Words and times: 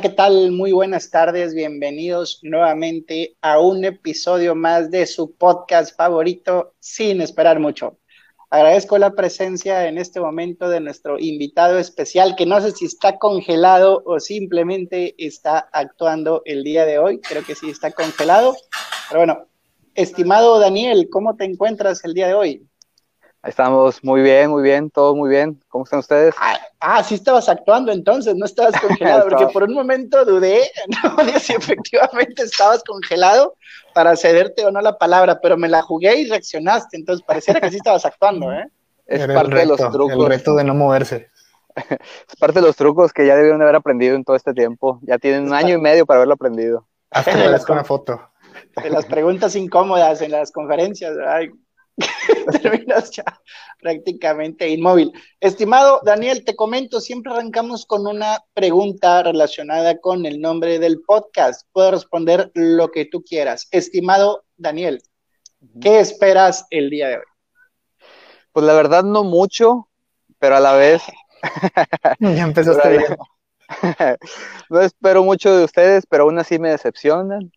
¿qué 0.00 0.08
tal? 0.08 0.50
Muy 0.52 0.72
buenas 0.72 1.10
tardes, 1.10 1.54
bienvenidos 1.54 2.40
nuevamente 2.42 3.36
a 3.42 3.60
un 3.60 3.84
episodio 3.84 4.54
más 4.54 4.90
de 4.90 5.06
su 5.06 5.34
podcast 5.34 5.94
favorito, 5.94 6.72
sin 6.78 7.20
esperar 7.20 7.60
mucho. 7.60 7.98
Agradezco 8.48 8.96
la 8.96 9.10
presencia 9.10 9.88
en 9.88 9.98
este 9.98 10.18
momento 10.18 10.70
de 10.70 10.80
nuestro 10.80 11.18
invitado 11.18 11.78
especial, 11.78 12.34
que 12.34 12.46
no 12.46 12.62
sé 12.62 12.70
si 12.70 12.86
está 12.86 13.18
congelado 13.18 14.02
o 14.06 14.20
simplemente 14.20 15.14
está 15.18 15.68
actuando 15.70 16.40
el 16.46 16.64
día 16.64 16.86
de 16.86 16.98
hoy. 16.98 17.20
Creo 17.20 17.44
que 17.44 17.54
sí 17.54 17.68
está 17.68 17.90
congelado. 17.90 18.56
Pero 19.10 19.20
bueno, 19.20 19.48
estimado 19.94 20.58
Daniel, 20.60 21.08
¿cómo 21.10 21.36
te 21.36 21.44
encuentras 21.44 22.02
el 22.06 22.14
día 22.14 22.28
de 22.28 22.34
hoy? 22.34 22.69
Estamos 23.42 24.04
muy 24.04 24.20
bien, 24.20 24.50
muy 24.50 24.62
bien, 24.62 24.90
todo 24.90 25.16
muy 25.16 25.30
bien. 25.30 25.58
¿Cómo 25.68 25.84
están 25.84 26.00
ustedes? 26.00 26.34
Ah, 26.38 26.58
ah 26.80 27.02
sí 27.02 27.14
estabas 27.14 27.48
actuando 27.48 27.90
entonces, 27.90 28.36
no 28.36 28.44
estabas 28.44 28.78
congelado, 28.80 29.28
porque 29.28 29.46
por 29.46 29.62
un 29.62 29.72
momento 29.72 30.24
dudé, 30.24 30.70
no 31.02 31.38
si 31.38 31.54
efectivamente 31.54 32.42
estabas 32.42 32.84
congelado 32.84 33.54
para 33.94 34.14
cederte 34.16 34.64
o 34.66 34.70
no 34.70 34.80
la 34.82 34.98
palabra, 34.98 35.40
pero 35.40 35.56
me 35.56 35.68
la 35.68 35.80
jugué 35.80 36.20
y 36.20 36.28
reaccionaste, 36.28 36.98
entonces 36.98 37.24
pareciera 37.26 37.60
que 37.60 37.70
sí 37.70 37.76
estabas 37.76 38.04
actuando, 38.04 38.52
¿eh? 38.52 38.68
Es 39.06 39.26
parte 39.26 39.56
de 39.56 39.66
los 39.66 39.78
trucos. 39.78 40.12
El 40.12 40.26
reto 40.26 40.54
de 40.54 40.62
no 40.62 40.72
moverse. 40.72 41.30
es 41.74 42.36
parte 42.38 42.60
de 42.60 42.66
los 42.66 42.76
trucos 42.76 43.12
que 43.12 43.26
ya 43.26 43.34
debieron 43.34 43.60
haber 43.60 43.74
aprendido 43.74 44.14
en 44.14 44.22
todo 44.22 44.36
este 44.36 44.54
tiempo. 44.54 45.00
Ya 45.02 45.18
tienen 45.18 45.48
un 45.48 45.54
año 45.54 45.74
y 45.74 45.80
medio 45.80 46.06
para 46.06 46.18
haberlo 46.18 46.34
aprendido. 46.34 46.86
Hasta 47.10 47.34
me 47.34 47.58
con 47.58 47.72
una 47.72 47.84
foto. 47.84 48.20
De 48.80 48.88
las 48.88 49.06
preguntas 49.06 49.56
incómodas 49.56 50.22
en 50.22 50.30
las 50.30 50.52
conferencias, 50.52 51.12
ay, 51.26 51.50
terminas 52.62 53.10
ya 53.10 53.24
prácticamente 53.78 54.68
inmóvil. 54.68 55.12
Estimado 55.40 56.00
Daniel, 56.04 56.44
te 56.44 56.56
comento, 56.56 57.00
siempre 57.00 57.32
arrancamos 57.32 57.86
con 57.86 58.06
una 58.06 58.44
pregunta 58.54 59.22
relacionada 59.22 59.98
con 59.98 60.26
el 60.26 60.40
nombre 60.40 60.78
del 60.78 61.00
podcast. 61.00 61.66
Puedes 61.72 61.92
responder 61.92 62.50
lo 62.54 62.90
que 62.90 63.06
tú 63.06 63.22
quieras. 63.22 63.68
Estimado 63.70 64.44
Daniel, 64.56 65.02
¿qué 65.80 66.00
esperas 66.00 66.66
el 66.70 66.90
día 66.90 67.08
de 67.08 67.16
hoy? 67.16 67.24
Pues 68.52 68.66
la 68.66 68.74
verdad 68.74 69.04
no 69.04 69.24
mucho, 69.24 69.88
pero 70.38 70.56
a 70.56 70.60
la 70.60 70.72
vez... 70.74 71.02
ya 72.20 72.42
empezaste 72.42 72.88
bien. 72.88 73.16
no 74.70 74.80
espero 74.80 75.22
mucho 75.22 75.56
de 75.56 75.64
ustedes, 75.64 76.04
pero 76.06 76.24
aún 76.24 76.38
así 76.38 76.58
me 76.58 76.70
decepcionan. 76.70 77.52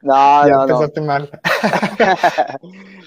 No, 0.02 0.46
no, 0.46 0.66
no. 0.66 1.02
mal. 1.04 1.30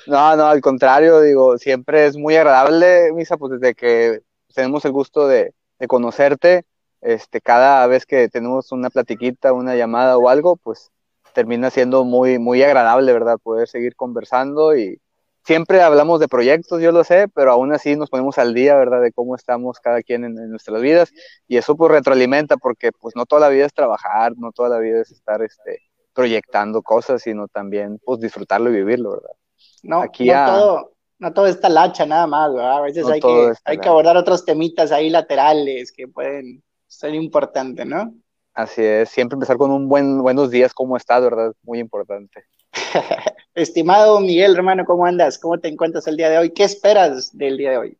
no, 0.07 0.35
no, 0.35 0.45
al 0.45 0.61
contrario, 0.61 1.21
digo, 1.21 1.57
siempre 1.57 2.05
es 2.05 2.15
muy 2.15 2.35
agradable, 2.35 3.11
Misa, 3.13 3.35
pues 3.35 3.59
desde 3.59 3.73
que 3.73 4.21
tenemos 4.53 4.85
el 4.85 4.91
gusto 4.91 5.27
de, 5.27 5.53
conocerte, 5.87 6.65
este, 7.01 7.41
cada 7.41 7.85
vez 7.87 8.05
que 8.05 8.29
tenemos 8.29 8.71
una 8.71 8.89
platiquita, 8.89 9.53
una 9.53 9.75
llamada 9.75 10.17
o 10.17 10.29
algo, 10.29 10.55
pues 10.55 10.91
termina 11.33 11.71
siendo 11.71 12.05
muy, 12.05 12.37
muy 12.39 12.61
agradable, 12.61 13.11
¿verdad? 13.11 13.37
Poder 13.41 13.67
seguir 13.67 13.95
conversando 13.95 14.77
y 14.77 15.01
siempre 15.43 15.81
hablamos 15.81 16.19
de 16.19 16.27
proyectos, 16.27 16.79
yo 16.81 16.91
lo 16.91 17.03
sé, 17.03 17.27
pero 17.27 17.51
aún 17.51 17.73
así 17.73 17.95
nos 17.95 18.09
ponemos 18.09 18.37
al 18.37 18.53
día, 18.53 18.75
¿verdad? 18.75 19.01
De 19.01 19.11
cómo 19.11 19.35
estamos 19.35 19.79
cada 19.79 20.03
quien 20.03 20.23
en, 20.23 20.37
en 20.37 20.51
nuestras 20.51 20.81
vidas 20.81 21.11
y 21.47 21.57
eso 21.57 21.75
pues 21.75 21.91
retroalimenta 21.91 22.55
porque 22.57 22.91
pues 22.91 23.15
no 23.15 23.25
toda 23.25 23.41
la 23.41 23.49
vida 23.49 23.65
es 23.65 23.73
trabajar, 23.73 24.33
no 24.37 24.51
toda 24.51 24.69
la 24.69 24.79
vida 24.79 25.01
es 25.01 25.11
estar, 25.11 25.41
este, 25.41 25.79
proyectando 26.13 26.81
cosas, 26.81 27.21
sino 27.21 27.47
también 27.47 27.99
pues 28.03 28.19
disfrutarlo 28.19 28.69
y 28.69 28.73
vivirlo, 28.73 29.11
¿verdad? 29.11 29.35
No, 29.81 30.01
Aquí 30.01 30.25
no, 30.27 30.45
todo, 30.45 30.93
no 31.19 31.33
todo 31.33 31.47
está 31.47 31.69
lacha 31.69 32.05
nada 32.05 32.27
más, 32.27 32.53
¿verdad? 32.53 32.77
A 32.77 32.81
veces 32.81 33.05
hay, 33.07 33.19
que, 33.19 33.53
hay 33.65 33.77
que 33.77 33.89
abordar 33.89 34.17
otros 34.17 34.45
temitas 34.45 34.91
ahí 34.91 35.09
laterales 35.09 35.91
que 35.91 36.07
pueden 36.07 36.63
ser 36.87 37.13
importantes, 37.15 37.85
¿no? 37.85 38.13
Así 38.53 38.83
es, 38.83 39.09
siempre 39.09 39.35
empezar 39.35 39.57
con 39.57 39.71
un 39.71 39.89
buen 39.89 40.21
buenos 40.21 40.51
días, 40.51 40.73
¿cómo 40.73 40.95
estás, 40.95 41.21
verdad? 41.23 41.53
Muy 41.63 41.79
importante. 41.79 42.45
Estimado 43.55 44.19
Miguel, 44.19 44.55
hermano, 44.55 44.85
¿cómo 44.85 45.05
andas? 45.05 45.37
¿Cómo 45.39 45.59
te 45.59 45.67
encuentras 45.67 46.07
el 46.07 46.17
día 46.17 46.29
de 46.29 46.37
hoy? 46.37 46.51
¿Qué 46.51 46.63
esperas 46.63 47.35
del 47.35 47.57
día 47.57 47.71
de 47.71 47.77
hoy? 47.77 47.97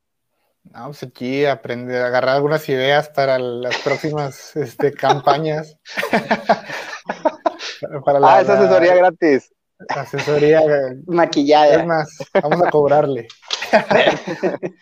No, 0.72 0.86
pues 0.86 1.04
aquí 1.04 1.46
aprender, 1.46 2.02
a 2.02 2.08
agarrar 2.08 2.36
algunas 2.36 2.68
ideas 2.70 3.10
para 3.10 3.38
las 3.38 3.78
próximas 3.80 4.56
este, 4.56 4.94
campañas. 4.94 5.78
ah, 7.08 8.42
esa 8.42 8.54
asesoría 8.54 8.96
gratis. 8.96 9.54
Asesoría 9.90 10.62
maquillada. 11.08 11.76
Es 11.76 11.86
más, 11.86 12.18
vamos 12.42 12.62
a 12.62 12.70
cobrarle. 12.70 13.28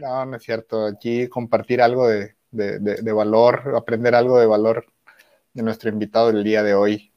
no, 0.00 0.26
no 0.26 0.36
es 0.36 0.42
cierto. 0.42 0.86
Aquí 0.86 1.28
compartir 1.28 1.80
algo 1.80 2.08
de, 2.08 2.34
de 2.50 3.12
valor, 3.12 3.74
aprender 3.76 4.14
algo 4.14 4.38
de 4.38 4.46
valor 4.46 4.86
de 5.52 5.62
nuestro 5.62 5.90
invitado 5.90 6.32
del 6.32 6.44
día 6.44 6.62
de 6.62 6.74
hoy. 6.74 7.12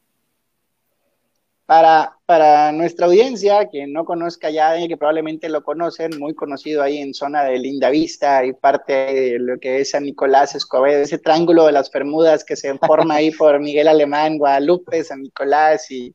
Para, 1.72 2.18
para 2.26 2.74
nuestra 2.74 3.06
audiencia, 3.06 3.70
que 3.70 3.88
no 3.88 4.04
conozca 4.04 4.50
ya, 4.50 4.76
que 4.90 4.98
probablemente 4.98 5.48
lo 5.48 5.64
conocen, 5.64 6.20
muy 6.20 6.36
conocido 6.36 6.84
ahí 6.84 6.98
en 6.98 7.14
zona 7.14 7.46
de 7.46 7.58
Linda 7.59 7.90
Vista 7.90 8.44
y 8.44 8.52
parte 8.52 8.92
de 8.92 9.40
lo 9.40 9.58
que 9.58 9.80
es 9.80 9.92
San 9.92 10.04
Nicolás, 10.04 10.54
Escobedo, 10.54 11.02
ese 11.02 11.18
triángulo 11.18 11.66
de 11.66 11.72
las 11.72 11.90
Bermudas 11.90 12.44
que 12.44 12.58
se 12.58 12.78
forma 12.78 13.14
ahí 13.16 13.32
por 13.32 13.58
Miguel 13.62 13.88
Alemán, 13.88 14.38
Guadalupe, 14.38 15.02
San 15.02 15.22
Nicolás 15.22 15.90
y 15.90 16.14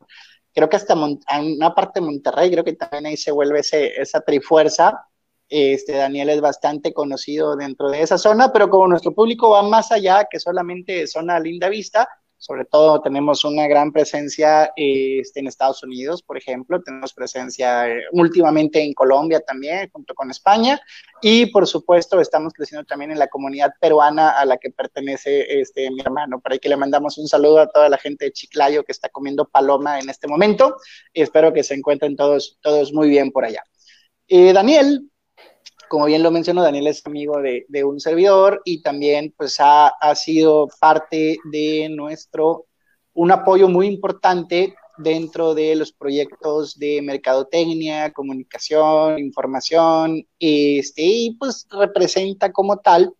creo 0.52 0.68
que 0.68 0.76
hasta 0.76 0.94
una 0.94 1.74
parte 1.74 2.00
de 2.00 2.06
Monterrey, 2.06 2.50
creo 2.50 2.62
que 2.62 2.74
también 2.74 3.06
ahí 3.06 3.16
se 3.16 3.32
vuelve 3.32 3.60
ese, 3.60 3.98
esa 3.98 4.20
trifuerza. 4.20 5.06
Este, 5.48 5.94
Daniel 5.94 6.28
es 6.28 6.42
bastante 6.42 6.92
conocido 6.92 7.56
dentro 7.56 7.88
de 7.88 8.02
esa 8.02 8.18
zona, 8.18 8.52
pero 8.52 8.68
como 8.68 8.88
nuestro 8.88 9.14
público 9.14 9.48
va 9.48 9.62
más 9.62 9.90
allá 9.90 10.26
que 10.30 10.38
solamente 10.38 11.06
zona 11.06 11.40
Linda 11.40 11.70
Vista, 11.70 12.06
sobre 12.38 12.64
todo 12.64 13.00
tenemos 13.00 13.44
una 13.44 13.66
gran 13.66 13.92
presencia 13.92 14.72
este, 14.76 15.40
en 15.40 15.46
Estados 15.46 15.82
Unidos, 15.82 16.22
por 16.22 16.36
ejemplo, 16.36 16.82
tenemos 16.82 17.14
presencia 17.14 17.88
eh, 17.88 18.02
últimamente 18.12 18.82
en 18.82 18.92
Colombia 18.92 19.40
también, 19.40 19.88
junto 19.90 20.14
con 20.14 20.30
España, 20.30 20.80
y 21.22 21.46
por 21.46 21.66
supuesto 21.66 22.20
estamos 22.20 22.52
creciendo 22.52 22.84
también 22.84 23.10
en 23.10 23.18
la 23.18 23.28
comunidad 23.28 23.72
peruana 23.80 24.30
a 24.30 24.44
la 24.44 24.58
que 24.58 24.70
pertenece 24.70 25.60
este, 25.60 25.90
mi 25.90 26.00
hermano. 26.00 26.40
Por 26.40 26.52
ahí 26.52 26.58
que 26.58 26.68
le 26.68 26.76
mandamos 26.76 27.18
un 27.18 27.26
saludo 27.26 27.60
a 27.60 27.68
toda 27.68 27.88
la 27.88 27.98
gente 27.98 28.26
de 28.26 28.32
Chiclayo 28.32 28.84
que 28.84 28.92
está 28.92 29.08
comiendo 29.08 29.48
paloma 29.48 29.98
en 29.98 30.10
este 30.10 30.28
momento, 30.28 30.76
espero 31.14 31.52
que 31.52 31.62
se 31.62 31.74
encuentren 31.74 32.16
todos, 32.16 32.58
todos 32.60 32.92
muy 32.92 33.08
bien 33.08 33.32
por 33.32 33.44
allá. 33.44 33.62
Eh, 34.28 34.52
Daniel, 34.52 35.10
como 35.88 36.06
bien 36.06 36.22
lo 36.22 36.30
mencionó, 36.30 36.62
Daniel 36.62 36.86
es 36.86 37.06
amigo 37.06 37.40
de, 37.40 37.84
un 37.84 38.00
servidor 38.00 38.62
y 38.64 38.82
también 38.82 39.34
pues 39.36 39.56
ha, 39.58 39.92
sido 40.14 40.68
parte 40.80 41.38
de 41.50 41.88
nuestro, 41.90 42.66
un 43.14 43.30
apoyo 43.30 43.68
muy 43.68 43.86
importante 43.86 44.74
dentro 44.98 45.54
de 45.54 45.76
los 45.76 45.92
proyectos 45.92 46.78
de 46.78 47.02
mercadotecnia, 47.02 48.12
comunicación, 48.12 49.18
información, 49.18 50.26
este, 50.38 51.02
y 51.02 51.34
pues 51.34 51.66
representa 51.70 52.52
como 52.52 52.78
tal 52.78 53.14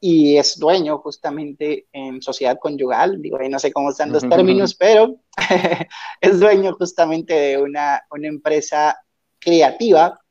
y 0.00 0.36
es 0.36 0.58
dueño 0.58 0.98
justamente 0.98 1.86
en 1.92 2.20
sociedad 2.20 2.58
conyugal, 2.60 3.22
digo, 3.22 3.38
ahí 3.38 3.48
no 3.48 3.60
sé 3.60 3.72
cómo 3.72 3.90
están 3.90 4.10
los 4.10 4.28
términos, 4.28 4.74
pero 4.74 5.14
es 6.20 6.40
dueño 6.40 6.74
justamente 6.74 7.34
de 7.34 7.58
una, 7.58 8.02
una 8.10 8.26
empresa 8.26 8.98
creativa 9.38 10.21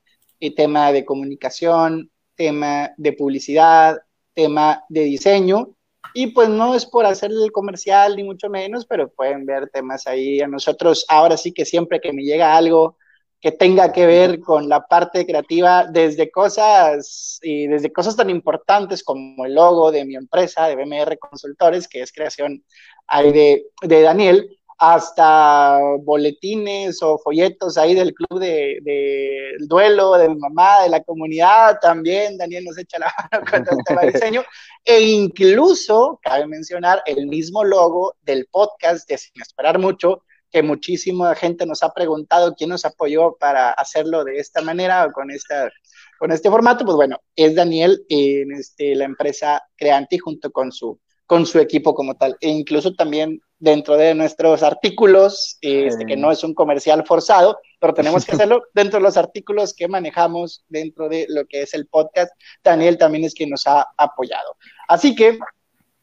tema 0.50 0.92
de 0.92 1.06
comunicación, 1.06 2.12
tema 2.36 2.92
de 2.98 3.14
publicidad, 3.14 4.00
tema 4.34 4.84
de 4.90 5.02
diseño. 5.02 5.76
Y 6.14 6.28
pues 6.28 6.50
no 6.50 6.74
es 6.76 6.86
por 6.86 7.06
hacer 7.06 7.32
el 7.32 7.52
comercial 7.52 8.16
ni 8.16 8.24
mucho 8.24 8.50
menos, 8.50 8.86
pero 8.86 9.10
pueden 9.10 9.46
ver 9.46 9.70
temas 9.70 10.08
ahí. 10.08 10.42
A 10.42 10.48
nosotros 10.48 11.06
ahora 11.08 11.38
sí 11.38 11.54
que 11.54 11.64
siempre 11.64 12.02
que 12.02 12.12
me 12.12 12.24
llega 12.24 12.58
algo 12.58 12.98
que 13.40 13.52
tenga 13.52 13.92
que 13.92 14.06
ver 14.06 14.40
con 14.40 14.70
la 14.70 14.86
parte 14.86 15.26
creativa, 15.26 15.86
desde 15.86 16.30
cosas 16.30 17.40
y 17.42 17.66
desde 17.68 17.92
cosas 17.92 18.16
tan 18.16 18.30
importantes 18.30 19.04
como 19.04 19.46
el 19.46 19.56
logo 19.56 19.92
de 19.92 20.06
mi 20.06 20.16
empresa, 20.16 20.68
de 20.68 20.76
BMR 20.76 21.18
Consultores, 21.18 21.88
que 21.88 22.02
es 22.02 22.12
creación 22.12 22.64
ahí 23.08 23.32
de 23.32 24.02
Daniel, 24.02 24.60
hasta 24.84 25.78
boletines 26.00 27.04
o 27.04 27.20
folletos 27.20 27.78
ahí 27.78 27.94
del 27.94 28.16
club 28.16 28.40
de, 28.40 29.54
duelo, 29.60 30.14
de 30.14 30.28
mi 30.28 30.38
mamá, 30.38 30.82
de 30.82 30.90
la 30.90 31.04
comunidad, 31.04 31.78
también 31.80 32.36
Daniel 32.36 32.66
nos 32.66 32.80
echa 32.80 32.98
la 32.98 33.14
mano 33.32 33.66
tema 33.86 34.02
de 34.02 34.12
diseño, 34.14 34.44
e 34.84 35.02
incluso, 35.02 36.20
cabe 36.24 36.48
mencionar, 36.48 37.04
el 37.06 37.28
mismo 37.28 37.64
logo 37.64 38.16
del 38.24 38.48
podcast 38.48 39.08
de 39.08 39.20
Sin 39.20 39.40
Esperar 39.40 39.78
Mucho, 39.78 40.24
que 40.50 40.64
muchísima 40.64 41.36
gente 41.36 41.68
nos 41.68 41.84
ha 41.84 41.94
preguntado 41.94 42.56
quién 42.56 42.72
nos 42.72 42.84
apoyó 42.84 43.38
para 43.40 43.70
hacerlo 43.74 44.24
de 44.24 44.40
esta 44.40 44.64
manera 44.64 45.06
o 45.06 45.12
con, 45.12 45.30
esta, 45.30 45.70
con 46.18 46.32
este 46.32 46.50
formato, 46.50 46.86
pues 46.86 46.96
bueno, 46.96 47.20
es 47.36 47.54
Daniel 47.54 48.04
en 48.10 48.52
este, 48.54 48.96
la 48.96 49.06
empresa 49.06 49.62
Creanti 49.76 50.18
junto 50.18 50.52
con 50.52 50.72
su, 50.72 51.00
con 51.32 51.46
su 51.46 51.60
equipo 51.60 51.96
como 51.96 52.16
tal, 52.16 52.36
e 52.42 52.50
incluso 52.50 52.94
también 52.94 53.40
dentro 53.58 53.96
de 53.96 54.14
nuestros 54.14 54.64
artículos, 54.64 55.58
este, 55.62 56.06
que 56.06 56.18
no 56.18 56.30
es 56.30 56.44
un 56.44 56.54
comercial 56.54 57.06
forzado, 57.06 57.58
pero 57.80 57.94
tenemos 57.94 58.26
que 58.26 58.34
hacerlo 58.36 58.64
dentro 58.74 59.00
de 59.00 59.04
los 59.04 59.16
artículos 59.16 59.74
que 59.74 59.88
manejamos 59.88 60.66
dentro 60.68 61.08
de 61.08 61.28
lo 61.30 61.46
que 61.46 61.62
es 61.62 61.74
el 61.74 61.88
podcast. 61.88 62.34
Daniel 62.62 62.98
también 62.98 63.24
es 63.24 63.34
quien 63.34 63.50
nos 63.50 63.66
ha 63.66 63.88
apoyado. 63.96 64.58
Así 64.90 65.16
que, 65.16 65.40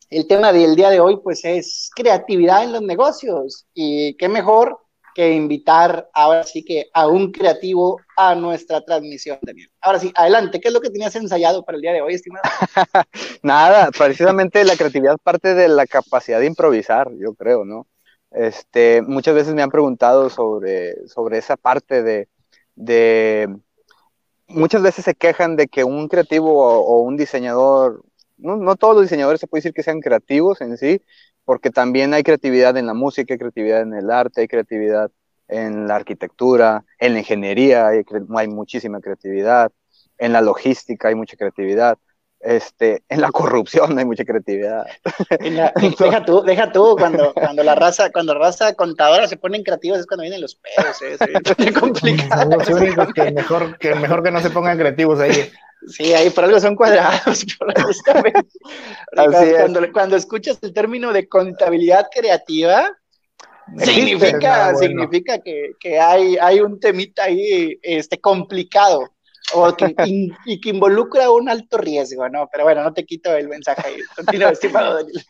el 0.09 0.27
tema 0.27 0.51
del 0.51 0.75
día 0.75 0.89
de 0.89 1.01
hoy 1.01 1.19
pues 1.23 1.45
es 1.45 1.91
creatividad 1.95 2.65
en 2.65 2.73
los 2.73 2.81
negocios 2.81 3.67
y 3.75 4.15
qué 4.15 4.31
mejor 4.31 4.79
que 5.19 5.33
invitar 5.33 6.09
ahora 6.15 6.45
sí 6.45 6.65
que 6.65 6.91
a 6.95 7.09
un 7.09 7.33
creativo 7.33 8.01
a 8.17 8.37
nuestra 8.37 8.85
transmisión, 8.85 9.37
Daniel. 9.43 9.69
Ahora 9.81 9.99
sí, 9.99 10.13
adelante, 10.15 10.61
¿qué 10.61 10.69
es 10.69 10.75
lo 10.75 10.81
que 10.81 10.91
tenías 10.91 11.17
ensayado 11.17 11.65
para 11.65 11.75
el 11.75 11.83
día 11.83 11.93
de 11.93 12.03
hoy, 12.03 12.15
estimado? 12.15 12.45
Nada, 13.43 13.91
precisamente 13.91 14.63
la 14.63 14.77
creatividad 14.77 15.17
parte 15.21 15.55
de 15.55 15.67
la 15.67 15.89
capacidad 15.89 16.39
de 16.39 16.47
improvisar, 16.47 17.11
yo 17.19 17.35
creo, 17.35 17.65
¿no? 17.65 17.89
Este, 18.31 19.03
muchas 19.03 19.35
veces 19.35 19.55
me 19.55 19.63
han 19.63 19.73
preguntado 19.73 20.31
sobre, 20.31 21.09
sobre 21.09 21.39
esa 21.39 21.57
parte 21.57 22.05
de, 22.05 22.29
de, 22.77 23.49
muchas 24.47 24.83
veces 24.83 25.05
se 25.05 25.17
quejan 25.17 25.57
de 25.57 25.67
que 25.67 25.83
un 25.83 26.07
creativo 26.07 26.65
o, 26.65 27.01
un 27.01 27.17
diseñador, 27.17 28.05
no, 28.37 28.55
no, 28.55 28.77
todos 28.77 28.95
los 28.95 29.03
diseñadores 29.03 29.41
se 29.41 29.49
puede 29.49 29.63
decir 29.63 29.75
que 29.75 29.83
sean 29.83 29.99
creativos 29.99 30.61
en 30.61 30.77
sí, 30.77 31.03
porque 31.49 31.71
también 31.71 32.13
hay 32.13 32.23
creatividad 32.23 32.77
en 32.77 32.85
la 32.85 32.93
música, 32.93 33.33
hay 33.33 33.39
creatividad 33.39 33.81
en 33.81 33.95
el 33.95 34.11
arte, 34.11 34.43
hay 34.43 34.49
creatividad 34.49 35.11
en 35.49 35.89
la 35.89 35.97
arquitectura, 35.97 36.85
en 36.99 37.15
la 37.15 37.21
ingeniería, 37.21 37.89
hay, 37.89 38.03
hay 38.37 38.49
muchísima 38.49 39.01
creatividad, 39.01 39.73
en 40.19 40.35
la 40.35 40.43
logística 40.43 41.09
hay 41.09 41.15
mucha 41.15 41.39
creatividad 41.39 41.97
este, 42.41 43.03
en 43.09 43.23
la 43.23 43.31
corrupción 43.31 43.99
hay 43.99 44.05
mucha 44.05 44.25
creatividad. 44.25 44.85
deja 45.99 46.25
tú, 46.27 46.43
deja 46.43 46.71
tú, 46.71 46.97
cuando, 46.99 47.33
cuando 47.33 47.65
la 47.65 47.75
raza, 47.75 48.11
cuando 48.13 48.35
la 48.35 48.41
raza 48.41 48.75
contadora 48.75 49.27
se 49.27 49.39
ponen 49.39 49.63
creativos 49.63 50.01
es 50.01 50.07
cuando 50.07 50.23
vienen 50.23 50.43
los 50.43 50.55
pedos, 50.55 51.03
¿eh? 51.03 51.17
es 51.59 51.73
complicado. 51.81 52.59
que 53.15 53.33
mejor, 53.33 53.79
que 53.79 53.95
mejor 53.95 54.23
que 54.23 54.31
no 54.31 54.41
se 54.41 54.51
pongan 54.51 54.79
creativos 54.79 55.19
ahí. 55.19 55.51
Sí, 55.87 56.13
ahí 56.13 56.31
por 56.31 56.45
algo 56.45 56.61
son 56.61 56.75
cuadrados. 56.75 57.45
cuando, 59.15 59.93
cuando, 59.93 60.17
escuchas 60.17 60.59
el 60.63 60.73
término 60.73 61.13
de 61.13 61.29
contabilidad 61.29 62.09
creativa, 62.13 62.97
significa, 63.77 64.75
significa 64.75 65.39
que, 65.39 65.73
que, 65.79 66.01
hay, 66.01 66.37
hay 66.37 66.61
un 66.61 66.81
temita 66.81 67.25
ahí 67.25 67.79
este, 67.83 68.21
complicado 68.21 69.13
o 69.55 69.75
que, 69.75 69.95
y 70.45 70.61
que 70.61 70.71
involucra 70.71 71.31
un 71.31 71.49
alto 71.49 71.79
riesgo, 71.79 72.29
¿no? 72.29 72.49
Pero 72.51 72.65
bueno, 72.65 72.83
no 72.83 72.93
te 72.93 73.05
quito 73.05 73.35
el 73.35 73.49
mensaje 73.49 73.83
ahí. 73.87 73.97
Continúa, 74.17 74.51
estimado 74.51 74.95
Daniel. 74.95 75.25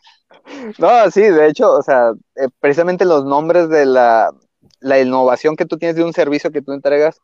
No, 0.77 1.11
sí, 1.11 1.21
de 1.21 1.47
hecho, 1.47 1.71
o 1.71 1.81
sea, 1.83 2.11
eh, 2.35 2.47
precisamente 2.59 3.05
los 3.05 3.23
nombres 3.25 3.69
de 3.69 3.85
la, 3.85 4.31
la 4.79 4.99
innovación 4.99 5.55
que 5.55 5.65
tú 5.65 5.77
tienes 5.77 5.95
de 5.95 6.03
un 6.03 6.13
servicio 6.13 6.51
que 6.51 6.61
tú 6.61 6.73
entregas, 6.73 7.21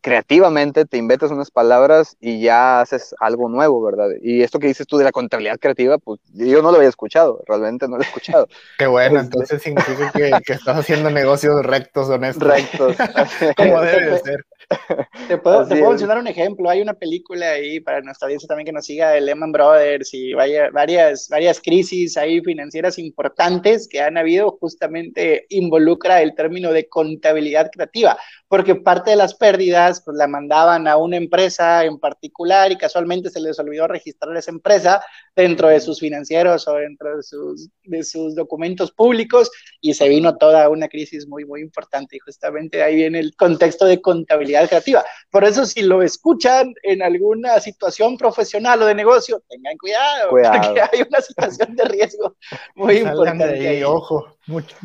creativamente 0.00 0.84
te 0.84 0.96
inventas 0.96 1.30
unas 1.30 1.50
palabras 1.50 2.16
y 2.20 2.40
ya 2.40 2.80
haces 2.80 3.14
algo 3.20 3.48
nuevo, 3.48 3.82
¿verdad? 3.82 4.08
Y 4.22 4.42
esto 4.42 4.58
que 4.58 4.66
dices 4.66 4.86
tú 4.86 4.98
de 4.98 5.04
la 5.04 5.12
contabilidad 5.12 5.58
creativa, 5.58 5.98
pues 5.98 6.20
yo 6.32 6.62
no 6.62 6.70
lo 6.70 6.76
había 6.76 6.88
escuchado, 6.88 7.42
realmente 7.46 7.88
no 7.88 7.96
lo 7.96 8.02
he 8.02 8.06
escuchado. 8.06 8.48
Qué 8.78 8.86
bueno, 8.86 9.20
este 9.20 9.26
entonces 9.26 9.62
significa 9.62 10.12
que, 10.12 10.32
que, 10.44 10.52
estás 10.52 10.78
haciendo 10.78 11.10
negocios 11.10 11.64
rectos, 11.64 12.08
honestos. 12.08 12.48
Rectos. 12.48 12.96
Como 13.56 13.80
debe 13.80 14.10
de 14.12 14.18
ser. 14.18 14.44
Te 15.28 15.38
puedo, 15.38 15.66
te 15.66 15.76
puedo 15.76 15.90
mencionar 15.90 16.18
un 16.18 16.26
ejemplo. 16.26 16.68
Hay 16.70 16.80
una 16.80 16.94
película 16.94 17.50
ahí 17.50 17.80
para 17.80 18.00
nuestra 18.00 18.26
audiencia 18.26 18.46
también 18.46 18.66
que 18.66 18.72
nos 18.72 18.84
siga 18.84 19.10
de 19.10 19.20
Lehman 19.20 19.52
Brothers 19.52 20.12
y 20.14 20.32
vaya, 20.32 20.70
varias, 20.70 21.28
varias 21.28 21.60
crisis 21.60 22.16
ahí 22.16 22.40
financieras 22.40 22.98
importantes 22.98 23.88
que 23.88 24.00
han 24.00 24.16
habido. 24.16 24.56
Justamente 24.60 25.46
involucra 25.48 26.22
el 26.22 26.34
término 26.34 26.72
de 26.72 26.88
contabilidad 26.88 27.70
creativa, 27.72 28.16
porque 28.54 28.76
parte 28.76 29.10
de 29.10 29.16
las 29.16 29.34
pérdidas 29.34 30.00
pues 30.00 30.16
la 30.16 30.28
mandaban 30.28 30.86
a 30.86 30.96
una 30.96 31.16
empresa 31.16 31.84
en 31.84 31.98
particular 31.98 32.70
y 32.70 32.78
casualmente 32.78 33.28
se 33.28 33.40
les 33.40 33.58
olvidó 33.58 33.88
registrar 33.88 34.36
esa 34.36 34.52
empresa 34.52 35.02
dentro 35.34 35.66
de 35.66 35.80
sus 35.80 35.98
financieros 35.98 36.68
o 36.68 36.74
dentro 36.74 37.16
de 37.16 37.24
sus, 37.24 37.68
de 37.82 38.04
sus 38.04 38.36
documentos 38.36 38.92
públicos 38.92 39.50
y 39.80 39.94
se 39.94 40.08
vino 40.08 40.36
toda 40.36 40.68
una 40.68 40.86
crisis 40.86 41.26
muy, 41.26 41.44
muy 41.44 41.62
importante. 41.62 42.14
Y 42.14 42.20
justamente 42.20 42.80
ahí 42.80 42.94
viene 42.94 43.18
el 43.18 43.34
contexto 43.34 43.86
de 43.86 44.00
contabilidad 44.00 44.68
creativa. 44.68 45.04
Por 45.30 45.42
eso, 45.42 45.66
si 45.66 45.82
lo 45.82 46.00
escuchan 46.00 46.72
en 46.84 47.02
alguna 47.02 47.58
situación 47.58 48.16
profesional 48.16 48.80
o 48.82 48.86
de 48.86 48.94
negocio, 48.94 49.42
tengan 49.48 49.76
cuidado, 49.78 50.30
porque 50.30 50.48
hay 50.92 51.02
una 51.08 51.20
situación 51.20 51.74
de 51.74 51.86
riesgo 51.86 52.36
muy 52.76 52.98
importante. 52.98 53.84
ojo, 53.84 54.28
mucho, 54.46 54.76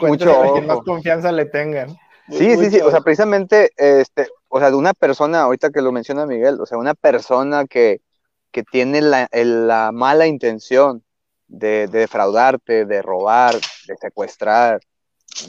mucho 0.00 0.38
ojo. 0.38 0.60
más 0.60 0.80
confianza 0.80 1.32
le 1.32 1.46
tengan. 1.46 1.96
Sí, 2.30 2.56
sí, 2.56 2.70
sí, 2.70 2.80
o 2.80 2.90
sea, 2.90 3.00
precisamente, 3.00 3.70
este, 3.76 4.28
o 4.48 4.58
sea, 4.58 4.70
de 4.70 4.76
una 4.76 4.92
persona, 4.92 5.42
ahorita 5.42 5.70
que 5.70 5.80
lo 5.80 5.92
menciona 5.92 6.26
Miguel, 6.26 6.60
o 6.60 6.66
sea, 6.66 6.78
una 6.78 6.94
persona 6.94 7.66
que, 7.66 8.02
que 8.50 8.62
tiene 8.62 9.00
la, 9.00 9.28
la 9.32 9.92
mala 9.92 10.26
intención 10.26 11.02
de, 11.46 11.86
de, 11.88 12.00
defraudarte, 12.00 12.84
de 12.84 13.02
robar, 13.02 13.54
de 13.54 13.96
secuestrar, 13.96 14.80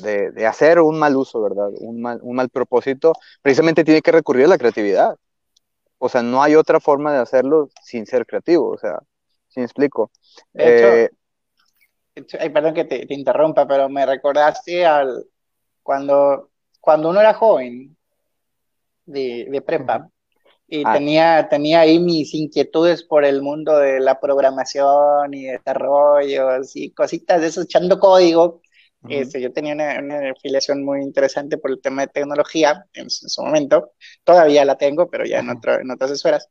de, 0.02 0.32
de, 0.32 0.46
hacer 0.46 0.80
un 0.80 0.98
mal 1.00 1.16
uso, 1.18 1.42
¿verdad? 1.42 1.70
Un 1.80 2.02
mal, 2.02 2.20
un 2.22 2.36
mal 2.36 2.50
propósito, 2.50 3.14
precisamente 3.42 3.84
tiene 3.84 4.02
que 4.02 4.12
recurrir 4.12 4.46
a 4.46 4.50
la 4.50 4.58
creatividad. 4.58 5.16
O 5.98 6.08
sea, 6.08 6.22
no 6.22 6.42
hay 6.42 6.56
otra 6.56 6.80
forma 6.80 7.12
de 7.12 7.20
hacerlo 7.20 7.70
sin 7.84 8.06
ser 8.06 8.26
creativo, 8.26 8.70
o 8.70 8.78
sea, 8.78 9.00
si 9.50 9.60
me 9.60 9.66
explico. 9.66 10.12
Eh, 10.54 11.10
ay, 12.40 12.50
perdón 12.50 12.74
que 12.74 12.86
te, 12.86 13.06
te, 13.06 13.14
interrumpa, 13.14 13.68
pero 13.68 13.90
me 13.90 14.06
recordaste 14.06 14.86
al 14.86 15.26
cuando, 15.84 16.49
cuando 16.80 17.10
uno 17.10 17.20
era 17.20 17.34
joven 17.34 17.96
de, 19.06 19.48
de 19.50 19.62
prepa, 19.62 20.10
y 20.70 20.84
ah. 20.86 20.94
tenía, 20.94 21.48
tenía 21.50 21.82
ahí 21.82 22.00
mis 22.00 22.34
inquietudes 22.34 23.04
por 23.04 23.26
el 23.26 23.42
mundo 23.42 23.78
de 23.78 24.00
la 24.00 24.20
programación 24.20 25.34
y 25.34 25.46
desarrollos 25.46 26.76
y 26.76 26.92
cositas 26.92 27.42
de 27.42 27.48
eso, 27.48 27.62
echando 27.64 28.00
código. 28.00 28.62
este, 29.08 29.42
yo 29.42 29.52
tenía 29.52 29.74
una, 29.74 30.00
una, 30.00 30.32
afiliación 30.32 30.84
muy 30.84 31.02
interesante 31.02 31.58
por 31.58 31.72
el 31.72 31.82
tema 31.82 32.04
de 32.04 32.10
tecnología 32.10 32.86
en, 32.94 33.10
su 33.10 33.42
momento. 33.42 33.94
Todavía 34.24 34.64
la 34.64 34.78
tengo, 34.78 35.10
pero 35.10 35.26
ya 35.26 35.40
en, 35.40 35.50
otro, 35.50 35.80
en 35.80 35.90
otras 35.90 36.12
esferas. 36.12 36.48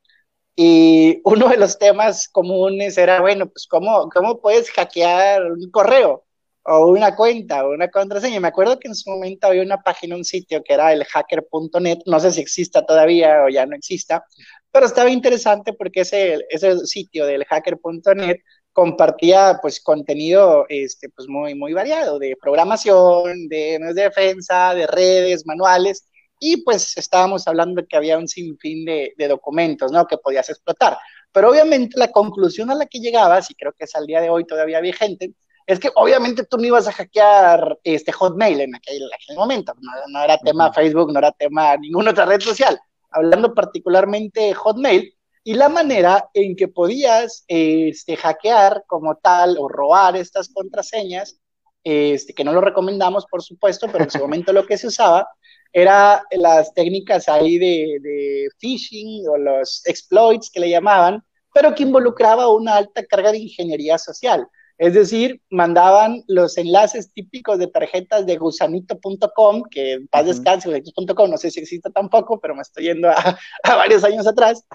Y 0.55 1.21
uno 1.23 1.47
de 1.47 1.57
los 1.57 1.79
temas 1.79 2.27
comunes 2.27 2.97
era, 2.97 3.21
bueno, 3.21 3.47
pues, 3.47 3.67
¿cómo, 3.67 4.09
cómo 4.09 4.41
puedes 4.41 4.69
hackear 4.71 5.43
un 5.45 5.71
correo? 5.71 6.25
O 6.63 6.87
una 6.87 7.15
cuenta 7.15 7.65
o 7.65 7.71
una 7.73 7.89
contraseña. 7.89 8.39
Me 8.39 8.49
acuerdo 8.49 8.79
que 8.79 8.87
en 8.87 8.95
su 8.95 9.09
momento 9.09 9.47
había 9.47 9.63
una 9.63 9.81
página, 9.81 10.15
un 10.15 10.25
sitio 10.25 10.63
que 10.63 10.73
era 10.73 10.93
el 10.93 11.03
hacker.net, 11.05 11.99
no 12.05 12.19
sé 12.19 12.31
si 12.31 12.41
exista 12.41 12.85
todavía 12.85 13.43
o 13.43 13.49
ya 13.49 13.65
no 13.65 13.75
exista, 13.75 14.23
pero 14.71 14.85
estaba 14.85 15.09
interesante 15.09 15.73
porque 15.73 16.01
ese, 16.01 16.45
ese 16.49 16.77
sitio 16.85 17.25
del 17.25 17.45
hacker.net 17.45 18.37
compartía 18.73 19.59
pues 19.61 19.81
contenido 19.81 20.65
este, 20.69 21.09
pues 21.09 21.27
muy, 21.27 21.55
muy 21.55 21.73
variado 21.73 22.19
de 22.19 22.37
programación, 22.39 23.47
de, 23.47 23.79
de 23.79 23.93
defensa, 23.93 24.73
de 24.75 24.87
redes, 24.87 25.45
manuales, 25.45 26.05
y 26.39 26.63
pues 26.63 26.97
estábamos 26.97 27.47
hablando 27.47 27.85
que 27.85 27.97
había 27.97 28.17
un 28.17 28.27
sinfín 28.27 28.85
de, 28.85 29.13
de 29.17 29.27
documentos, 29.27 29.91
¿no? 29.91 30.07
Que 30.07 30.17
podías 30.17 30.49
explotar. 30.49 30.97
Pero 31.31 31.49
obviamente 31.49 31.99
la 31.99 32.11
conclusión 32.11 32.71
a 32.71 32.75
la 32.75 32.85
que 32.85 32.99
llegabas, 32.99 33.51
y 33.51 33.55
creo 33.55 33.73
que 33.73 33.83
es 33.83 33.95
al 33.95 34.05
día 34.05 34.21
de 34.21 34.29
hoy 34.29 34.45
todavía 34.45 34.79
vigente, 34.79 35.33
es 35.69 35.79
que 35.79 35.91
obviamente 35.93 36.45
tú 36.45 36.57
no 36.57 36.65
ibas 36.65 36.87
a 36.87 36.91
hackear 36.91 37.77
este 37.83 38.11
Hotmail 38.11 38.59
en 38.61 38.73
aquel, 38.73 39.07
momento, 39.35 39.75
no, 40.07 40.23
era 40.23 40.39
tema 40.39 40.73
Facebook, 40.73 41.13
no 41.13 41.19
era 41.19 41.31
tema 41.31 41.77
ninguna 41.77 42.09
otra 42.09 42.25
red 42.25 42.41
social, 42.41 42.79
hablando 43.11 43.53
particularmente 43.53 44.51
Hotmail, 44.55 45.13
y 45.43 45.53
la 45.53 45.69
manera 45.69 46.27
en 46.33 46.55
que 46.55 46.69
podías 46.69 47.43
este, 47.47 48.17
hackear 48.17 48.83
como 48.87 49.17
tal 49.17 49.57
o 49.59 49.67
robar 49.67 50.15
estas 50.17 50.49
contraseñas, 50.49 51.39
este, 51.83 52.33
que 52.33 52.43
no 52.43 52.51
lo 52.51 52.61
recomendamos, 52.61 53.27
por 53.27 53.43
supuesto, 53.43 53.87
pero 53.91 54.05
en 54.05 54.09
su 54.09 54.17
momento 54.25 54.51
lo 54.51 54.65
que 54.65 54.75
se 54.75 54.87
usaba 54.87 55.29
era 55.71 56.23
las 56.31 56.73
técnicas 56.73 57.29
ahí 57.29 57.59
de, 57.59 57.99
de 58.01 58.47
phishing 58.57 59.29
o 59.29 59.37
los 59.37 59.85
exploits 59.85 60.49
que 60.49 60.61
le 60.61 60.71
llamaban, 60.71 61.23
pero 61.53 61.75
que 61.75 61.83
involucraba 61.83 62.49
una 62.49 62.75
alta 62.77 63.05
carga 63.05 63.31
de 63.31 63.37
ingeniería 63.37 63.99
social 63.99 64.47
es 64.79 64.93
decir, 64.93 65.41
mandaban 65.49 66.23
los 66.27 66.57
enlaces 66.57 67.11
típicos 67.13 67.59
de 67.59 67.67
tarjetas 67.67 68.25
de 68.25 68.37
gusanito.com, 68.37 69.63
que 69.69 69.93
en 69.93 70.07
paz 70.07 70.25
descanse, 70.25 70.69
gusanito.com, 70.69 71.29
no 71.29 71.37
sé 71.37 71.51
si 71.51 71.59
existe 71.59 71.89
tampoco, 71.91 72.39
pero 72.39 72.55
me 72.55 72.61
estoy 72.61 72.85
yendo 72.85 73.09
a, 73.09 73.37
varios 73.63 74.05
años 74.05 74.25
atrás. 74.25 74.65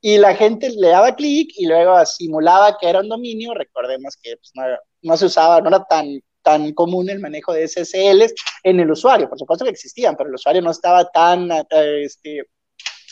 Y 0.00 0.18
la 0.18 0.34
gente 0.34 0.68
le 0.70 0.88
daba 0.88 1.14
clic 1.14 1.52
y 1.56 1.66
luego 1.66 2.04
simulaba 2.04 2.76
que 2.76 2.88
era 2.88 2.98
un 2.98 3.08
dominio. 3.08 3.54
Recordemos 3.54 4.16
que 4.20 4.34
pues, 4.36 4.52
no, 5.00 5.16
se 5.16 5.26
usaba, 5.26 5.60
no 5.60 5.68
era 5.68 5.84
tan, 5.84 6.20
tan 6.42 6.72
común 6.72 7.08
el 7.08 7.20
manejo 7.20 7.52
de 7.52 7.68
SSLs 7.68 8.34
en 8.64 8.80
el 8.80 8.90
usuario. 8.90 9.28
Por 9.28 9.38
supuesto 9.38 9.64
que 9.64 9.70
existían, 9.70 10.16
pero 10.16 10.28
el 10.28 10.34
usuario 10.34 10.60
no 10.60 10.72
estaba 10.72 11.08
tan 11.08 11.48
este, 11.70 12.48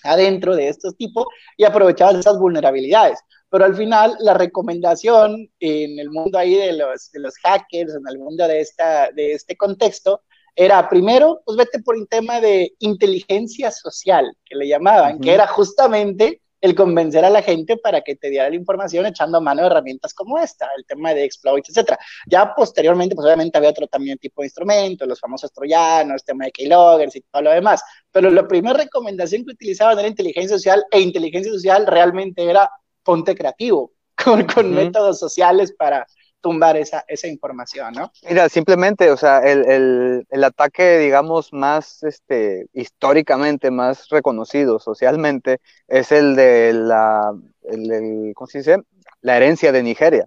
adentro 0.02 0.56
de 0.56 0.66
estos 0.66 0.96
tipos 0.96 1.26
y 1.56 1.62
aprovechaba 1.62 2.18
esas 2.18 2.40
vulnerabilidades 2.40 3.20
pero 3.50 3.64
al 3.64 3.74
final 3.74 4.16
la 4.20 4.34
recomendación 4.34 5.50
en 5.58 5.98
el 5.98 6.10
mundo 6.10 6.38
ahí 6.38 6.54
de 6.54 6.72
los, 6.72 7.10
de 7.10 7.20
los 7.20 7.36
hackers, 7.38 7.94
en 7.94 8.08
el 8.08 8.18
mundo 8.18 8.46
de, 8.46 8.60
esta, 8.60 9.10
de 9.10 9.32
este 9.32 9.56
contexto, 9.56 10.22
era 10.54 10.88
primero, 10.88 11.42
pues 11.44 11.56
vete 11.56 11.80
por 11.80 11.96
un 11.96 12.06
tema 12.06 12.40
de 12.40 12.74
inteligencia 12.78 13.70
social, 13.70 14.32
que 14.44 14.56
le 14.56 14.68
llamaban, 14.68 15.18
que 15.20 15.32
era 15.32 15.46
justamente 15.46 16.40
el 16.60 16.74
convencer 16.74 17.24
a 17.24 17.30
la 17.30 17.42
gente 17.42 17.76
para 17.78 18.02
que 18.02 18.16
te 18.16 18.28
diera 18.28 18.50
la 18.50 18.56
información 18.56 19.06
echando 19.06 19.40
mano 19.40 19.62
de 19.62 19.68
herramientas 19.68 20.12
como 20.12 20.38
esta, 20.38 20.68
el 20.76 20.84
tema 20.84 21.14
de 21.14 21.24
exploits, 21.24 21.70
etcétera. 21.70 21.98
Ya 22.26 22.54
posteriormente, 22.54 23.14
pues 23.14 23.24
obviamente 23.24 23.56
había 23.56 23.70
otro 23.70 23.86
también 23.86 24.18
tipo 24.18 24.42
de 24.42 24.46
instrumentos, 24.46 25.08
los 25.08 25.18
famosos 25.18 25.52
troyanos, 25.52 26.16
el 26.16 26.24
tema 26.24 26.44
de 26.44 26.52
keyloggers 26.52 27.16
y 27.16 27.22
todo 27.22 27.42
lo 27.42 27.50
demás, 27.50 27.82
pero 28.12 28.30
la 28.30 28.46
primera 28.46 28.76
recomendación 28.76 29.44
que 29.44 29.52
utilizaban 29.52 29.98
era 29.98 30.08
inteligencia 30.08 30.56
social 30.56 30.84
e 30.90 31.00
inteligencia 31.00 31.52
social 31.52 31.86
realmente 31.86 32.44
era 32.44 32.70
ponte 33.02 33.34
creativo 33.34 33.92
con, 34.24 34.46
con 34.46 34.74
métodos 34.74 35.18
sociales 35.18 35.72
para 35.72 36.06
tumbar 36.40 36.76
esa, 36.76 37.04
esa 37.06 37.28
información, 37.28 37.92
¿no? 37.92 38.12
Mira, 38.28 38.48
simplemente, 38.48 39.10
o 39.10 39.16
sea, 39.16 39.40
el, 39.40 39.64
el, 39.70 40.26
el, 40.30 40.44
ataque, 40.44 40.98
digamos, 40.98 41.52
más 41.52 42.02
este, 42.02 42.66
históricamente, 42.72 43.70
más 43.70 44.08
reconocido 44.08 44.78
socialmente, 44.78 45.60
es 45.86 46.12
el 46.12 46.36
de 46.36 46.72
la, 46.72 47.34
el, 47.64 48.32
¿cómo 48.34 48.46
se 48.46 48.58
dice? 48.58 48.78
La 49.20 49.36
herencia 49.36 49.72
de 49.72 49.82
Nigeria. 49.82 50.26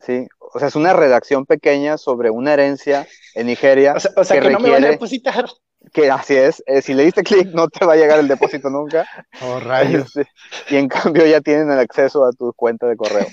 ¿sí? 0.00 0.26
O 0.38 0.58
sea, 0.58 0.68
es 0.68 0.76
una 0.76 0.92
redacción 0.92 1.44
pequeña 1.44 1.98
sobre 1.98 2.30
una 2.30 2.52
herencia 2.52 3.06
en 3.34 3.46
Nigeria. 3.48 3.94
O 4.16 4.24
sea, 4.24 4.40
que, 4.40 4.50
no 4.50 4.60
me 4.60 4.70
van 4.70 4.84
a 4.84 4.88
depositar. 4.88 5.46
Que 5.92 6.10
así 6.10 6.34
es, 6.36 6.62
eh, 6.66 6.82
si 6.82 6.94
le 6.94 7.04
diste 7.04 7.22
clic 7.22 7.48
no 7.54 7.68
te 7.68 7.84
va 7.84 7.94
a 7.94 7.96
llegar 7.96 8.18
el 8.18 8.28
depósito 8.28 8.70
nunca. 8.70 9.06
Oh, 9.42 9.60
rayos. 9.60 10.16
Este, 10.16 10.30
y 10.70 10.76
en 10.76 10.88
cambio 10.88 11.26
ya 11.26 11.40
tienen 11.40 11.70
el 11.70 11.78
acceso 11.78 12.24
a 12.24 12.32
tu 12.32 12.52
cuenta 12.54 12.86
de 12.86 12.96
correo. 12.96 13.26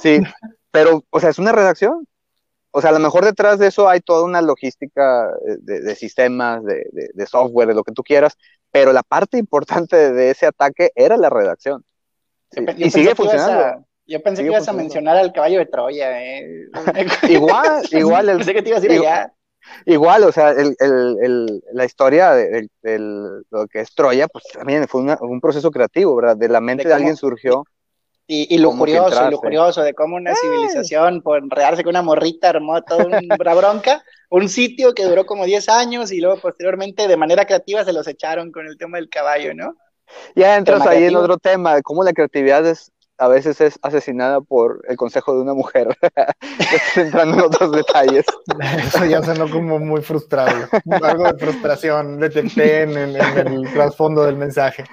Sí, 0.00 0.20
pero, 0.70 1.04
o 1.10 1.20
sea, 1.20 1.30
es 1.30 1.38
una 1.38 1.52
redacción. 1.52 2.06
O 2.76 2.80
sea, 2.80 2.90
a 2.90 2.92
lo 2.92 2.98
mejor 2.98 3.24
detrás 3.24 3.60
de 3.60 3.68
eso 3.68 3.88
hay 3.88 4.00
toda 4.00 4.24
una 4.24 4.42
logística 4.42 5.30
eh, 5.48 5.58
de, 5.60 5.94
sistemas, 5.94 6.64
de, 6.64 6.84
de, 6.90 7.26
software, 7.26 7.68
de 7.68 7.74
lo 7.74 7.84
que 7.84 7.92
tú 7.92 8.02
quieras, 8.02 8.36
pero 8.72 8.92
la 8.92 9.04
parte 9.04 9.38
importante 9.38 10.12
de 10.12 10.30
ese 10.30 10.46
ataque 10.46 10.90
era 10.96 11.16
la 11.16 11.30
redacción. 11.30 11.84
y 12.76 12.90
sigue 12.90 13.14
funcionando. 13.14 13.86
yo 14.04 14.20
pensé 14.20 14.42
que 14.42 14.48
ibas 14.48 14.66
a 14.66 14.72
mencionar 14.72 15.16
al 15.16 15.32
caballo 15.32 15.60
de 15.60 15.66
Troya. 15.66 16.20
Eh. 16.20 16.66
igual, 17.28 17.84
igual. 17.92 18.28
El, 18.28 18.36
pensé 18.38 18.54
que 18.54 18.62
te 18.62 18.70
ibas 18.70 18.82
a 18.82 18.92
igual, 18.92 19.12
allá. 19.12 19.34
Igual, 19.86 20.24
o 20.24 20.32
sea, 20.32 20.50
el, 20.50 20.76
el, 20.78 21.62
la 21.72 21.84
historia 21.84 22.32
de, 22.32 22.68
lo 23.50 23.66
que 23.66 23.80
es 23.80 23.94
Troya, 23.94 24.28
pues 24.28 24.44
también 24.52 24.86
fue 24.88 25.02
un 25.20 25.40
proceso 25.40 25.70
creativo, 25.70 26.14
¿verdad? 26.16 26.36
De 26.36 26.48
la 26.48 26.60
mente 26.60 26.88
de, 26.88 26.94
alguien 26.94 27.16
surgió 27.16 27.64
y, 28.26 28.56
lo 28.56 28.70
curioso, 28.70 29.30
lo 29.30 29.38
curioso 29.38 29.82
de 29.82 29.92
cómo 29.92 30.16
una 30.16 30.34
civilización 30.34 31.20
por 31.20 31.38
enredarse 31.38 31.84
con 31.84 31.90
una 31.90 32.00
morrita 32.00 32.48
armó 32.48 32.82
toda 32.82 33.04
una 33.06 33.54
bronca, 33.54 34.02
un 34.30 34.48
sitio 34.48 34.94
que 34.94 35.04
duró 35.04 35.26
como 35.26 35.44
10 35.44 35.68
años 35.68 36.10
y 36.10 36.20
luego 36.20 36.40
posteriormente 36.40 37.06
de 37.06 37.16
manera 37.18 37.44
creativa 37.44 37.84
se 37.84 37.92
los 37.92 38.08
echaron 38.08 38.50
con 38.50 38.66
el 38.66 38.78
tema 38.78 38.96
del 38.96 39.10
caballo, 39.10 39.52
¿no? 39.54 39.76
Ya 40.34 40.56
entras 40.56 40.86
ahí 40.86 41.04
en 41.04 41.16
otro 41.16 41.36
tema, 41.38 41.80
cómo 41.82 42.02
la 42.02 42.12
creatividad 42.12 42.66
es, 42.66 42.90
a 43.18 43.28
veces 43.28 43.60
es 43.60 43.78
asesinada 43.82 44.40
por 44.40 44.82
el 44.88 44.96
consejo 44.96 45.34
de 45.34 45.42
una 45.42 45.54
mujer, 45.54 45.88
entrando 46.96 47.34
en 47.38 47.40
otros 47.42 47.72
detalles. 47.72 48.24
Eso 48.78 49.04
ya 49.04 49.22
sonó 49.22 49.50
como 49.50 49.78
muy 49.78 50.02
frustrado, 50.02 50.68
algo 51.02 51.32
de 51.32 51.38
frustración 51.38 52.18
detecté 52.18 52.82
en, 52.82 52.96
en 52.96 53.16
el 53.16 53.72
trasfondo 53.72 54.24
del 54.24 54.36
mensaje. 54.36 54.84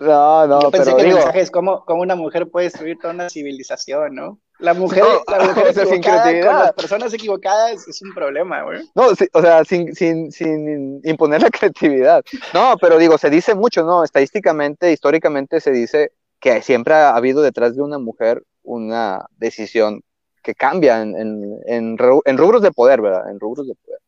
No, 0.00 0.46
no, 0.46 0.60
Yo 0.60 0.70
pensé 0.70 0.86
pero 0.86 0.96
que 0.96 1.04
digo, 1.04 1.18
el 1.18 1.24
mensaje 1.24 1.40
es 1.40 1.50
cómo, 1.50 1.84
cómo 1.84 2.02
una 2.02 2.16
mujer 2.16 2.50
puede 2.50 2.64
destruir 2.66 2.98
toda 2.98 3.14
una 3.14 3.30
civilización, 3.30 4.14
¿no? 4.14 4.40
La 4.58 4.74
mujer, 4.74 5.04
No, 5.04 5.22
la 5.36 5.44
mujer 5.44 5.68
o 5.68 5.72
sea, 5.72 5.84
sin 5.84 5.94
equivocada 5.94 6.22
con 6.22 6.32
creatividad. 6.32 6.64
las 6.64 6.72
personas 6.72 7.14
equivocadas 7.14 7.88
es 7.88 8.02
un 8.02 8.14
problema, 8.14 8.62
güey. 8.62 8.80
no, 8.94 9.14
sí, 9.14 9.26
o 9.32 9.40
sea, 9.40 9.64
sin, 9.64 9.94
sin, 9.94 10.32
sin 10.32 11.00
imponer 11.04 11.42
la 11.42 11.50
creatividad. 11.50 12.24
No, 12.52 12.76
pero 12.80 12.98
digo, 12.98 13.18
se 13.18 13.30
dice 13.30 13.54
mucho, 13.54 13.84
¿no? 13.84 14.02
Estadísticamente, 14.04 14.92
históricamente 14.92 15.60
se 15.60 15.70
dice 15.70 16.12
que 16.44 16.62
siempre 16.62 16.94
ha 16.94 17.16
habido 17.16 17.42
detrás 17.42 17.76
de 17.76 17.82
una 17.82 17.98
mujer 17.98 18.44
una 18.64 19.26
decisión 19.38 20.02
que 20.44 20.54
cambia 20.54 21.02
en, 21.02 21.16
en, 21.16 21.60
en, 21.66 21.98
ru- 21.98 22.22
en 22.26 22.38
rubros 22.38 22.62
de 22.62 22.72
poder, 22.72 23.02
¿verdad? 23.02 23.30
En 23.30 23.40
rubros 23.40 23.66
de 23.68 23.74
poder. 23.76 24.00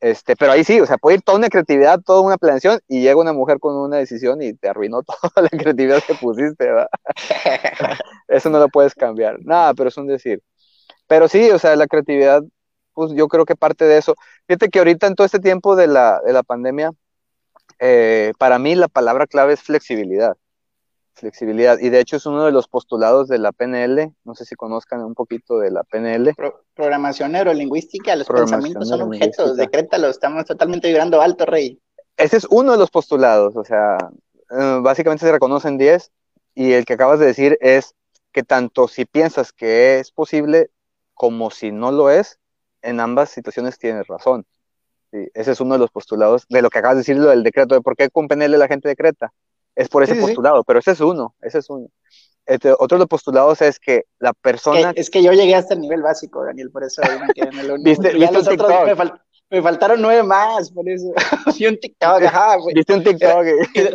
Este, 0.00 0.36
pero 0.36 0.52
ahí 0.52 0.64
sí, 0.64 0.80
o 0.80 0.86
sea, 0.86 0.98
puede 0.98 1.16
ir 1.18 1.22
toda 1.22 1.38
una 1.38 1.48
creatividad, 1.50 2.00
toda 2.02 2.20
una 2.22 2.38
planeación 2.38 2.80
y 2.88 3.02
llega 3.02 3.20
una 3.20 3.32
mujer 3.34 3.60
con 3.60 3.76
una 3.76 3.98
decisión 3.98 4.42
y 4.42 4.54
te 4.54 4.68
arruinó 4.68 5.02
toda 5.04 5.42
la 5.42 5.48
creatividad 5.50 6.02
que 6.06 6.14
pusiste, 6.16 6.66
¿verdad? 6.66 6.88
Eso 8.28 8.50
no 8.50 8.60
lo 8.60 8.68
puedes 8.68 8.94
cambiar. 8.94 9.38
Nada, 9.44 9.74
pero 9.74 9.90
es 9.90 9.96
un 9.98 10.06
decir. 10.08 10.42
Pero 11.08 11.28
sí, 11.28 11.50
o 11.50 11.58
sea, 11.60 11.76
la 11.76 11.86
creatividad, 11.88 12.42
pues 12.94 13.12
yo 13.14 13.28
creo 13.28 13.44
que 13.46 13.56
parte 13.56 13.84
de 13.86 13.98
eso. 13.98 14.14
Fíjate 14.48 14.70
que 14.70 14.80
ahorita 14.80 15.06
en 15.08 15.16
todo 15.16 15.24
este 15.26 15.40
tiempo 15.40 15.76
de 15.76 15.88
la, 15.88 16.20
de 16.26 16.32
la 16.34 16.42
pandemia, 16.44 16.92
eh, 17.80 18.32
para 18.38 18.58
mí 18.58 18.74
la 18.74 18.88
palabra 18.88 19.26
clave 19.26 19.54
es 19.54 19.62
flexibilidad. 19.62 20.36
Flexibilidad. 21.18 21.78
Y 21.78 21.90
de 21.90 22.00
hecho 22.00 22.16
es 22.16 22.26
uno 22.26 22.44
de 22.44 22.52
los 22.52 22.68
postulados 22.68 23.28
de 23.28 23.38
la 23.38 23.52
PNL. 23.52 24.12
No 24.24 24.34
sé 24.34 24.44
si 24.44 24.54
conozcan 24.54 25.04
un 25.04 25.14
poquito 25.14 25.58
de 25.58 25.70
la 25.70 25.82
PNL. 25.84 26.34
Pro- 26.34 26.64
programación 26.74 27.32
neurolingüística, 27.32 28.14
los 28.16 28.26
Programación 28.26 28.74
pensamientos 28.74 28.88
son 28.88 29.02
objetos, 29.02 29.56
decrétalos, 29.56 30.10
estamos 30.10 30.44
totalmente 30.44 30.88
vibrando 30.88 31.20
alto, 31.20 31.44
rey. 31.44 31.80
Ese 32.16 32.36
es 32.36 32.46
uno 32.50 32.72
de 32.72 32.78
los 32.78 32.90
postulados. 32.90 33.56
O 33.56 33.64
sea, 33.64 33.98
eh, 34.50 34.78
básicamente 34.80 35.26
se 35.26 35.32
reconocen 35.32 35.76
10 35.78 36.10
y 36.54 36.72
el 36.72 36.84
que 36.84 36.94
acabas 36.94 37.18
de 37.18 37.26
decir 37.26 37.58
es 37.60 37.94
que 38.32 38.42
tanto 38.42 38.88
si 38.88 39.04
piensas 39.04 39.52
que 39.52 39.98
es 39.98 40.10
posible 40.12 40.70
como 41.14 41.50
si 41.50 41.72
no 41.72 41.90
lo 41.90 42.10
es, 42.10 42.38
en 42.82 43.00
ambas 43.00 43.30
situaciones 43.30 43.78
tienes 43.78 44.06
razón. 44.06 44.46
Sí, 45.10 45.26
ese 45.34 45.52
es 45.52 45.60
uno 45.60 45.74
de 45.74 45.80
los 45.80 45.90
postulados 45.90 46.44
de 46.48 46.62
lo 46.62 46.70
que 46.70 46.78
acabas 46.78 46.96
de 46.96 47.00
decir, 47.00 47.16
lo 47.16 47.30
del 47.30 47.42
decreto, 47.42 47.74
de 47.74 47.80
por 47.80 47.96
qué 47.96 48.08
con 48.10 48.28
PNL 48.28 48.56
la 48.58 48.68
gente 48.68 48.88
decreta. 48.88 49.32
Es 49.78 49.88
por 49.88 50.02
ese 50.02 50.12
Sí, 50.12 50.18
sí, 50.18 50.20
sí. 50.22 50.26
postulado, 50.32 50.64
pero 50.64 50.80
ese 50.80 50.90
es 50.90 51.00
uno, 51.00 51.34
ese 51.40 51.58
es 51.58 51.70
uno. 51.70 51.86
Este, 52.44 52.72
otro 52.72 52.96
de 52.96 53.00
los 53.00 53.08
postulados 53.08 53.62
es 53.62 53.78
que 53.78 54.06
la 54.18 54.32
persona... 54.32 54.92
Que- 54.92 55.00
es 55.02 55.08
que 55.10 55.22
yo 55.22 55.32
llegué 55.32 55.54
hasta 55.54 55.74
el 55.74 55.80
nivel 55.80 56.02
básico, 56.02 56.44
Daniel, 56.44 56.70
por 56.70 56.82
eso 56.82 57.00
me 57.20 57.32
quedé 57.32 57.48
en 57.50 57.58
el 57.58 57.70
uno. 57.70 57.82
¿Viste- 57.84 58.12
viste 58.12 58.38
un 58.38 58.44
TikTok? 58.44 58.84
me, 58.86 58.96
fal- 58.96 59.20
me 59.50 59.62
faltaron 59.62 60.00
nueve 60.02 60.22
más, 60.22 60.70
por 60.70 60.88
eso. 60.88 61.12
Vi 61.58 61.66
un 61.66 61.78
TikTok, 61.78 62.22
ajá, 62.22 62.56
güey. 62.56 62.74
¿Viste 62.74 62.94
un 62.94 63.02
TikTok? 63.02 63.44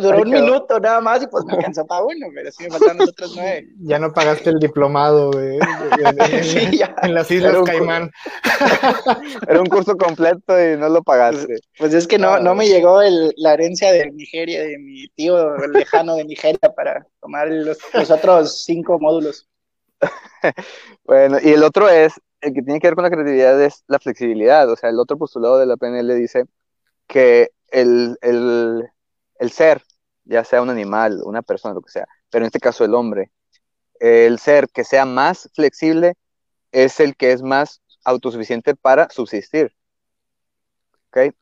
Duró 0.00 0.22
un 0.22 0.30
minuto 0.30 0.80
nada 0.80 1.00
más 1.00 1.22
y 1.22 1.26
pues 1.28 1.44
me 1.44 1.54
alcanzó 1.54 1.86
para 1.86 2.02
uno, 2.02 2.26
pero 2.34 2.50
sí 2.50 2.64
me 2.64 2.70
faltaron 2.70 2.98
los 2.98 3.08
otros 3.10 3.32
nueve. 3.36 3.68
Ya 3.80 3.98
no 3.98 4.12
pagaste 4.12 4.50
el 4.50 4.58
diplomado 4.58 5.30
Sí, 6.42 6.78
ya. 6.78 6.94
en 7.02 7.14
las 7.14 7.30
Islas 7.30 7.56
Caimán. 7.64 8.10
Era 9.48 9.60
un 9.60 9.66
curso 9.66 9.96
completo 9.96 10.60
y 10.60 10.76
no 10.76 10.88
lo 10.88 11.02
pagaste. 11.02 11.58
Pues 11.78 11.94
es 11.94 12.06
que 12.06 12.18
no, 12.18 12.38
no 12.40 12.54
me 12.54 12.66
llegó 12.66 13.00
el- 13.00 13.32
la 13.36 13.54
herencia 13.54 13.92
de 13.92 14.10
Nigeria, 14.10 14.62
de 14.62 14.78
mi 14.78 15.06
tío 15.14 15.56
lejano 15.68 16.16
de 16.16 16.24
Nigeria 16.24 16.72
para 16.74 17.06
tomar 17.20 17.48
los, 17.48 17.78
los 17.94 18.10
otros 18.10 18.64
cinco 18.64 18.98
módulos. 18.98 19.48
Bueno, 21.04 21.38
y 21.42 21.50
el 21.52 21.62
otro 21.62 21.88
es, 21.88 22.12
el 22.44 22.52
que 22.54 22.62
tiene 22.62 22.80
que 22.80 22.88
ver 22.88 22.94
con 22.94 23.04
la 23.04 23.10
creatividad 23.10 23.60
es 23.62 23.84
la 23.88 23.98
flexibilidad. 23.98 24.70
O 24.70 24.76
sea, 24.76 24.90
el 24.90 24.98
otro 24.98 25.16
postulado 25.18 25.58
de 25.58 25.66
la 25.66 25.76
PNL 25.76 26.14
dice 26.14 26.44
que 27.06 27.50
el, 27.68 28.18
el, 28.20 28.88
el 29.38 29.50
ser, 29.50 29.82
ya 30.24 30.44
sea 30.44 30.62
un 30.62 30.70
animal, 30.70 31.22
una 31.24 31.42
persona, 31.42 31.74
lo 31.74 31.82
que 31.82 31.90
sea, 31.90 32.06
pero 32.30 32.44
en 32.44 32.46
este 32.46 32.60
caso 32.60 32.84
el 32.84 32.94
hombre, 32.94 33.30
el 34.00 34.38
ser 34.38 34.68
que 34.68 34.84
sea 34.84 35.06
más 35.06 35.50
flexible 35.54 36.14
es 36.72 37.00
el 37.00 37.16
que 37.16 37.32
es 37.32 37.42
más 37.42 37.80
autosuficiente 38.04 38.74
para 38.74 39.08
subsistir. 39.10 39.74
¿Ok? 41.08 41.34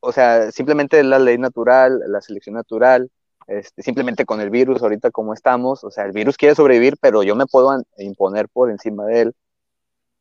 O 0.00 0.12
sea, 0.12 0.52
simplemente 0.52 1.02
la 1.02 1.18
ley 1.18 1.36
natural, 1.38 2.00
la 2.06 2.20
selección 2.20 2.54
natural, 2.54 3.10
este, 3.46 3.82
simplemente 3.82 4.24
con 4.24 4.40
el 4.40 4.50
virus 4.50 4.82
ahorita 4.82 5.10
como 5.10 5.34
estamos, 5.34 5.84
o 5.84 5.90
sea, 5.90 6.04
el 6.04 6.12
virus 6.12 6.36
quiere 6.36 6.54
sobrevivir, 6.54 6.96
pero 7.00 7.22
yo 7.22 7.36
me 7.36 7.46
puedo 7.46 7.70
imponer 7.98 8.48
por 8.48 8.70
encima 8.70 9.04
de 9.06 9.20
él 9.22 9.36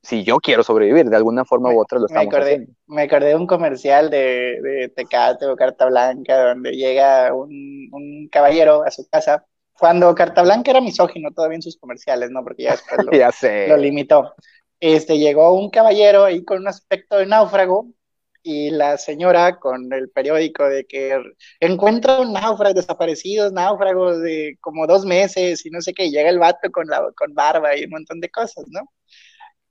si 0.06 0.24
yo 0.24 0.38
quiero 0.40 0.64
sobrevivir, 0.64 1.10
de 1.10 1.16
alguna 1.18 1.46
forma 1.46 1.72
u 1.72 1.80
otra 1.82 2.00
lo 2.00 2.08
Me 2.08 2.08
estamos 2.08 2.36
acordé, 2.36 2.44
haciendo. 2.44 2.74
me 2.88 3.04
acordé 3.04 3.30
de 3.30 3.36
un 3.36 3.48
comercial 3.48 4.10
de, 4.10 4.60
de 4.62 4.90
Tecate 4.96 5.46
o 5.48 5.56
Carta 5.56 5.86
Blanca 5.88 6.50
donde 6.50 6.72
llega 6.74 7.34
un, 7.34 7.90
un 7.92 8.30
caballero 8.32 8.84
a 8.86 8.92
su 8.92 9.08
casa. 9.10 9.46
Cuando 9.78 10.16
Carta 10.16 10.44
Blanca 10.44 10.72
era 10.72 10.82
misógino 10.82 11.32
todavía 11.32 11.56
en 11.58 11.62
sus 11.64 11.78
comerciales, 11.78 12.32
¿no? 12.32 12.44
Porque 12.44 12.64
ya 12.64 12.72
después 12.74 13.02
lo, 13.06 13.12
Ya 13.12 13.32
sé. 13.32 13.68
lo 13.68 13.78
limitó. 13.78 14.36
Este, 14.80 15.18
llegó 15.18 15.54
un 15.54 15.70
caballero 15.70 16.26
ahí 16.26 16.44
con 16.46 16.60
un 16.60 16.68
aspecto 16.68 17.18
de 17.18 17.26
náufrago 17.26 17.88
y 18.44 18.70
la 18.72 18.98
señora 18.98 19.58
con 19.60 19.92
el 19.94 20.10
periódico 20.12 20.66
de 20.70 20.86
que 20.86 21.20
encuentra 21.60 22.20
un 22.22 22.34
náufrago, 22.34 22.76
desaparecidos 22.76 23.52
náufragos 23.54 24.22
de 24.22 24.58
como 24.62 24.86
dos 24.88 25.06
meses 25.06 25.66
y 25.66 25.72
no 25.72 25.82
sé 25.82 25.94
qué, 25.94 26.06
y 26.06 26.12
llega 26.12 26.30
el 26.30 26.40
vato 26.40 26.70
con, 26.72 26.88
la, 26.88 27.12
con 27.18 27.34
barba 27.34 27.76
y 27.76 27.86
un 27.86 27.92
montón 27.92 28.20
de 28.20 28.30
cosas, 28.30 28.66
¿no? 28.70 28.82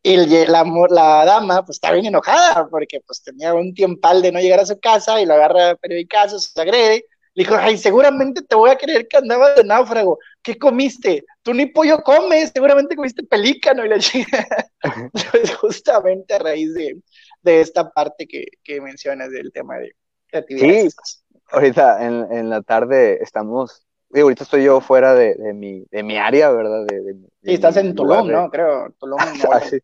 Y 0.07 0.19
la, 0.19 0.65
la 0.91 1.25
dama 1.25 1.65
pues 1.65 1.77
está 1.77 1.91
bien 1.91 2.05
enojada 2.05 2.69
porque 2.69 3.01
pues 3.07 3.23
tenía 3.23 3.55
un 3.55 3.73
tiempal 3.73 4.21
de 4.21 4.33
no 4.33 4.39
llegar 4.39 4.61
a 4.61 4.67
su 4.67 4.79
casa 4.79 5.19
y 5.19 5.25
lo 5.25 5.33
agarra 5.33 5.71
a 5.71 5.77
periodicazos, 5.77 6.53
se 6.55 6.61
agrede. 6.61 7.07
Le 7.33 7.43
dijo, 7.43 7.57
ay, 7.59 7.79
seguramente 7.79 8.43
te 8.43 8.55
voy 8.55 8.69
a 8.69 8.77
creer 8.77 9.09
que 9.09 9.17
andabas 9.17 9.57
de 9.57 9.65
náufrago. 9.65 10.19
¿Qué 10.43 10.59
comiste? 10.59 11.25
Tú 11.43 11.55
ni 11.55 11.65
pollo 11.65 12.03
comes, 12.03 12.53
seguramente 12.55 12.95
comiste 12.95 13.23
pelícano 13.23 13.83
y 13.85 13.89
la 13.89 13.99
chica. 13.99 14.47
Pues 15.33 15.55
justamente 15.57 16.35
a 16.35 16.39
raíz 16.39 16.75
de, 16.75 17.01
de 17.41 17.61
esta 17.63 17.91
parte 17.91 18.27
que, 18.27 18.45
que 18.63 18.83
mencionas 18.83 19.31
del 19.31 19.51
tema 19.51 19.79
de 19.79 19.97
creatividad. 20.27 20.91
Sí. 20.91 21.19
Ahorita 21.51 22.05
en, 22.05 22.31
en 22.31 22.51
la 22.51 22.61
tarde 22.61 23.23
estamos 23.23 23.84
digo, 24.15 24.27
ahorita 24.27 24.45
estoy 24.45 24.65
yo 24.65 24.81
fuera 24.81 25.15
de, 25.15 25.35
de, 25.35 25.53
mi, 25.53 25.85
de 25.91 26.03
mi 26.03 26.17
área, 26.17 26.51
¿verdad? 26.51 26.87
De, 26.87 27.03
de, 27.03 27.15
sí, 27.43 27.55
estás 27.55 27.77
en 27.77 27.95
Tulum, 27.95 28.29
¿no? 28.29 28.49
Creo, 28.51 28.91
Tulum, 28.99 29.19
Nuevo 29.39 29.53
ah, 29.53 29.61
sí. 29.61 29.79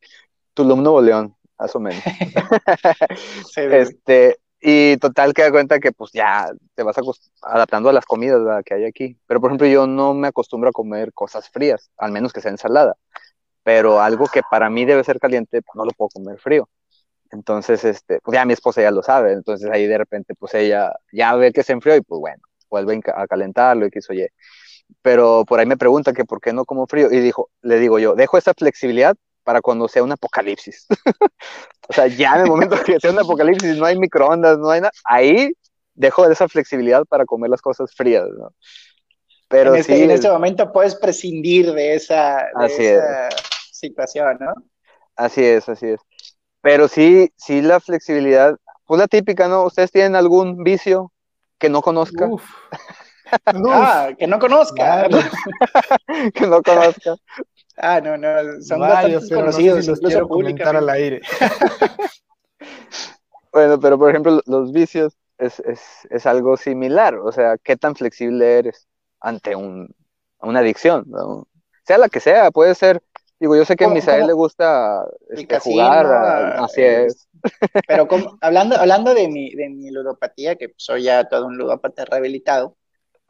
Tulum, 0.54 0.82
Nuevo 0.82 1.02
León, 1.02 1.34
más 1.58 1.74
o 1.74 1.80
menos. 1.80 2.02
sí, 3.52 3.60
este, 3.60 4.38
y 4.60 4.96
total 4.98 5.34
que 5.34 5.42
da 5.42 5.50
cuenta 5.50 5.80
que 5.80 5.90
pues 5.90 6.12
ya 6.12 6.50
te 6.74 6.82
vas 6.82 6.96
adaptando 7.42 7.88
a 7.88 7.92
las 7.92 8.04
comidas 8.04 8.62
que 8.64 8.74
hay 8.74 8.84
aquí. 8.84 9.16
Pero 9.26 9.40
por 9.40 9.50
ejemplo 9.50 9.66
yo 9.66 9.86
no 9.86 10.14
me 10.14 10.28
acostumbro 10.28 10.70
a 10.70 10.72
comer 10.72 11.12
cosas 11.12 11.48
frías, 11.50 11.90
al 11.96 12.12
menos 12.12 12.32
que 12.32 12.40
sea 12.40 12.50
ensalada. 12.50 12.96
Pero 13.62 14.00
algo 14.00 14.26
que 14.26 14.42
para 14.48 14.70
mí 14.70 14.84
debe 14.84 15.02
ser 15.04 15.18
caliente, 15.18 15.62
pues 15.62 15.74
no 15.74 15.84
lo 15.84 15.92
puedo 15.92 16.10
comer 16.10 16.38
frío. 16.38 16.68
Entonces, 17.32 17.84
este, 17.84 18.20
pues 18.22 18.34
ya 18.34 18.44
mi 18.44 18.52
esposa 18.52 18.82
ya 18.82 18.90
lo 18.90 19.02
sabe. 19.02 19.32
Entonces 19.32 19.70
ahí 19.70 19.86
de 19.86 19.98
repente 19.98 20.34
pues 20.34 20.54
ella 20.54 20.92
ya 21.12 21.34
ve 21.34 21.52
que 21.52 21.62
se 21.62 21.72
enfrió 21.72 21.96
y 21.96 22.02
pues 22.02 22.20
bueno, 22.20 22.42
vuelve 22.70 23.00
a 23.14 23.26
calentarlo 23.26 23.86
y 23.86 23.90
que 23.90 23.98
eso 23.98 24.12
oye. 24.12 24.30
Pero 25.02 25.44
por 25.46 25.60
ahí 25.60 25.66
me 25.66 25.76
pregunta 25.76 26.12
que 26.12 26.24
por 26.24 26.40
qué 26.40 26.52
no 26.52 26.64
como 26.64 26.86
frío 26.86 27.10
y 27.10 27.20
dijo, 27.20 27.50
le 27.62 27.78
digo 27.78 27.98
yo, 27.98 28.14
dejo 28.14 28.38
esa 28.38 28.54
flexibilidad 28.54 29.16
para 29.44 29.60
cuando 29.60 29.88
sea 29.88 30.02
un 30.02 30.12
apocalipsis. 30.12 30.86
o 31.88 31.92
sea, 31.92 32.06
ya 32.06 32.34
en 32.36 32.42
el 32.42 32.46
momento 32.46 32.76
que 32.84 32.98
sea 33.00 33.10
un 33.10 33.18
apocalipsis, 33.18 33.76
no 33.76 33.86
hay 33.86 33.98
microondas, 33.98 34.58
no 34.58 34.70
hay 34.70 34.80
nada, 34.80 34.92
ahí 35.04 35.52
dejo 35.94 36.26
esa 36.30 36.48
flexibilidad 36.48 37.04
para 37.04 37.24
comer 37.24 37.50
las 37.50 37.60
cosas 37.60 37.92
frías, 37.94 38.28
¿no? 38.38 38.52
Pero 39.48 39.74
en, 39.74 39.80
este, 39.80 40.04
en 40.04 40.10
este 40.12 40.30
momento 40.30 40.70
puedes 40.72 40.94
prescindir 40.94 41.72
de 41.72 41.94
esa, 41.94 42.46
situación, 43.72 44.38
¿no? 44.38 44.54
Así 45.16 45.44
es, 45.44 45.68
así 45.68 45.88
es. 45.88 46.00
Pero 46.60 46.86
sí, 46.86 47.32
sí 47.36 47.60
la 47.60 47.80
flexibilidad, 47.80 48.56
pues 48.86 49.00
la 49.00 49.08
típica, 49.08 49.48
¿no? 49.48 49.64
¿Ustedes 49.64 49.90
tienen 49.90 50.14
algún 50.14 50.62
vicio 50.62 51.10
que 51.60 51.68
no 51.68 51.82
conozca? 51.82 52.26
Uf. 52.26 52.42
ah, 53.46 54.10
que 54.18 54.26
no 54.26 54.40
conozca. 54.40 55.08
que 56.34 56.46
no 56.46 56.62
conozca. 56.62 57.14
Ah, 57.76 58.00
no, 58.00 58.16
no, 58.16 58.60
son 58.60 58.80
Varios, 58.80 59.28
conocidos, 59.28 59.86
no 59.86 59.92
los 59.92 60.00
quiero 60.00 60.28
comentar 60.28 60.74
al 60.74 60.88
aire. 60.90 61.20
bueno, 63.52 63.78
pero 63.78 63.98
por 63.98 64.10
ejemplo, 64.10 64.40
los 64.46 64.72
vicios 64.72 65.16
es, 65.38 65.60
es, 65.60 65.80
es, 66.10 66.26
algo 66.26 66.56
similar, 66.56 67.14
o 67.14 67.32
sea, 67.32 67.56
¿qué 67.56 67.76
tan 67.76 67.94
flexible 67.94 68.58
eres 68.58 68.86
ante 69.20 69.56
un, 69.56 69.94
una 70.40 70.58
adicción? 70.58 71.06
Sea 71.86 71.96
la 71.96 72.10
que 72.10 72.20
sea, 72.20 72.50
puede 72.50 72.74
ser, 72.74 73.02
digo, 73.38 73.56
yo 73.56 73.64
sé 73.64 73.76
que 73.76 73.86
a 73.86 73.88
Misael 73.88 74.26
le 74.26 74.34
gusta 74.34 75.06
este, 75.30 75.58
jugar, 75.60 76.06
ah, 76.06 76.64
así 76.64 76.82
es. 76.82 77.29
Pero 77.86 78.08
como, 78.08 78.38
hablando, 78.40 78.76
hablando 78.76 79.14
de, 79.14 79.28
mi, 79.28 79.54
de 79.54 79.68
mi 79.68 79.90
ludopatía, 79.90 80.56
que 80.56 80.72
soy 80.76 81.04
ya 81.04 81.28
todo 81.28 81.46
un 81.46 81.56
ludópata 81.56 82.04
rehabilitado, 82.04 82.76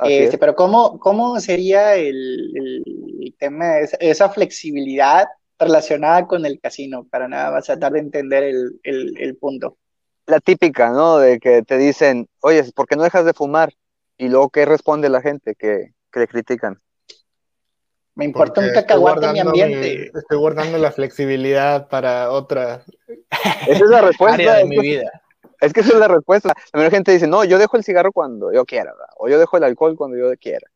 este, 0.09 0.39
pero 0.39 0.55
¿cómo, 0.55 0.99
cómo 0.99 1.39
sería 1.41 1.95
el, 1.95 2.53
el 2.55 3.35
tema, 3.39 3.75
de 3.75 3.89
esa, 4.01 4.31
flexibilidad 4.31 5.27
relacionada 5.59 6.27
con 6.27 6.47
el 6.47 6.59
casino, 6.59 7.07
para 7.11 7.29
nada 7.29 7.51
más 7.51 7.67
tratar 7.67 7.93
de 7.93 8.01
entender 8.01 8.45
el, 8.45 8.81
el, 8.83 9.15
el, 9.19 9.37
punto? 9.37 9.77
La 10.27 10.41
típica, 10.41 10.91
¿no? 10.91 11.19
De 11.19 11.39
que 11.39 11.63
te 11.63 11.77
dicen, 11.77 12.29
oye, 12.41 12.65
¿por 12.75 12.87
qué 12.87 12.97
no 12.97 13.03
dejas 13.03 13.27
de 13.27 13.35
fumar? 13.35 13.75
Y 14.17 14.29
luego, 14.29 14.49
¿qué 14.49 14.65
responde 14.65 15.11
la 15.11 15.21
gente 15.21 15.55
que, 15.55 15.93
que 16.11 16.21
le 16.21 16.29
critican? 16.29 16.81
Me 18.15 18.25
importa 18.25 18.61
un 18.61 18.71
cacahuate 18.73 19.27
en 19.27 19.33
mi 19.33 19.41
ambiente. 19.41 20.11
estoy 20.15 20.39
guardando 20.39 20.79
la 20.79 20.93
flexibilidad 20.93 21.89
para 21.89 22.31
otra. 22.31 22.85
Esa 23.67 23.85
es 23.85 23.91
la 23.91 24.03
respuesta 24.03 24.57
de 24.57 24.65
mi 24.65 24.79
vida. 24.79 25.11
Es 25.61 25.73
que 25.73 25.81
esa 25.81 25.93
es 25.93 25.99
la 25.99 26.09
respuesta. 26.09 26.49
La 26.49 26.79
mayoría 26.79 26.97
gente 26.97 27.13
dice, 27.13 27.27
no, 27.27 27.45
yo 27.45 27.59
dejo 27.59 27.77
el 27.77 27.85
cigarro 27.85 28.13
cuando 28.13 28.53
yo 28.53 28.65
quiera, 28.65 28.95
o 29.19 29.29
yo 29.29 29.39
dejo 29.39 29.57
el 29.57 29.65
alcohol 29.65 29.97
cuando 29.97 30.17
yo 30.17 30.31
quiera, 30.39 30.67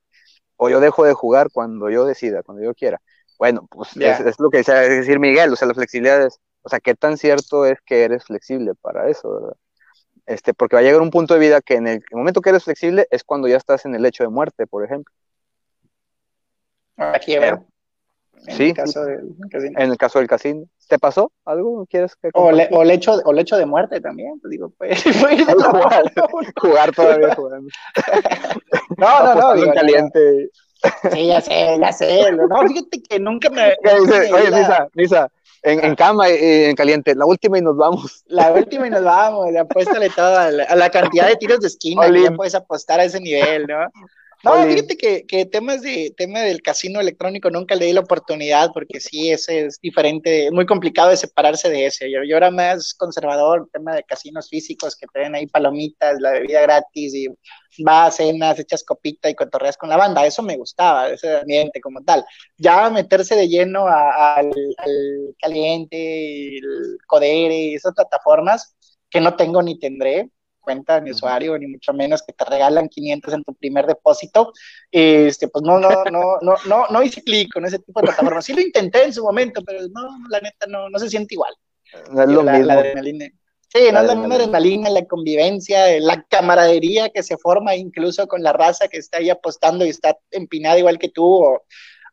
o 0.57 0.69
yo 0.69 0.79
dejo 0.81 1.05
de 1.05 1.15
jugar 1.15 1.49
cuando 1.53 1.91
yo 1.91 2.05
decida, 2.05 2.43
cuando 2.43 2.63
yo 2.63 2.75
quiera. 2.75 3.01
Bueno, 3.39 3.67
pues 3.71 3.97
es, 3.97 4.39
lo 4.39 4.51
que 4.51 4.59
dice 4.59 4.73
decir 4.73 5.19
Miguel, 5.19 5.53
o 5.53 5.57
sea, 5.57 5.67
la 5.67 5.75
flexibilidad 5.75 6.25
es, 6.25 6.39
o 6.63 6.69
sea, 6.69 6.81
qué 6.81 6.95
tan 6.95 7.17
cierto 7.17 7.67
es 7.67 7.79
que 7.85 8.05
eres 8.05 8.25
flexible 8.25 8.75
para 8.81 9.09
eso, 9.09 9.35
¿verdad? 9.35 9.57
Este, 10.27 10.55
porque 10.55 10.77
va 10.77 10.81
a 10.81 10.83
llegar 10.83 11.03
un 11.03 11.11
punto 11.11 11.35
de 11.35 11.41
vida 11.41 11.61
que 11.61 11.75
en 11.75 11.87
el, 11.87 12.03
momento 12.13 12.41
que 12.41 12.51
eres 12.51 12.65
flexible 12.65 13.07
es 13.11 13.25
cuando 13.25 13.49
ya 13.49 13.57
estás 13.57 13.85
en 13.85 13.95
el 13.95 14.07
hecho 14.07 14.25
de 14.25 14.31
muerte, 14.31 14.67
por 14.67 14.85
ejemplo. 14.85 15.15
Aquí 16.97 17.39
veo. 17.39 17.67
En 18.47 18.57
sí, 18.57 18.65
el 18.69 18.75
caso 18.75 19.05
del 19.05 19.35
casino. 19.51 19.81
En 19.81 19.91
el 19.91 19.97
caso 19.97 20.19
del 20.19 20.29
casino. 20.29 20.65
¿Te 20.89 20.99
pasó 20.99 21.33
algo? 21.47 21.87
¿Quieres 21.87 22.15
que 22.17 22.29
o, 22.35 22.53
le, 22.53 22.69
o, 22.71 22.83
el 22.83 22.91
hecho, 22.91 23.15
o 23.25 23.33
el 23.33 23.39
hecho 23.39 23.57
de 23.57 23.65
muerte 23.65 24.01
también. 24.01 24.39
Pues 24.41 24.51
digo, 24.51 24.71
pues, 24.77 25.03
jugar, 25.03 26.13
jugar 26.61 26.93
todavía 26.95 27.35
jugando. 27.35 27.69
no, 28.99 29.25
no, 29.25 29.35
no. 29.35 29.55
Digo, 29.55 29.73
caliente. 29.73 30.51
Sí, 31.13 31.27
ya 31.29 31.41
sé, 31.41 31.79
ya 31.81 31.93
sé. 31.93 32.33
No, 32.33 32.69
fíjate 32.69 33.03
que 33.03 33.19
nunca 33.19 33.49
me. 33.49 33.75
Dice, 33.83 34.33
Oye, 34.35 34.51
Misa, 34.51 34.89
Misa, 34.93 35.33
en, 35.63 35.83
en, 35.83 35.95
cama 35.95 36.29
y 36.29 36.65
en 36.65 36.77
caliente, 36.77 37.15
la 37.15 37.25
última 37.25 37.59
y 37.59 37.63
nos 37.63 37.79
vamos. 37.79 38.23
La 38.27 38.53
última 38.53 38.87
y 38.87 38.91
nos 38.91 39.03
vamos, 39.03 39.57
apuéstale 39.57 40.11
todo 40.11 40.37
a 40.37 40.51
la, 40.51 40.65
a 40.65 40.77
la 40.77 40.91
cantidad 40.91 41.27
de 41.27 41.37
tiros 41.37 41.61
de 41.61 41.69
esquina 41.69 42.11
que 42.11 42.23
ya 42.23 42.31
puedes 42.33 42.55
apostar 42.55 43.01
a 43.01 43.05
ese 43.05 43.19
nivel, 43.19 43.67
¿no? 43.67 43.91
No, 44.45 44.63
fíjate 44.63 44.97
que, 44.99 45.27
que, 45.27 45.47
temas 45.47 45.81
de 45.81 46.13
tema 46.17 46.41
del 46.41 46.61
casino 46.61 47.01
electrónico 47.01 47.51
nunca 47.51 47.75
le 47.75 47.87
di 47.87 47.93
la 47.95 48.01
oportunidad 48.01 48.71
porque 48.75 49.01
sí, 49.01 49.31
ese 49.31 49.67
es 49.67 49.81
diferente, 49.81 50.51
muy 50.51 50.67
complicado 50.67 51.09
de 51.09 51.17
separarse 51.17 51.71
de 51.71 51.87
ese. 51.87 52.11
Yo, 52.11 52.19
yo 52.29 52.37
era 52.37 52.51
más 52.51 52.93
conservador, 52.95 53.69
tema 53.73 53.95
de 53.95 54.03
casinos 54.03 54.51
físicos 54.51 54.97
que 54.97 55.07
te 55.13 55.21
den 55.21 55.35
ahí 55.35 55.47
palomitas, 55.47 56.21
la 56.21 56.33
bebida 56.33 56.61
gratis 56.61 57.15
y 57.15 57.27
vas, 57.83 58.17
cenas, 58.17 58.59
echas 58.59 58.85
copita 58.85 59.31
y 59.31 59.35
cotorreas 59.35 59.79
con 59.79 59.89
la 59.89 59.97
banda. 59.97 60.27
Eso 60.27 60.43
me 60.43 60.59
gustaba, 60.59 61.09
ese 61.09 61.39
ambiente 61.39 61.81
como 61.81 62.03
tal. 62.03 62.23
Ya 62.59 62.91
meterse 62.91 63.37
de 63.37 63.49
lleno 63.49 63.87
al, 63.87 64.53
al 64.77 65.35
caliente, 65.41 66.59
el 66.59 66.99
codere 67.07 67.57
y 67.57 67.75
esas 67.77 67.95
plataformas 67.95 68.77
que 69.09 69.21
no 69.21 69.37
tengo 69.37 69.63
ni 69.63 69.79
tendré, 69.79 70.29
cuenta 70.65 71.01
mi 71.01 71.11
usuario, 71.11 71.57
ni 71.59 71.67
mucho 71.67 71.93
menos 71.93 72.23
que 72.23 72.33
te 72.33 72.45
regalan 72.45 72.89
500 72.89 73.35
en 73.35 73.45
tu 73.45 73.55
primer 73.55 73.87
depósito, 73.87 74.53
este, 74.91 75.49
pues 75.49 75.63
no, 75.63 75.79
no, 75.79 75.91
no, 76.11 76.39
no, 76.41 76.55
no, 76.67 76.87
no 76.89 77.03
hice 77.03 77.23
clic 77.23 77.53
con 77.53 77.65
ese 77.65 77.79
tipo 77.79 78.01
de 78.01 78.07
plataformas. 78.07 78.45
Sí 78.45 78.53
lo 78.55 78.61
intenté 78.61 79.05
en 79.05 79.13
su 79.13 79.23
momento, 79.23 79.63
pero 79.65 79.81
no, 79.89 80.29
la 80.29 80.41
neta 80.41 80.67
no, 80.67 80.89
no 80.89 80.99
se 80.99 81.09
siente 81.11 81.35
igual. 81.35 81.55
No 82.11 82.23
es 82.23 82.29
lo 82.29 82.43
la, 82.43 82.53
mismo. 82.55 82.73
adrenalina. 82.73 83.27
Sí, 83.69 83.81
no 83.93 84.01
es 84.01 84.07
la 84.07 84.15
misma 84.15 84.37
adrenalina, 84.37 84.91
la 84.91 85.05
convivencia, 85.05 86.01
la 86.01 86.23
camaradería 86.23 87.11
que 87.11 87.23
se 87.23 87.37
forma 87.37 87.75
incluso 87.75 88.27
con 88.29 88.43
la 88.43 88.53
raza 88.53 88.89
que 88.89 88.99
está 88.99 89.19
ahí 89.19 89.31
apostando 89.31 89.85
y 89.85 89.89
está 89.91 90.17
empinada 90.31 90.79
igual 90.79 90.99
que 90.99 91.09
tú, 91.09 91.25
o, 91.25 91.65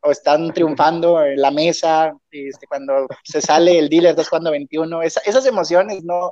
o 0.01 0.11
están 0.11 0.51
triunfando 0.53 1.23
en 1.23 1.39
la 1.39 1.51
mesa, 1.51 2.13
este, 2.31 2.65
cuando 2.67 3.07
se 3.23 3.41
sale 3.41 3.77
el 3.77 3.89
dealer 3.89 4.15
2 4.15 4.27
jugando 4.27 4.51
21, 4.51 5.01
esas 5.03 5.45
emociones 5.45 6.03
no, 6.03 6.31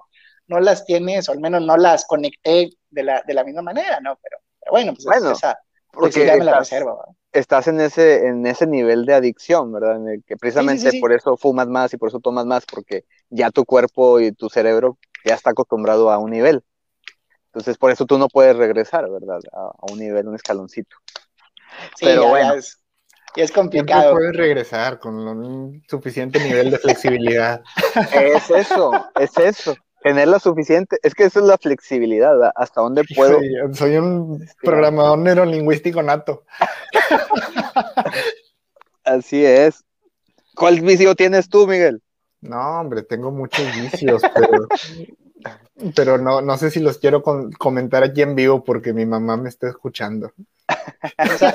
no 0.49 0.59
las 0.59 0.85
tienes, 0.85 1.29
o 1.29 1.31
al 1.31 1.39
menos 1.39 1.61
no 1.61 1.77
las 1.77 2.05
conecté 2.05 2.71
de 2.89 3.03
la, 3.03 3.23
de 3.25 3.33
la 3.33 3.43
misma 3.43 3.61
manera, 3.61 3.99
¿no? 4.01 4.19
Pero, 4.21 4.37
bueno, 4.71 4.93
pues 4.93 5.05
bueno, 5.05 5.31
esa 5.31 5.57
porque 5.91 6.23
estás, 6.23 6.45
la 6.45 6.59
reserva. 6.59 7.05
Estás 7.31 7.67
en 7.67 7.79
ese, 7.81 8.27
en 8.27 8.45
ese 8.45 8.67
nivel 8.67 9.05
de 9.05 9.13
adicción, 9.13 9.71
¿verdad? 9.71 9.97
En 9.97 10.07
el 10.07 10.23
que 10.23 10.37
precisamente 10.37 10.99
por 10.99 11.13
eso 11.13 11.37
fumas 11.37 11.67
más 11.67 11.93
y 11.93 11.97
por 11.97 12.09
eso 12.09 12.19
tomas 12.19 12.45
más, 12.45 12.65
porque 12.65 13.05
ya 13.29 13.51
tu 13.51 13.65
cuerpo 13.65 14.19
y 14.19 14.31
tu 14.31 14.49
cerebro 14.49 14.97
ya 15.25 15.35
está 15.35 15.51
acostumbrado 15.51 16.11
a 16.11 16.17
un 16.17 16.31
nivel. 16.31 16.63
Entonces, 17.47 17.77
por 17.77 17.91
eso 17.91 18.05
tú 18.05 18.17
no 18.17 18.27
puedes 18.27 18.55
regresar, 18.55 19.09
¿verdad? 19.09 19.39
A, 19.51 19.71
un 19.91 19.99
nivel, 19.99 20.27
un 20.27 20.35
escaloncito. 20.35 20.95
Pero 21.99 22.27
bueno. 22.27 22.53
es, 22.53 22.79
y 23.35 23.41
es 23.41 23.51
complicado. 23.51 24.11
No 24.11 24.17
puedes 24.17 24.35
regresar 24.35 24.99
con 24.99 25.15
un 25.15 25.83
suficiente 25.87 26.39
nivel 26.39 26.71
de 26.71 26.77
flexibilidad. 26.77 27.61
es 28.13 28.49
eso, 28.51 28.91
es 29.19 29.37
eso 29.37 29.75
tener 30.01 30.27
la 30.27 30.39
suficiente, 30.39 30.97
es 31.03 31.13
que 31.13 31.25
eso 31.25 31.39
es 31.39 31.45
la 31.45 31.57
flexibilidad, 31.57 32.51
hasta 32.55 32.81
dónde 32.81 33.03
puedo. 33.15 33.39
soy 33.73 33.97
un 33.97 34.45
programador 34.61 35.19
neurolingüístico 35.19 36.01
nato. 36.01 36.43
Así 39.03 39.43
es. 39.43 39.83
¿Cuál 40.55 40.81
vicio 40.81 41.15
tienes 41.15 41.49
tú, 41.49 41.67
Miguel? 41.67 42.01
No, 42.41 42.81
hombre, 42.81 43.03
tengo 43.03 43.31
muchos 43.31 43.65
vicios, 43.75 44.21
pero, 44.33 44.67
pero 45.95 46.17
no, 46.17 46.41
no 46.41 46.57
sé 46.57 46.71
si 46.71 46.79
los 46.79 46.97
quiero 46.97 47.23
comentar 47.23 48.03
aquí 48.03 48.21
en 48.21 48.35
vivo 48.35 48.63
porque 48.63 48.93
mi 48.93 49.05
mamá 49.05 49.37
me 49.37 49.49
está 49.49 49.69
escuchando. 49.69 50.31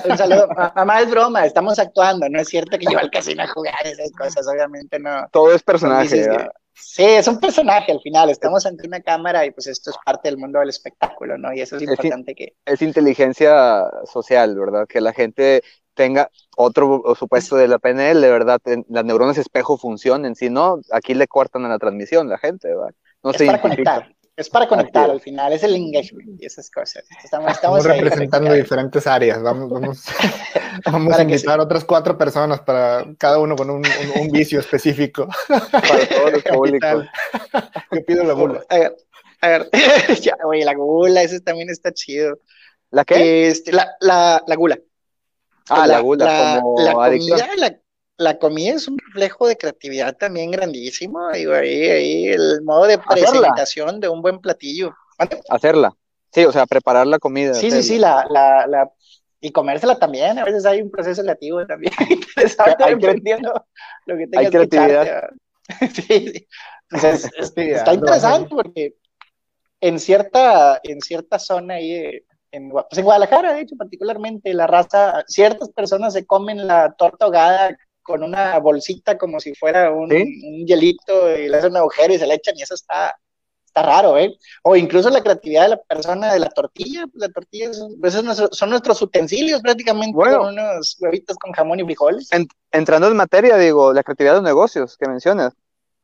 Un, 0.08 0.18
saludo. 0.18 0.48
Mamá, 0.74 1.00
es 1.00 1.10
broma, 1.10 1.46
estamos 1.46 1.78
actuando, 1.78 2.28
no 2.28 2.40
es 2.40 2.48
cierto 2.48 2.78
que 2.78 2.86
yo 2.90 2.98
al 2.98 3.10
casino 3.10 3.42
a 3.42 3.48
jugar 3.48 3.86
esas 3.86 4.10
cosas, 4.12 4.46
obviamente 4.46 4.98
no. 4.98 5.26
Todo 5.30 5.54
es 5.54 5.62
personaje. 5.62 6.26
Sí, 6.74 7.04
es 7.04 7.28
un 7.28 7.38
personaje 7.38 7.92
al 7.92 8.00
final, 8.00 8.30
estamos 8.30 8.66
ante 8.66 8.86
una 8.86 9.00
cámara 9.00 9.46
y 9.46 9.52
pues 9.52 9.66
esto 9.68 9.90
es 9.90 9.96
parte 10.04 10.28
del 10.28 10.38
mundo 10.38 10.58
del 10.58 10.68
espectáculo, 10.68 11.38
¿no? 11.38 11.52
Y 11.52 11.60
eso 11.60 11.76
es 11.76 11.82
importante 11.82 12.34
que... 12.34 12.54
Es 12.64 12.82
inteligencia 12.82 13.84
social, 14.04 14.58
¿verdad? 14.58 14.86
Que 14.86 15.00
la 15.00 15.12
gente 15.12 15.62
tenga 15.94 16.30
otro 16.56 17.02
supuesto 17.16 17.56
de 17.56 17.68
la 17.68 17.78
PNL, 17.78 18.20
de 18.20 18.30
verdad, 18.30 18.60
las 18.88 19.04
neuronas 19.04 19.38
espejo 19.38 19.78
funcionen, 19.78 20.34
si 20.34 20.50
no, 20.50 20.80
aquí 20.90 21.14
le 21.14 21.28
cortan 21.28 21.64
a 21.64 21.68
la 21.68 21.78
transmisión 21.78 22.28
la 22.28 22.38
gente, 22.38 22.68
¿verdad? 22.68 22.94
No 23.22 23.30
es 23.30 23.42
para 23.42 23.60
conectar. 23.60 24.14
Es 24.36 24.50
para 24.50 24.66
conectar 24.66 25.08
al 25.08 25.20
final, 25.20 25.52
es 25.52 25.62
el 25.62 25.76
engagement 25.76 26.42
y 26.42 26.46
esas 26.46 26.68
cosas. 26.68 27.04
Estamos, 27.22 27.84
representando 27.84 28.52
diferentes 28.52 29.06
áreas. 29.06 29.40
Vamos, 29.40 29.70
vamos, 29.70 30.04
vamos 30.86 31.14
a 31.14 31.22
invitar 31.22 31.60
otras 31.60 31.84
cuatro 31.84 32.18
personas 32.18 32.60
para 32.60 33.06
cada 33.16 33.38
uno 33.38 33.54
con 33.54 33.70
un, 33.70 33.82
vicio 34.32 34.58
específico. 34.58 35.28
Para 35.48 36.08
todos 36.08 36.32
los 36.32 36.42
públicos. 36.42 37.06
Yo 37.92 38.04
pido 38.04 38.24
la 38.24 38.32
gula. 38.32 38.64
A 38.68 38.78
ver, 38.78 38.96
a 39.40 39.48
ver. 39.48 39.70
ya, 40.20 40.36
oye, 40.44 40.64
la 40.64 40.74
gula, 40.74 41.22
eso 41.22 41.38
también 41.38 41.70
está 41.70 41.92
chido. 41.92 42.38
¿La 42.90 43.04
qué? 43.04 43.46
Este, 43.48 43.70
la, 43.70 43.94
la, 44.00 44.42
la 44.44 44.56
gula. 44.56 44.78
Ah, 45.68 45.86
la, 45.86 46.00
gula, 46.00 46.24
la, 46.24 46.60
como 46.60 46.80
la 46.80 46.92
comida, 46.92 47.80
la, 48.16 48.38
comida 48.38 48.74
es 48.74 48.88
un 48.88 48.98
reflejo 48.98 49.46
de 49.46 49.56
creatividad 49.56 50.16
también 50.16 50.50
grandísimo. 50.50 51.28
Ahí, 51.28 51.44
ahí, 51.46 52.28
el 52.28 52.62
modo 52.62 52.86
de 52.86 52.98
presentación 52.98 54.00
de 54.00 54.08
un 54.08 54.22
buen 54.22 54.40
platillo. 54.40 54.94
Hacerla. 55.48 55.94
Sí, 56.32 56.44
o 56.44 56.52
sea, 56.52 56.66
preparar 56.66 57.06
la 57.06 57.18
comida. 57.18 57.54
Sí, 57.54 57.70
sí, 57.70 57.82
sí, 57.82 57.98
la, 57.98 58.26
la, 58.28 58.66
la, 58.66 58.90
y 59.40 59.52
comérsela 59.52 59.98
también. 59.98 60.38
A 60.38 60.44
veces 60.44 60.66
hay 60.66 60.82
un 60.82 60.90
proceso 60.90 61.22
creativo 61.22 61.66
también 61.66 61.92
interesante. 62.10 62.82
Hay, 62.82 62.94
lo 62.94 62.98
que 64.16 64.28
hay 64.36 64.50
creatividad. 64.50 65.28
sí, 65.94 66.02
sí. 66.02 66.48
Entonces, 66.90 67.30
está 67.56 67.94
interesante 67.94 68.48
porque 68.50 68.94
en 69.80 69.98
cierta, 69.98 70.80
en 70.82 71.00
cierta 71.00 71.38
zona 71.38 71.74
ahí, 71.74 72.22
en, 72.50 72.70
pues 72.70 72.86
en 72.96 73.04
Guadalajara, 73.04 73.52
de 73.52 73.60
hecho, 73.60 73.76
particularmente, 73.76 74.54
la 74.54 74.66
raza, 74.66 75.24
ciertas 75.26 75.68
personas 75.70 76.14
se 76.14 76.24
comen 76.24 76.66
la 76.66 76.92
torta 76.92 77.26
ahogada 77.26 77.76
con 78.04 78.22
una 78.22 78.58
bolsita 78.58 79.18
como 79.18 79.40
si 79.40 79.54
fuera 79.54 79.90
un, 79.90 80.10
hielito 80.10 81.36
y 81.36 81.48
le 81.48 81.56
hacen 81.56 81.72
un 81.72 81.78
agujero 81.78 82.14
y 82.14 82.18
se 82.18 82.26
le 82.26 82.34
echan 82.34 82.54
y 82.56 82.62
eso 82.62 82.74
está, 82.74 83.16
está 83.66 83.82
raro, 83.82 84.16
¿eh? 84.18 84.36
O 84.62 84.76
incluso 84.76 85.10
la 85.10 85.22
creatividad 85.22 85.62
de 85.62 85.70
la 85.70 85.82
persona 85.82 86.32
de 86.32 86.38
la 86.38 86.50
tortilla, 86.50 87.06
pues 87.06 87.20
la 87.20 87.28
tortilla 87.30 87.70
pues 88.00 88.14
son 88.52 88.70
nuestros 88.70 89.02
utensilios 89.02 89.60
prácticamente, 89.62 90.16
unos 90.16 90.96
huevitos 91.00 91.36
con 91.38 91.52
jamón 91.52 91.80
y 91.80 91.84
frijoles. 91.84 92.28
entrando 92.70 93.08
en 93.08 93.16
materia, 93.16 93.56
digo, 93.56 93.92
la 93.92 94.02
creatividad 94.02 94.34
de 94.34 94.40
los 94.40 94.48
negocios 94.48 94.96
que 94.96 95.08
mencionas. 95.08 95.54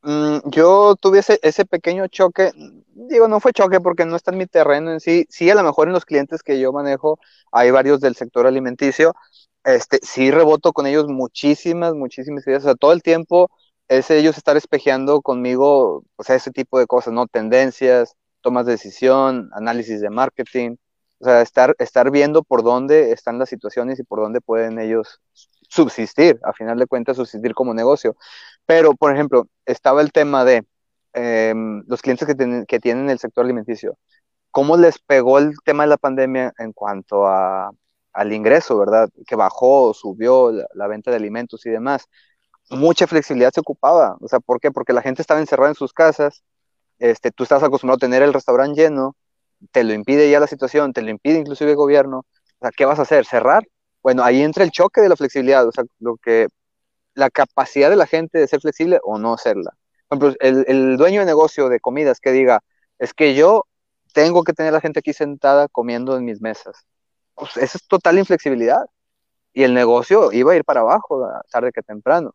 Mm, 0.03 0.49
yo 0.49 0.95
tuve 0.95 1.19
ese, 1.19 1.65
pequeño 1.65 2.07
choque, 2.07 2.51
digo, 2.87 3.27
no 3.27 3.39
fue 3.39 3.53
choque 3.53 3.79
porque 3.79 4.05
no 4.05 4.15
está 4.15 4.31
en 4.31 4.39
mi 4.39 4.47
terreno 4.47 4.91
en 4.91 4.99
sí, 4.99 5.27
sí 5.29 5.49
a 5.49 5.55
lo 5.55 5.63
mejor 5.63 5.87
en 5.87 5.93
los 5.93 6.05
clientes 6.05 6.41
que 6.41 6.59
yo 6.59 6.73
manejo 6.73 7.19
hay 7.51 7.69
varios 7.69 7.99
del 8.01 8.15
sector 8.15 8.47
alimenticio, 8.47 9.13
este, 9.63 9.99
sí 10.01 10.31
reboto 10.31 10.73
con 10.73 10.87
ellos 10.87 11.07
muchísimas, 11.07 11.93
muchísimas 11.93 12.47
ideas, 12.47 12.63
o 12.63 12.67
sea, 12.67 12.75
todo 12.75 12.93
el 12.93 13.03
tiempo 13.03 13.51
es 13.89 14.09
ellos 14.09 14.37
estar 14.37 14.57
espejeando 14.57 15.21
conmigo, 15.21 16.03
o 16.15 16.23
sea, 16.23 16.35
ese 16.35 16.49
tipo 16.51 16.79
de 16.79 16.87
cosas, 16.87 17.13
¿no? 17.13 17.27
Tendencias, 17.27 18.15
tomas 18.41 18.65
de 18.65 18.71
decisión, 18.73 19.49
análisis 19.53 20.01
de 20.01 20.09
marketing, 20.09 20.77
o 21.19 21.25
sea, 21.25 21.41
estar, 21.41 21.75
estar 21.77 22.09
viendo 22.09 22.41
por 22.43 22.63
dónde 22.63 23.11
están 23.11 23.37
las 23.37 23.49
situaciones 23.49 23.99
y 23.99 24.03
por 24.03 24.19
dónde 24.21 24.41
pueden 24.41 24.79
ellos 24.79 25.21
subsistir, 25.71 26.39
a 26.43 26.53
final 26.53 26.77
de 26.79 26.87
cuentas, 26.87 27.17
subsistir 27.17 27.53
como 27.53 27.73
negocio. 27.73 28.15
Pero, 28.65 28.93
por 28.95 29.13
ejemplo, 29.13 29.47
estaba 29.65 30.01
el 30.01 30.11
tema 30.11 30.45
de 30.45 30.65
em, 31.13 31.83
los 31.87 32.01
clientes 32.01 32.27
que, 32.27 32.65
que 32.67 32.79
tienen 32.79 33.09
el 33.09 33.19
sector 33.19 33.45
alimenticio. 33.45 33.97
¿Cómo 34.51 34.77
les 34.77 34.99
pegó 34.99 35.39
el 35.39 35.53
tema 35.65 35.83
de 35.83 35.89
la 35.89 35.97
pandemia 35.97 36.53
en 36.59 36.73
cuanto 36.73 37.27
a 37.27 37.71
al 38.13 38.33
ingreso, 38.33 38.77
¿verdad? 38.77 39.09
Que 39.25 39.35
bajó, 39.35 39.93
subió 39.93 40.51
la, 40.73 40.87
venta 40.87 41.11
de 41.11 41.17
alimentos 41.17 41.65
y 41.65 41.69
demás. 41.69 42.07
Mucha 42.69 43.07
flexibilidad 43.07 43.51
se 43.53 43.61
ocupaba. 43.61 44.17
O 44.21 44.27
sea, 44.27 44.39
¿por 44.39 44.59
qué? 44.59 44.71
Porque 44.71 44.93
la 44.93 45.01
gente 45.01 45.21
estaba 45.21 45.39
encerrada 45.39 45.69
en 45.69 45.75
sus 45.75 45.93
casas, 45.93 46.43
este, 46.99 47.31
tú 47.31 47.43
estás 47.43 47.63
acostumbrado 47.63 47.97
a 47.97 47.99
tener 47.99 48.23
el 48.23 48.33
restaurante 48.33 48.81
lleno, 48.81 49.15
te 49.71 49.83
lo 49.83 49.93
impide 49.93 50.29
ya 50.29 50.39
la 50.39 50.47
situación, 50.47 50.93
te 50.93 51.01
lo 51.01 51.09
impide 51.11 51.39
inclusive 51.39 51.71
el 51.71 51.77
gobierno. 51.77 52.19
O 52.19 52.25
sea, 52.61 52.71
¿qué 52.75 52.85
vas 52.85 52.99
a 52.99 53.03
hacer? 53.03 53.25
¿Cerrar? 53.25 53.63
Bueno, 54.03 54.23
ahí 54.23 54.41
entra 54.41 54.63
el 54.63 54.71
choque 54.71 55.01
de 55.01 55.09
la 55.09 55.15
flexibilidad, 55.15 55.67
o 55.67 55.71
sea, 55.71 55.83
lo 55.99 56.17
que, 56.17 56.47
la 57.13 57.29
capacidad 57.29 57.89
de 57.89 57.95
la 57.95 58.07
gente 58.07 58.39
de 58.39 58.47
ser 58.47 58.61
flexible 58.61 58.99
o 59.03 59.17
no 59.19 59.37
serla. 59.37 59.71
Por 60.07 60.17
ejemplo, 60.17 60.37
el, 60.41 60.65
el 60.67 60.97
dueño 60.97 61.21
de 61.21 61.25
negocio 61.25 61.69
de 61.69 61.79
comidas 61.79 62.19
que 62.19 62.31
diga, 62.31 62.61
es 62.99 63.13
que 63.13 63.35
yo 63.35 63.65
tengo 64.13 64.43
que 64.43 64.53
tener 64.53 64.71
a 64.71 64.77
la 64.77 64.81
gente 64.81 64.99
aquí 64.99 65.13
sentada 65.13 65.67
comiendo 65.69 66.17
en 66.17 66.25
mis 66.25 66.41
mesas 66.41 66.85
pues 67.41 67.57
esa 67.57 67.77
es 67.77 67.87
total 67.87 68.19
inflexibilidad. 68.19 68.85
Y 69.53 69.63
el 69.63 69.73
negocio 69.73 70.31
iba 70.31 70.53
a 70.53 70.55
ir 70.55 70.63
para 70.63 70.81
abajo, 70.81 71.27
tarde 71.51 71.71
que 71.73 71.81
temprano. 71.81 72.33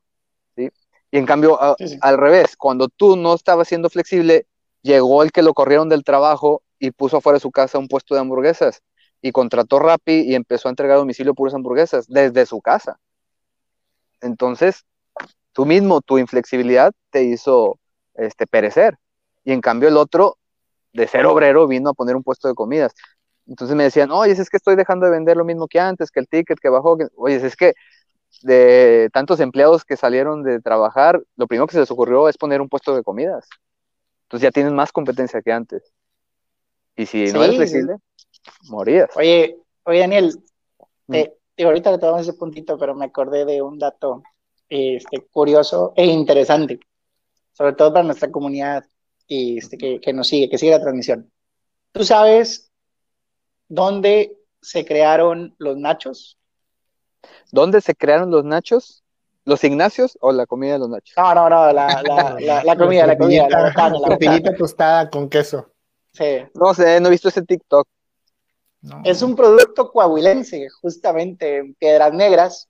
¿sí? 0.57 0.71
Y 1.11 1.19
en 1.19 1.27
cambio, 1.27 1.59
al 2.01 2.19
revés, 2.19 2.57
cuando 2.57 2.89
tú 2.89 3.17
no 3.17 3.35
estabas 3.35 3.69
siendo 3.69 3.89
flexible, 3.89 4.47
llegó 4.83 5.23
el 5.23 5.33
que 5.33 5.43
lo 5.43 5.55
corrieron 5.55 5.89
del 5.89 6.05
trabajo 6.05 6.63
y 6.79 6.91
puso 6.91 7.19
afuera 7.19 7.37
de 7.37 7.41
su 7.41 7.53
casa 7.53 7.79
un 7.79 7.89
puesto 7.89 8.15
de 8.15 8.21
hamburguesas 8.21 8.83
y 9.23 9.33
contrató 9.33 9.79
Rappi 9.79 10.21
y 10.21 10.35
empezó 10.35 10.69
a 10.69 10.71
entregar 10.71 10.97
a 10.97 11.01
domicilio 11.01 11.35
puras 11.35 11.55
hamburguesas 11.55 12.07
desde 12.09 12.47
su 12.47 12.61
casa. 12.61 12.99
Entonces, 14.21 14.85
tú 15.53 15.67
mismo, 15.67 16.01
tu 16.01 16.19
inflexibilidad 16.19 16.93
te 17.11 17.25
hizo 17.25 17.79
este, 18.15 18.47
perecer. 18.47 18.99
Y 19.45 19.53
en 19.53 19.61
cambio 19.61 19.89
el 19.89 19.97
otro, 19.97 20.39
de 20.93 21.07
ser 21.07 21.27
obrero, 21.27 21.67
vino 21.67 21.91
a 21.91 21.95
poner 21.95 22.17
un 22.17 22.23
puesto 22.23 22.49
de 22.49 22.55
comidas. 22.55 22.93
Entonces 23.47 23.77
me 23.77 23.85
decían, 23.85 24.11
oye, 24.11 24.33
es 24.33 24.51
que 24.51 24.57
estoy 24.57 24.77
dejando 24.77 25.07
de 25.07 25.13
vender 25.13 25.37
lo 25.37 25.45
mismo 25.45 25.69
que 25.69 25.79
antes, 25.79 26.11
que 26.11 26.21
el 26.21 26.29
ticket 26.29 26.59
que 26.59 26.69
bajó. 26.69 26.99
Oye, 27.17 27.37
es 27.37 27.57
que 27.57 27.75
de 28.43 29.09
tantos 29.13 29.41
empleados 29.41 29.85
que 29.85 29.97
salieron 29.97 30.43
de 30.43 30.61
trabajar, 30.61 31.23
lo 31.37 31.47
primero 31.47 31.67
que 31.67 31.75
se 31.75 31.81
les 31.81 31.91
ocurrió 31.91 32.29
es 32.29 32.37
poner 32.37 32.61
un 32.61 32.69
puesto 32.69 32.95
de 32.95 33.03
comidas. 33.03 33.49
Entonces 34.25 34.43
ya 34.43 34.51
tienes 34.51 34.73
más 34.73 34.91
competencia 34.91 35.41
que 35.43 35.53
antes. 35.53 35.93
Y 36.97 37.07
si 37.07 37.33
no 37.33 37.45
eres 37.45 37.57
flexible, 37.57 37.97
morías. 38.65 39.11
Oye, 39.17 39.59
oye 39.85 39.99
Daniel, 40.01 40.39
mm. 41.07 41.17
ahorita 41.65 41.93
te 41.93 41.99
tomamos 41.99 42.23
ese 42.23 42.35
puntito, 42.35 42.79
pero 42.79 42.95
me 42.95 43.07
acordé 43.07 43.45
de 43.45 43.63
un 43.63 43.79
dato 43.79 44.23
este, 44.69 45.27
curioso 45.31 45.93
e 45.97 46.07
interesante, 46.07 46.81
sobre 47.53 47.75
todo 47.75 47.93
para 47.93 48.05
nuestra 48.05 48.31
comunidad 48.31 48.85
y 49.27 49.59
este, 49.59 49.77
que, 49.77 50.01
que 50.01 50.13
nos 50.13 50.29
sigue, 50.29 50.49
que 50.49 50.59
sigue 50.59 50.73
la 50.73 50.81
transmisión. 50.81 51.31
Tú 51.93 52.05
sabes 52.05 52.67
¿Dónde 53.69 54.37
se 54.61 54.85
crearon 54.85 55.55
los 55.59 55.77
nachos? 55.77 56.39
¿Dónde 57.51 57.81
se 57.81 57.95
crearon 57.95 58.31
los 58.31 58.45
nachos? 58.45 59.03
¿Los 59.45 59.63
Ignacios 59.65 60.19
o 60.21 60.33
la 60.33 60.47
comida 60.47 60.73
de 60.75 60.79
los 60.81 60.89
nachos? 60.89 61.15
No, 61.17 61.35
no, 61.35 61.49
no, 61.49 61.73
la, 61.73 62.03
la, 62.03 62.65
la, 62.65 62.77
comida, 62.77 63.07
la 63.07 63.17
comida, 63.17 63.49
la 63.49 63.67
botana, 63.67 63.99
la 63.99 64.57
tostada 64.57 65.11
con 65.11 65.29
queso. 65.29 65.71
Sí. 66.13 66.45
No 66.55 66.75
sé, 66.75 67.01
no 67.01 67.09
he 67.09 67.13
visto 67.13 67.29
ese 67.29 67.43
TikTok. 67.43 67.87
Es 69.05 69.23
un 69.23 69.35
producto 69.35 69.91
coahuilense, 69.91 70.69
justamente 70.81 71.59
en 71.59 71.75
Piedras 71.75 72.13
Negras. 72.13 72.69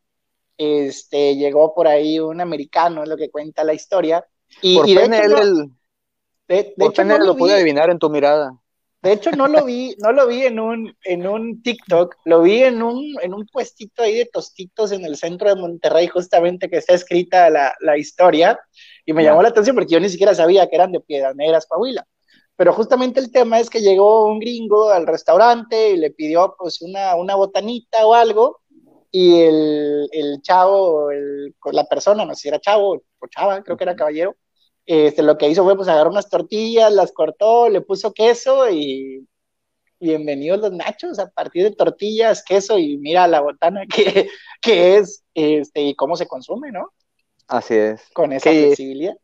Este, 0.58 1.36
llegó 1.36 1.74
por 1.74 1.86
ahí 1.86 2.18
un 2.18 2.40
americano, 2.40 3.02
es 3.02 3.08
lo 3.08 3.16
que 3.16 3.30
cuenta 3.30 3.64
la 3.64 3.74
historia. 3.74 4.26
Y, 4.62 4.76
por 4.76 4.88
y 4.88 4.94
de 4.94 5.04
hecho, 5.04 5.42
el, 5.42 5.70
de, 6.48 6.74
hecho, 6.78 7.04
no 7.04 7.18
lo 7.18 7.36
pude 7.36 7.54
adivinar 7.54 7.90
en 7.90 7.98
tu 7.98 8.08
mirada. 8.08 8.58
De 9.02 9.12
hecho, 9.12 9.30
no 9.30 9.46
lo 9.46 9.64
vi, 9.64 9.94
no 9.98 10.10
lo 10.10 10.26
vi 10.26 10.44
en 10.44 10.58
un, 10.58 10.96
en 11.04 11.26
un 11.26 11.62
TikTok, 11.62 12.16
lo 12.24 12.42
vi 12.42 12.62
en 12.62 12.82
un, 12.82 13.04
en 13.22 13.34
un 13.34 13.46
puestito 13.46 14.02
ahí 14.02 14.16
de 14.16 14.24
tostitos 14.24 14.90
en 14.90 15.04
el 15.04 15.16
centro 15.16 15.48
de 15.48 15.60
Monterrey, 15.60 16.08
justamente 16.08 16.68
que 16.68 16.78
está 16.78 16.94
escrita 16.94 17.50
la, 17.50 17.74
la 17.80 17.98
historia, 17.98 18.58
y 19.04 19.12
me 19.12 19.22
llamó 19.22 19.42
la 19.42 19.50
atención 19.50 19.76
porque 19.76 19.92
yo 19.92 20.00
ni 20.00 20.08
siquiera 20.08 20.34
sabía 20.34 20.68
que 20.68 20.74
eran 20.74 20.92
de 20.92 21.00
Piedras 21.00 21.36
Negras, 21.36 21.66
Coahuila. 21.66 22.06
Pero 22.56 22.72
justamente 22.72 23.20
el 23.20 23.30
tema 23.30 23.60
es 23.60 23.68
que 23.68 23.80
llegó 23.80 24.26
un 24.26 24.38
gringo 24.40 24.90
al 24.90 25.06
restaurante 25.06 25.90
y 25.90 25.96
le 25.96 26.10
pidió 26.10 26.54
pues 26.58 26.80
una, 26.80 27.14
una 27.14 27.34
botanita 27.34 28.06
o 28.06 28.14
algo, 28.14 28.60
y 29.10 29.40
el, 29.40 30.08
el 30.12 30.42
chavo, 30.42 31.10
el, 31.10 31.54
la 31.72 31.84
persona, 31.84 32.24
no 32.24 32.34
sé 32.34 32.42
si 32.42 32.48
era 32.48 32.60
chavo 32.60 33.02
o 33.18 33.26
chava, 33.28 33.62
creo 33.62 33.76
que 33.76 33.84
era 33.84 33.96
caballero, 33.96 34.36
este, 34.86 35.22
lo 35.22 35.36
que 35.36 35.48
hizo 35.48 35.64
fue 35.64 35.76
pues 35.76 35.88
agarrar 35.88 36.08
unas 36.08 36.28
tortillas, 36.28 36.92
las 36.92 37.12
cortó, 37.12 37.68
le 37.68 37.80
puso 37.80 38.12
queso 38.12 38.70
y 38.70 39.26
bienvenidos 39.98 40.60
los 40.60 40.72
nachos 40.72 41.18
a 41.18 41.28
partir 41.30 41.64
de 41.64 41.72
tortillas, 41.72 42.44
queso 42.44 42.78
y 42.78 42.96
mira 42.98 43.26
la 43.26 43.40
botana 43.40 43.82
que, 43.86 44.28
que 44.60 44.96
es 44.98 45.24
este, 45.34 45.82
y 45.82 45.94
cómo 45.94 46.16
se 46.16 46.28
consume, 46.28 46.70
¿no? 46.70 46.92
Así 47.48 47.74
es. 47.74 48.02
Con 48.12 48.32
esa 48.32 48.50
flexibilidad. 48.50 49.16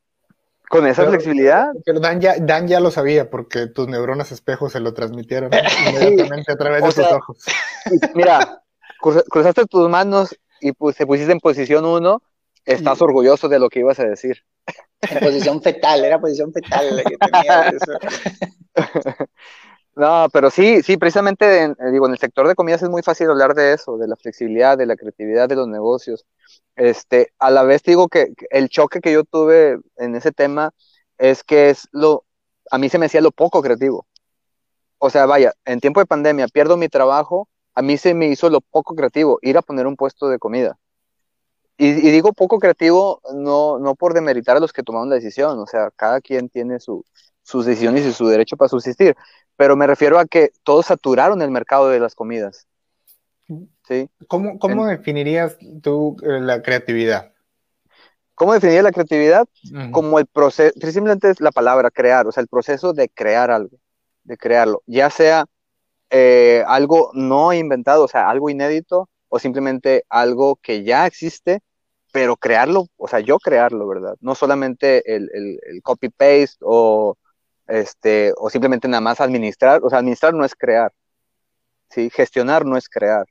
Con 0.72 0.86
esa 0.86 1.04
flexibilidad. 1.04 1.66
Pero 1.84 2.00
Dan 2.00 2.22
ya, 2.22 2.36
Dan 2.38 2.66
ya 2.66 2.80
lo 2.80 2.90
sabía 2.90 3.28
porque 3.28 3.66
tus 3.66 3.88
neuronas 3.88 4.32
espejos 4.32 4.72
se 4.72 4.80
lo 4.80 4.94
transmitieron 4.94 5.50
inmediatamente 5.86 6.50
a 6.50 6.56
través 6.56 6.82
de 6.82 7.02
tus 7.02 7.12
ojos. 7.12 7.44
Mira, 8.14 8.62
cruzaste 9.28 9.66
tus 9.66 9.90
manos 9.90 10.34
y 10.62 10.72
pues, 10.72 10.96
te 10.96 11.06
pusiste 11.06 11.30
en 11.30 11.40
posición 11.40 11.84
uno, 11.84 12.22
estás 12.64 13.02
orgulloso 13.02 13.50
de 13.50 13.58
lo 13.58 13.68
que 13.68 13.80
ibas 13.80 14.00
a 14.00 14.04
decir. 14.04 14.44
En 15.02 15.18
posición 15.18 15.60
fetal, 15.60 16.06
era 16.06 16.18
posición 16.18 16.54
fetal 16.54 16.96
la 16.96 17.02
que 17.02 17.18
tenía 17.18 17.68
eso. 17.68 17.92
No, 19.94 20.28
pero 20.32 20.50
sí, 20.50 20.82
sí, 20.82 20.96
precisamente, 20.96 21.62
en, 21.62 21.72
eh, 21.72 21.90
digo, 21.92 22.06
en 22.06 22.12
el 22.12 22.18
sector 22.18 22.48
de 22.48 22.54
comidas 22.54 22.82
es 22.82 22.88
muy 22.88 23.02
fácil 23.02 23.28
hablar 23.28 23.54
de 23.54 23.74
eso, 23.74 23.98
de 23.98 24.08
la 24.08 24.16
flexibilidad, 24.16 24.78
de 24.78 24.86
la 24.86 24.96
creatividad 24.96 25.48
de 25.48 25.56
los 25.56 25.68
negocios. 25.68 26.24
Este, 26.76 27.32
a 27.38 27.50
la 27.50 27.62
vez 27.62 27.82
digo 27.82 28.08
que, 28.08 28.32
el 28.50 28.70
choque 28.70 29.00
que 29.00 29.12
yo 29.12 29.24
tuve 29.24 29.78
en 29.96 30.14
ese 30.16 30.32
tema 30.32 30.72
es 31.18 31.44
que 31.44 31.70
es 31.70 31.88
lo, 31.92 32.24
a 32.70 32.78
mí 32.78 32.88
se 32.88 32.98
me 32.98 33.06
hacía 33.06 33.20
lo 33.20 33.32
poco 33.32 33.62
creativo. 33.62 34.06
O 34.98 35.10
sea, 35.10 35.26
vaya, 35.26 35.52
en 35.66 35.80
tiempo 35.80 36.00
de 36.00 36.06
pandemia 36.06 36.48
pierdo 36.48 36.76
mi 36.78 36.88
trabajo, 36.88 37.48
a 37.74 37.82
mí 37.82 37.98
se 37.98 38.14
me 38.14 38.28
hizo 38.28 38.48
lo 38.50 38.60
poco 38.62 38.94
creativo, 38.94 39.38
ir 39.42 39.58
a 39.58 39.62
poner 39.62 39.86
un 39.86 39.96
puesto 39.96 40.28
de 40.28 40.38
comida. 40.38 40.78
Y, 41.78 41.92
digo 41.92 42.32
poco 42.32 42.58
creativo 42.58 43.20
no, 43.34 43.78
no 43.78 43.94
por 43.96 44.14
demeritar 44.14 44.56
a 44.56 44.60
los 44.60 44.72
que 44.72 44.82
tomaron 44.82 45.08
la 45.10 45.16
decisión, 45.16 45.58
o 45.58 45.66
sea, 45.66 45.90
cada 45.96 46.20
quien 46.20 46.48
tiene 46.48 46.78
su, 46.78 47.04
sus 47.42 47.66
decisiones 47.66 48.06
y 48.06 48.12
su 48.12 48.26
derecho 48.26 48.56
para 48.56 48.68
subsistir, 48.68 49.16
pero 49.56 49.76
me 49.76 49.86
refiero 49.86 50.18
a 50.18 50.26
que 50.26 50.52
todos 50.62 50.86
saturaron 50.86 51.42
el 51.42 51.50
mercado 51.50 51.88
de 51.88 52.00
las 52.00 52.14
comidas. 52.14 52.66
¿sí? 53.86 54.08
¿Cómo, 54.28 54.58
cómo 54.58 54.86
definirías 54.86 55.56
tú 55.82 56.16
eh, 56.22 56.40
la 56.40 56.62
creatividad? 56.62 57.32
¿Cómo 58.34 58.54
definiría 58.54 58.82
la 58.82 58.92
creatividad? 58.92 59.46
Como 59.92 60.18
el 60.18 60.26
proceso, 60.26 60.72
simplemente 60.80 61.30
es 61.30 61.40
la 61.40 61.52
palabra 61.52 61.90
crear, 61.90 62.26
o 62.26 62.32
sea, 62.32 62.40
el 62.40 62.48
proceso 62.48 62.92
de 62.92 63.08
crear 63.08 63.50
algo, 63.50 63.76
de 64.24 64.36
crearlo, 64.36 64.82
ya 64.86 65.10
sea 65.10 65.44
eh, 66.10 66.64
algo 66.66 67.10
no 67.14 67.52
inventado, 67.52 68.04
o 68.04 68.08
sea, 68.08 68.28
algo 68.30 68.50
inédito, 68.50 69.08
o 69.28 69.38
simplemente 69.38 70.04
algo 70.08 70.56
que 70.56 70.82
ya 70.82 71.06
existe, 71.06 71.60
pero 72.10 72.36
crearlo, 72.36 72.86
o 72.96 73.06
sea, 73.06 73.20
yo 73.20 73.38
crearlo, 73.38 73.86
¿verdad? 73.86 74.16
No 74.20 74.34
solamente 74.34 75.14
el, 75.14 75.30
el 75.32 75.82
copy-paste 75.82 76.58
o, 76.62 77.16
este, 77.66 78.32
o 78.36 78.50
simplemente 78.50 78.88
nada 78.88 79.00
más 79.00 79.20
administrar, 79.20 79.80
o 79.82 79.90
sea, 79.90 79.98
administrar 79.98 80.34
no 80.34 80.44
es 80.44 80.54
crear, 80.54 80.92
¿sí? 81.90 82.10
Gestionar 82.10 82.64
no 82.64 82.76
es 82.76 82.88
crear 82.88 83.26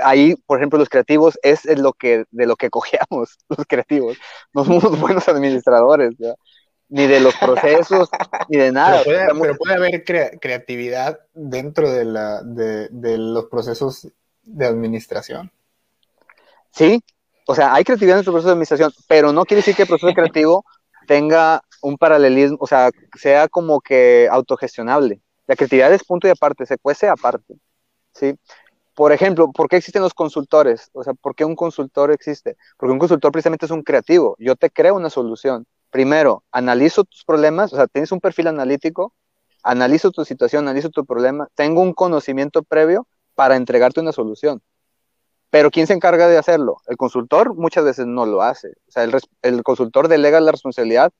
ahí, 0.00 0.34
por 0.46 0.58
ejemplo, 0.58 0.78
los 0.78 0.88
creativos 0.88 1.38
es 1.42 1.64
lo 1.78 1.92
que, 1.92 2.24
de 2.30 2.46
lo 2.46 2.56
que 2.56 2.70
cojeamos, 2.70 3.38
los 3.48 3.66
creativos. 3.66 4.16
No 4.52 4.64
somos 4.64 4.98
buenos 4.98 5.28
administradores, 5.28 6.14
ni 6.88 7.06
de 7.06 7.20
los 7.20 7.34
procesos, 7.36 8.08
ni 8.48 8.58
de 8.58 8.72
nada. 8.72 9.02
Pero 9.04 9.56
puede, 9.56 9.74
haber 9.74 10.04
creatividad 10.04 11.20
dentro 11.34 11.90
de, 11.90 12.04
la, 12.04 12.42
de, 12.42 12.88
los 13.18 13.46
procesos 13.46 14.08
de 14.42 14.66
administración. 14.66 15.50
Sí, 16.70 17.02
o 17.46 17.54
sea, 17.54 17.74
hay 17.74 17.84
creatividad 17.84 18.18
en 18.18 18.24
los 18.24 18.32
procesos 18.32 18.46
de 18.46 18.52
administración, 18.52 18.92
pero 19.08 19.32
no 19.32 19.44
quiere 19.44 19.58
decir 19.58 19.74
que 19.74 19.82
el 19.82 19.88
proceso 19.88 20.12
creativo 20.14 20.64
tenga 21.06 21.62
un 21.82 21.98
paralelismo, 21.98 22.58
o 22.60 22.66
sea, 22.66 22.90
sea 23.18 23.48
como 23.48 23.80
que 23.80 24.28
autogestionable. 24.30 25.20
La 25.46 25.56
creatividad 25.56 25.92
es 25.92 26.04
punto 26.04 26.26
y 26.28 26.30
aparte, 26.30 26.64
se 26.66 26.78
cuece 26.78 27.08
aparte. 27.08 27.54
¿sí? 28.14 28.34
Por 28.94 29.12
ejemplo, 29.12 29.50
¿por 29.52 29.68
qué 29.68 29.76
existen 29.76 30.02
los 30.02 30.14
consultores? 30.14 30.90
O 30.92 31.02
sea, 31.02 31.14
¿por 31.14 31.34
qué 31.34 31.44
un 31.44 31.56
consultor 31.56 32.10
existe? 32.10 32.56
Porque 32.78 32.92
un 32.92 32.98
consultor 32.98 33.32
precisamente 33.32 33.66
es 33.66 33.72
un 33.72 33.82
creativo. 33.82 34.36
Yo 34.38 34.56
te 34.56 34.70
creo 34.70 34.94
una 34.94 35.10
solución. 35.10 35.66
Primero, 35.90 36.44
analizo 36.52 37.04
tus 37.04 37.24
problemas, 37.24 37.72
o 37.72 37.76
sea, 37.76 37.86
tienes 37.86 38.12
un 38.12 38.20
perfil 38.20 38.48
analítico, 38.48 39.14
analizo 39.62 40.10
tu 40.10 40.24
situación, 40.24 40.64
analizo 40.68 40.90
tu 40.90 41.04
problema, 41.04 41.48
tengo 41.54 41.80
un 41.82 41.92
conocimiento 41.92 42.62
previo 42.62 43.06
para 43.34 43.56
entregarte 43.56 44.00
una 44.00 44.12
solución. 44.12 44.62
Pero 45.50 45.70
¿quién 45.70 45.86
se 45.86 45.92
encarga 45.92 46.28
de 46.28 46.38
hacerlo? 46.38 46.78
El 46.86 46.96
consultor 46.96 47.54
muchas 47.54 47.84
veces 47.84 48.06
no 48.06 48.24
lo 48.24 48.42
hace. 48.42 48.68
O 48.88 48.90
sea, 48.90 49.04
el, 49.04 49.14
el 49.42 49.62
consultor 49.62 50.08
delega 50.08 50.40
la 50.40 50.52
responsabilidad 50.52 51.12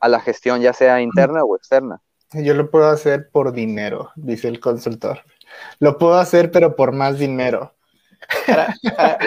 a 0.00 0.08
la 0.08 0.20
gestión, 0.20 0.60
ya 0.60 0.72
sea 0.72 1.00
interna 1.00 1.44
o 1.44 1.56
externa. 1.56 2.00
Yo 2.32 2.54
lo 2.54 2.70
puedo 2.70 2.88
hacer 2.88 3.28
por 3.30 3.52
dinero, 3.52 4.10
dice 4.16 4.48
el 4.48 4.60
consultor. 4.60 5.20
Lo 5.78 5.98
puedo 5.98 6.14
hacer, 6.14 6.50
pero 6.50 6.76
por 6.76 6.92
más 6.92 7.18
dinero. 7.18 7.74
Para, 8.46 8.76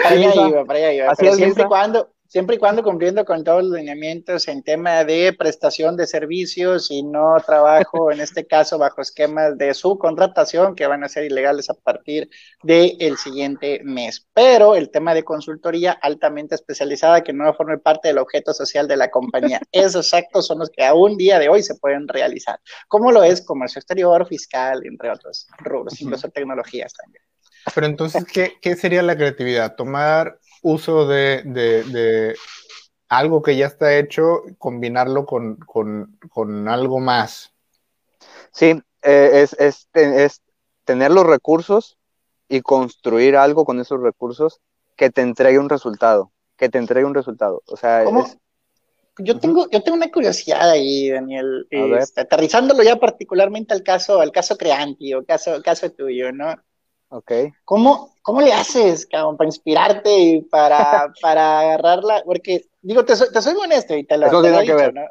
allá 0.06 0.34
iba, 0.34 0.64
para 0.64 0.78
allá 0.78 0.92
iba. 0.92 1.14
siempre 1.14 1.64
y 1.64 1.66
cuando, 1.66 2.13
siempre 2.34 2.56
y 2.56 2.58
cuando 2.58 2.82
cumpliendo 2.82 3.24
con 3.24 3.44
todos 3.44 3.62
los 3.62 3.78
lineamientos 3.78 4.48
en 4.48 4.64
tema 4.64 5.04
de 5.04 5.32
prestación 5.38 5.96
de 5.96 6.08
servicios 6.08 6.90
y 6.90 7.04
no 7.04 7.36
trabajo, 7.46 8.10
en 8.10 8.20
este 8.20 8.44
caso, 8.48 8.76
bajo 8.76 9.02
esquemas 9.02 9.56
de 9.56 9.72
subcontratación 9.72 10.74
que 10.74 10.88
van 10.88 11.04
a 11.04 11.08
ser 11.08 11.26
ilegales 11.26 11.70
a 11.70 11.74
partir 11.74 12.28
del 12.64 12.96
el 12.98 13.16
siguiente 13.18 13.82
mes. 13.84 14.26
Pero 14.34 14.74
el 14.74 14.90
tema 14.90 15.14
de 15.14 15.22
consultoría 15.22 15.92
altamente 15.92 16.56
especializada 16.56 17.22
que 17.22 17.32
no 17.32 17.54
forme 17.54 17.78
parte 17.78 18.08
del 18.08 18.18
objeto 18.18 18.52
social 18.52 18.88
de 18.88 18.96
la 18.96 19.12
compañía. 19.12 19.60
Esos 19.70 20.12
actos 20.12 20.48
son 20.48 20.58
los 20.58 20.70
que 20.70 20.84
a 20.84 20.92
un 20.92 21.16
día 21.16 21.38
de 21.38 21.48
hoy 21.48 21.62
se 21.62 21.76
pueden 21.76 22.08
realizar, 22.08 22.58
como 22.88 23.12
lo 23.12 23.22
es 23.22 23.42
comercio 23.42 23.78
exterior, 23.78 24.26
fiscal, 24.26 24.84
entre 24.84 25.10
otros 25.10 25.46
rubros, 25.58 26.00
incluso 26.00 26.28
tecnologías 26.30 26.94
también. 26.94 27.22
Pero 27.72 27.86
entonces, 27.86 28.24
¿qué, 28.24 28.54
¿qué, 28.60 28.74
sería 28.74 29.02
la 29.02 29.16
creatividad? 29.16 29.76
Tomar 29.76 30.40
uso 30.64 31.06
de, 31.06 32.34
algo 33.08 33.42
que 33.42 33.56
ya 33.56 33.66
está 33.66 33.96
hecho, 33.96 34.42
combinarlo 34.58 35.26
con, 35.26 36.68
algo 36.68 36.98
más. 36.98 37.52
Sí, 38.50 38.80
eh, 39.02 39.46
es, 39.58 40.42
tener 40.84 41.10
los 41.12 41.26
recursos 41.26 41.98
y 42.48 42.62
construir 42.62 43.36
algo 43.36 43.64
con 43.64 43.78
esos 43.78 44.00
recursos 44.00 44.60
que 44.96 45.10
te 45.10 45.20
entregue 45.20 45.58
un 45.58 45.68
resultado, 45.68 46.32
que 46.56 46.68
te 46.68 46.78
entregue 46.78 47.06
un 47.06 47.14
resultado. 47.14 47.62
O 47.66 47.76
sea, 47.76 48.04
yo 49.18 49.38
tengo, 49.38 49.68
yo 49.70 49.82
tengo 49.82 49.96
una 49.96 50.10
curiosidad 50.10 50.70
ahí, 50.70 51.10
Daniel, 51.10 51.66
este, 51.70 52.22
aterrizándolo 52.22 52.82
ya 52.82 52.96
particularmente 52.96 53.74
al 53.74 53.82
caso, 53.82 54.20
al 54.20 54.32
caso 54.32 54.56
Creanti 54.56 55.14
o 55.14 55.24
caso, 55.24 55.62
caso 55.62 55.90
tuyo, 55.90 56.32
¿no? 56.32 56.54
Okay. 57.14 57.52
¿Cómo, 57.64 58.12
¿Cómo 58.22 58.40
le 58.40 58.52
haces, 58.52 59.06
cabrón, 59.06 59.36
para 59.36 59.46
inspirarte 59.46 60.18
y 60.18 60.40
para, 60.40 61.12
para 61.22 61.60
agarrarla? 61.60 62.24
Porque, 62.24 62.62
digo, 62.82 63.04
te 63.04 63.14
soy, 63.14 63.28
te 63.32 63.40
soy 63.40 63.54
honesto 63.54 63.96
y 63.96 64.04
te 64.04 64.18
lo, 64.18 64.32
no 64.32 64.40
tiene 64.42 64.56
nada 64.56 64.64
que 64.64 64.74
ver. 64.74 64.94
¿no? 64.94 65.02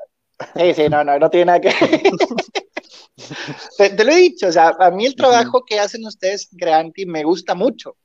Sí, 0.57 0.73
sí, 0.73 0.89
no, 0.89 1.01
no, 1.05 1.17
no 1.17 1.29
tiene 1.29 1.45
nada 1.45 1.61
que 1.61 1.69
ver. 1.69 2.01
te, 3.95 4.03
lo 4.03 4.11
he 4.11 4.15
dicho, 4.17 4.47
o 4.47 4.51
sea, 4.51 4.75
a 4.77 4.91
mí 4.91 5.05
el 5.05 5.15
trabajo 5.15 5.63
que 5.63 5.79
hacen 5.79 6.05
ustedes, 6.05 6.49
Granti, 6.51 7.05
me 7.05 7.23
gusta 7.23 7.55
mucho. 7.55 7.95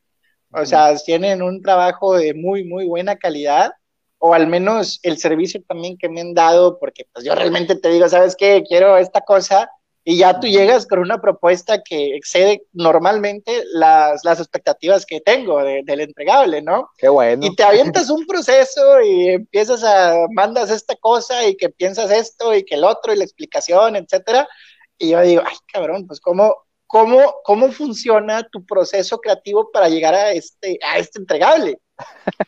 O 0.52 0.64
sea, 0.64 0.96
tienen 0.96 1.42
un 1.42 1.60
trabajo 1.60 2.16
de 2.16 2.34
muy, 2.34 2.62
muy 2.62 2.86
buena 2.86 3.16
calidad, 3.16 3.72
o 4.18 4.32
al 4.32 4.46
menos 4.46 5.00
el 5.02 5.18
servicio 5.18 5.60
también 5.66 5.98
que 5.98 6.08
me 6.08 6.20
han 6.20 6.34
dado, 6.34 6.78
porque 6.78 7.04
pues 7.12 7.24
yo 7.24 7.34
realmente 7.34 7.74
te 7.74 7.88
digo, 7.88 8.08
¿sabes 8.08 8.36
qué? 8.36 8.62
Quiero 8.66 8.96
esta 8.96 9.22
cosa, 9.22 9.68
y 10.10 10.16
ya 10.16 10.40
tú 10.40 10.46
llegas 10.46 10.86
con 10.86 11.00
una 11.00 11.20
propuesta 11.20 11.82
que 11.82 12.16
excede 12.16 12.62
normalmente 12.72 13.62
las, 13.74 14.24
las 14.24 14.40
expectativas 14.40 15.04
que 15.04 15.20
tengo 15.20 15.62
del 15.62 16.00
entregable, 16.00 16.62
¿no? 16.62 16.88
Qué 16.96 17.10
bueno. 17.10 17.44
Y 17.44 17.54
te 17.54 17.62
avientas 17.62 18.08
un 18.08 18.24
proceso 18.24 19.02
y 19.02 19.28
empiezas 19.28 19.84
a, 19.84 20.14
mandas 20.30 20.70
esta 20.70 20.96
cosa 20.96 21.46
y 21.46 21.58
que 21.58 21.68
piensas 21.68 22.10
esto 22.10 22.54
y 22.54 22.64
que 22.64 22.76
el 22.76 22.84
otro 22.84 23.12
y 23.12 23.18
la 23.18 23.24
explicación, 23.24 23.96
etcétera. 23.96 24.48
Y 24.96 25.10
yo 25.10 25.20
digo, 25.20 25.42
ay, 25.44 25.56
cabrón, 25.70 26.06
pues 26.06 26.20
cómo, 26.20 26.54
cómo, 26.86 27.34
cómo 27.44 27.70
funciona 27.70 28.48
tu 28.48 28.64
proceso 28.64 29.18
creativo 29.18 29.70
para 29.70 29.90
llegar 29.90 30.14
a 30.14 30.32
este, 30.32 30.78
a 30.90 30.96
este 30.96 31.18
entregable. 31.18 31.78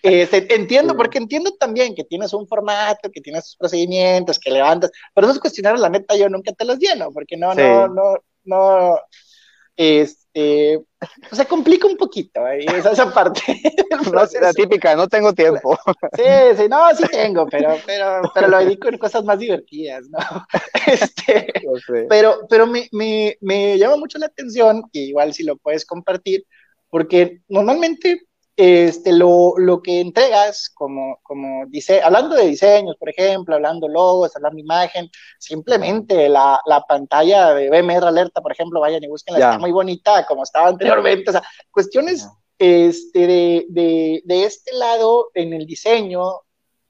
Entiendo, 0.02 0.96
porque 0.96 1.18
entiendo 1.18 1.52
también 1.58 1.94
que 1.94 2.04
tienes 2.04 2.32
un 2.32 2.46
formato, 2.46 3.10
que 3.10 3.20
tienes 3.20 3.44
tus 3.44 3.56
procedimientos, 3.56 4.38
que 4.38 4.50
levantas, 4.50 4.90
pero 5.14 5.26
esos 5.26 5.40
cuestionarios, 5.40 5.80
la 5.80 5.88
neta, 5.88 6.16
yo 6.16 6.28
nunca 6.28 6.52
te 6.52 6.64
los 6.64 6.78
lleno, 6.78 7.10
porque 7.12 7.36
no, 7.36 7.54
no, 7.54 7.88
no, 7.88 8.16
no, 8.44 8.98
este, 9.76 10.76
o 10.76 11.34
sea, 11.34 11.46
complica 11.46 11.86
un 11.86 11.96
poquito 11.96 12.46
esa, 12.46 12.92
esa 12.92 13.12
parte. 13.12 13.40
la 14.40 14.52
típica, 14.52 14.94
no 14.94 15.08
tengo 15.08 15.32
tiempo. 15.32 15.78
Sí, 16.14 16.22
sí, 16.56 16.68
no, 16.68 16.94
sí 16.94 17.04
tengo, 17.10 17.46
pero, 17.46 17.76
pero, 17.86 18.22
pero 18.34 18.48
lo 18.48 18.58
dedico 18.58 18.88
en 18.88 18.98
cosas 18.98 19.24
más 19.24 19.38
divertidas, 19.38 20.04
¿no? 20.08 20.18
Este, 20.86 21.52
pero, 22.08 22.40
pero 22.48 22.66
me, 22.66 22.88
me, 22.92 23.36
me 23.40 23.78
llama 23.78 23.96
mucho 23.96 24.18
la 24.18 24.26
atención, 24.26 24.82
que 24.92 25.00
igual 25.00 25.32
si 25.32 25.44
lo 25.44 25.56
puedes 25.56 25.86
compartir, 25.86 26.44
porque 26.88 27.40
normalmente 27.48 28.22
este, 28.62 29.12
lo, 29.12 29.54
lo, 29.56 29.80
que 29.80 30.00
entregas, 30.00 30.68
como, 30.74 31.18
como 31.22 31.64
dice, 31.68 32.02
hablando 32.02 32.36
de 32.36 32.46
diseños, 32.46 32.94
por 32.98 33.08
ejemplo, 33.08 33.54
hablando 33.54 33.88
logos, 33.88 34.36
hablando 34.36 34.58
imagen, 34.58 35.10
simplemente 35.38 36.28
la, 36.28 36.60
la 36.66 36.82
pantalla 36.82 37.54
de 37.54 37.70
BMR 37.70 38.04
Alerta, 38.04 38.42
por 38.42 38.52
ejemplo, 38.52 38.80
vayan 38.80 39.02
y 39.02 39.08
busquen, 39.08 39.36
está 39.36 39.58
muy 39.58 39.72
bonita, 39.72 40.26
como 40.26 40.42
estaba 40.42 40.68
anteriormente, 40.68 41.30
o 41.30 41.32
sea, 41.32 41.42
cuestiones 41.70 42.28
este, 42.58 43.26
de, 43.26 43.66
de, 43.70 44.22
de, 44.26 44.44
este 44.44 44.74
lado 44.74 45.30
en 45.32 45.54
el 45.54 45.64
diseño, 45.64 46.20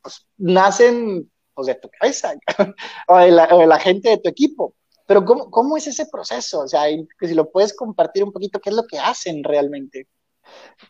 pues, 0.03 0.27
nacen 0.39 1.31
pues, 1.55 1.69
de 1.69 1.77
tu 1.77 1.89
cabeza, 1.89 2.35
o 3.07 3.17
de, 3.17 3.31
la, 3.31 3.49
o 3.53 3.61
de 3.61 3.69
la 3.69 3.79
gente 3.79 4.11
de 4.11 4.19
tu 4.19 4.29
equipo. 4.29 4.75
Pero 5.07 5.25
¿cómo, 5.25 5.49
¿cómo 5.53 5.77
es 5.77 5.87
ese 5.87 6.07
proceso? 6.07 6.63
O 6.63 6.69
sea, 6.69 6.87
si 7.21 7.35
lo 7.35 7.49
puedes 7.49 7.77
compartir 7.77 8.25
un 8.25 8.33
poquito, 8.33 8.59
¿qué 8.59 8.71
es 8.71 8.77
lo 8.77 8.89
que 8.89 8.99
hacen 8.99 9.45
realmente? 9.45 10.09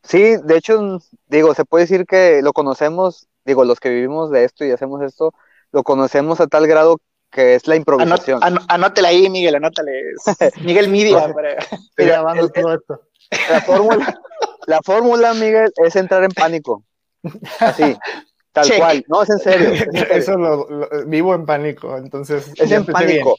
Sí, 0.02 0.36
de 0.42 0.56
hecho, 0.56 0.98
digo, 1.26 1.54
se 1.54 1.64
puede 1.64 1.84
decir 1.84 2.06
que 2.06 2.40
lo 2.42 2.52
conocemos, 2.52 3.28
digo, 3.44 3.64
los 3.64 3.80
que 3.80 3.90
vivimos 3.90 4.30
de 4.30 4.44
esto 4.44 4.64
y 4.64 4.70
hacemos 4.70 5.02
esto, 5.02 5.32
lo 5.72 5.82
conocemos 5.82 6.40
a 6.40 6.46
tal 6.46 6.66
grado 6.66 6.98
que 7.30 7.54
es 7.54 7.66
la 7.66 7.76
improvisación. 7.76 8.40
anótela 8.68 9.08
ahí, 9.08 9.28
Miguel, 9.30 9.54
anótale. 9.54 9.92
Miguel 10.62 10.88
Media. 10.88 11.32
La 13.48 13.60
fórmula, 13.60 14.20
la 14.66 14.80
fórmula, 14.82 15.34
Miguel, 15.34 15.70
es 15.84 15.94
entrar 15.94 16.24
en 16.24 16.32
pánico. 16.32 16.82
Así. 17.60 17.96
Tal 18.52 18.68
cual, 18.76 19.04
no, 19.06 19.22
es 19.22 19.30
en 19.30 19.38
serio. 19.38 19.70
Eso 20.10 20.36
lo, 20.36 20.66
vivo 21.06 21.34
en 21.34 21.46
pánico, 21.46 21.96
entonces. 21.96 22.50
Es 22.56 22.72
en 22.72 22.84
pánico. 22.84 23.36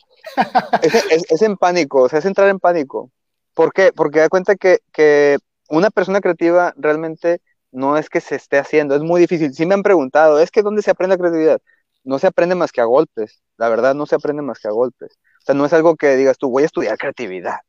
es, 0.82 1.42
en 1.42 1.58
pánico, 1.58 2.04
o 2.04 2.10
sea, 2.10 2.20
es 2.20 2.26
entrar 2.26 2.48
en 2.48 2.60
pánico. 2.60 3.12
¿Por 3.54 3.74
qué? 3.74 3.92
Porque 3.94 4.20
da 4.20 4.30
cuenta 4.30 4.56
que, 4.56 4.80
que 4.94 5.38
una 5.72 5.90
persona 5.90 6.22
creativa 6.22 6.74
realmente 6.78 7.42
no 7.72 7.98
es 7.98 8.10
que 8.10 8.22
se 8.22 8.36
esté 8.36 8.60
haciendo, 8.60 8.96
es 8.96 9.02
muy 9.02 9.22
difícil. 9.22 9.54
Sí 9.54 9.66
me 9.66 9.74
han 9.74 9.84
preguntado, 9.84 10.40
¿es 10.40 10.52
que 10.52 10.62
dónde 10.62 10.82
se 10.82 10.92
aprende 10.92 11.16
la 11.16 11.20
creatividad? 11.20 11.62
No 12.04 12.20
se 12.20 12.28
aprende 12.28 12.56
más 12.56 12.72
que 12.72 12.82
a 12.82 12.86
golpes, 12.86 13.42
la 13.58 13.70
verdad 13.70 13.96
no 13.96 14.06
se 14.06 14.16
aprende 14.16 14.42
más 14.42 14.60
que 14.60 14.68
a 14.68 14.72
golpes. 14.72 15.18
O 15.42 15.46
sea, 15.46 15.56
no 15.56 15.66
es 15.66 15.74
algo 15.74 15.96
que 15.96 16.16
digas 16.16 16.38
tú, 16.38 16.50
voy 16.50 16.64
a 16.64 16.66
estudiar 16.68 16.98
creatividad. 16.98 17.60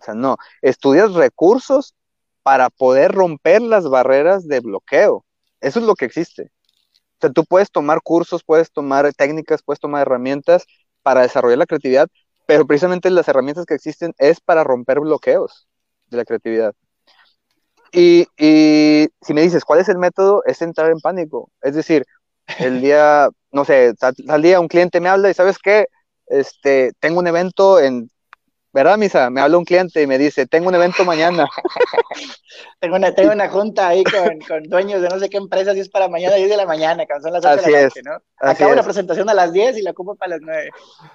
O 0.00 0.04
sea, 0.04 0.14
no, 0.14 0.36
estudias 0.62 1.12
recursos 1.14 1.94
para 2.42 2.70
poder 2.70 3.12
romper 3.12 3.62
las 3.62 3.88
barreras 3.88 4.46
de 4.48 4.60
bloqueo. 4.60 5.24
Eso 5.60 5.80
es 5.80 5.86
lo 5.86 5.94
que 5.94 6.06
existe. 6.06 6.52
O 7.18 7.20
sea, 7.20 7.30
tú 7.30 7.44
puedes 7.44 7.70
tomar 7.70 8.02
cursos, 8.02 8.44
puedes 8.44 8.70
tomar 8.72 9.12
técnicas, 9.14 9.62
puedes 9.62 9.80
tomar 9.80 10.02
herramientas 10.02 10.66
para 11.02 11.22
desarrollar 11.22 11.58
la 11.58 11.66
creatividad, 11.66 12.08
pero 12.46 12.66
precisamente 12.66 13.10
las 13.10 13.28
herramientas 13.28 13.66
que 13.66 13.74
existen 13.74 14.14
es 14.18 14.40
para 14.40 14.64
romper 14.64 15.00
bloqueos 15.00 15.68
de 16.08 16.16
la 16.18 16.24
creatividad. 16.24 16.74
Y, 17.92 18.26
si 19.20 19.34
me 19.34 19.42
dices, 19.42 19.64
¿cuál 19.64 19.80
es 19.80 19.88
el 19.88 19.98
método? 19.98 20.42
Es 20.46 20.62
entrar 20.62 20.90
en 20.90 21.00
pánico. 21.00 21.50
Es 21.62 21.74
decir, 21.74 22.04
el 22.58 22.80
día, 22.80 23.28
no 23.52 23.64
sé, 23.64 23.94
tal, 23.94 24.42
día 24.42 24.60
un 24.60 24.68
cliente 24.68 25.00
me 25.00 25.08
habla 25.08 25.30
y 25.30 25.34
¿sabes 25.34 25.58
qué? 25.58 25.86
Este, 26.26 26.92
tengo 27.00 27.18
un 27.18 27.26
evento 27.26 27.80
en 27.80 28.10
¿verdad, 28.72 28.98
Misa? 28.98 29.30
Me 29.30 29.40
habla 29.40 29.58
un 29.58 29.64
cliente 29.64 30.00
y 30.02 30.06
me 30.06 30.18
dice, 30.18 30.46
tengo 30.46 30.68
un 30.68 30.74
evento 30.74 31.04
mañana. 31.04 31.46
tengo, 32.80 32.96
una, 32.96 33.14
tengo 33.14 33.32
una 33.32 33.48
junta 33.48 33.88
ahí 33.88 34.04
con, 34.04 34.62
dueños 34.64 35.02
de 35.02 35.08
no 35.08 35.18
sé 35.18 35.28
qué 35.28 35.38
empresas 35.38 35.76
y 35.76 35.80
es 35.80 35.88
para 35.88 36.08
mañana 36.08 36.36
10 36.36 36.48
de 36.48 36.56
la 36.56 36.66
mañana, 36.66 37.04
cuando 37.06 37.24
son 37.24 37.32
las 37.32 37.44
8 37.44 37.66
de 37.66 37.72
la 37.72 37.82
noche, 37.82 38.02
¿no? 38.04 38.18
Acabo 38.38 38.74
la 38.74 38.82
presentación 38.82 39.28
a 39.28 39.34
las 39.34 39.52
10 39.52 39.78
y 39.78 39.82
la 39.82 39.90
ocupo 39.90 40.14
para 40.14 40.36
las 40.36 40.40
9. 40.42 40.70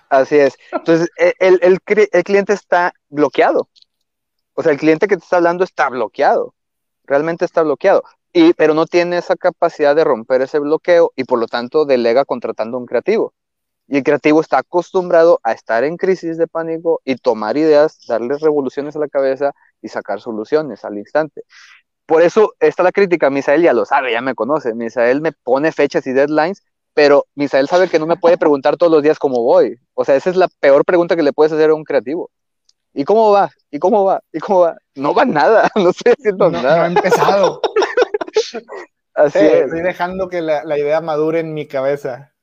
Así 0.10 0.38
es. 0.38 0.58
Entonces, 0.72 1.10
e, 1.18 1.34
el, 1.40 1.60
el, 1.62 1.80
el, 2.12 2.24
cliente 2.24 2.54
está 2.54 2.94
bloqueado. 3.10 3.70
O 4.54 4.64
sea, 4.64 4.72
el 4.72 4.80
cliente 4.80 5.08
que 5.08 5.18
te 5.18 5.24
está 5.24 5.38
hablando 5.38 5.64
está 5.64 5.90
bloqueado. 5.90 6.54
Realmente 7.08 7.46
está 7.46 7.64
bloqueado. 7.64 8.04
Y, 8.34 8.54
pero 8.54 8.74
no 8.74 8.86
tiene 8.86 9.18
esa 9.18 9.36
capacidad 9.36 9.96
de 9.96 10.04
romper 10.04 10.42
ese 10.42 10.60
bloqueo 10.60 11.14
y 11.16 11.24
por 11.24 11.40
lo 11.40 11.48
tanto 11.48 11.86
delega 11.86 12.26
contratando 12.26 12.78
a 12.78 12.80
un 12.82 12.86
creativo. 12.86 13.34
Y 13.88 13.98
el 13.98 14.04
creativo 14.04 14.42
está 14.42 14.58
acostumbrado 14.58 15.40
a 15.44 15.52
estar 15.52 15.84
en 15.84 15.98
crisis 15.98 16.38
de 16.38 16.48
pánico 16.48 17.02
y 17.06 17.16
tomar 17.18 17.56
ideas, 17.56 18.00
darles 18.08 18.42
revoluciones 18.42 18.96
a 18.96 19.00
la 19.00 19.08
cabeza 19.08 19.54
y 19.82 19.90
sacar 19.90 20.22
soluciones 20.22 20.84
al 20.84 20.98
instante. 20.98 21.44
Por 22.06 22.22
eso 22.22 22.54
está 22.60 22.84
la 22.84 22.92
crítica. 22.92 23.30
Misael 23.30 23.62
ya 23.62 23.74
lo 23.74 23.86
sabe, 23.86 24.12
ya 24.12 24.22
me 24.22 24.36
conoce. 24.36 24.74
Misael 24.74 25.22
me 25.22 25.32
pone 25.32 25.72
fechas 25.72 26.06
y 26.08 26.14
deadlines, 26.14 26.64
pero 26.94 27.26
Misael 27.36 27.68
sabe 27.68 27.90
que 27.90 28.00
no 28.00 28.08
me 28.08 28.18
puede 28.18 28.38
preguntar 28.38 28.78
todos 28.78 28.92
los 28.92 29.04
días 29.04 29.20
cómo 29.20 29.44
voy. 29.44 29.80
O 29.94 30.06
sea, 30.06 30.16
esa 30.16 30.30
es 30.30 30.36
la 30.36 30.48
peor 30.60 30.86
pregunta 30.86 31.16
que 31.16 31.24
le 31.24 31.34
puedes 31.34 31.54
hacer 31.54 31.70
a 31.70 31.76
un 31.76 31.84
creativo. 31.84 32.32
¿Y 32.96 33.04
cómo 33.04 33.32
va? 33.32 33.52
¿Y 33.70 33.78
cómo 33.78 34.06
va? 34.06 34.22
¿Y 34.32 34.40
cómo 34.40 34.62
va? 34.62 34.78
No 34.96 35.14
va 35.14 35.26
nada, 35.26 35.70
no 35.76 35.90
estoy 35.90 36.14
haciendo 36.18 36.50
nada. 36.50 36.78
No 36.78 36.84
he 36.86 36.88
empezado. 36.88 37.62
Así 39.14 39.40
es. 39.40 39.66
Estoy 39.66 39.82
dejando 39.82 40.30
que 40.30 40.42
la, 40.42 40.64
la 40.64 40.80
idea 40.80 41.02
madure 41.02 41.42
en 41.42 41.54
mi 41.54 41.68
cabeza. 41.68 42.34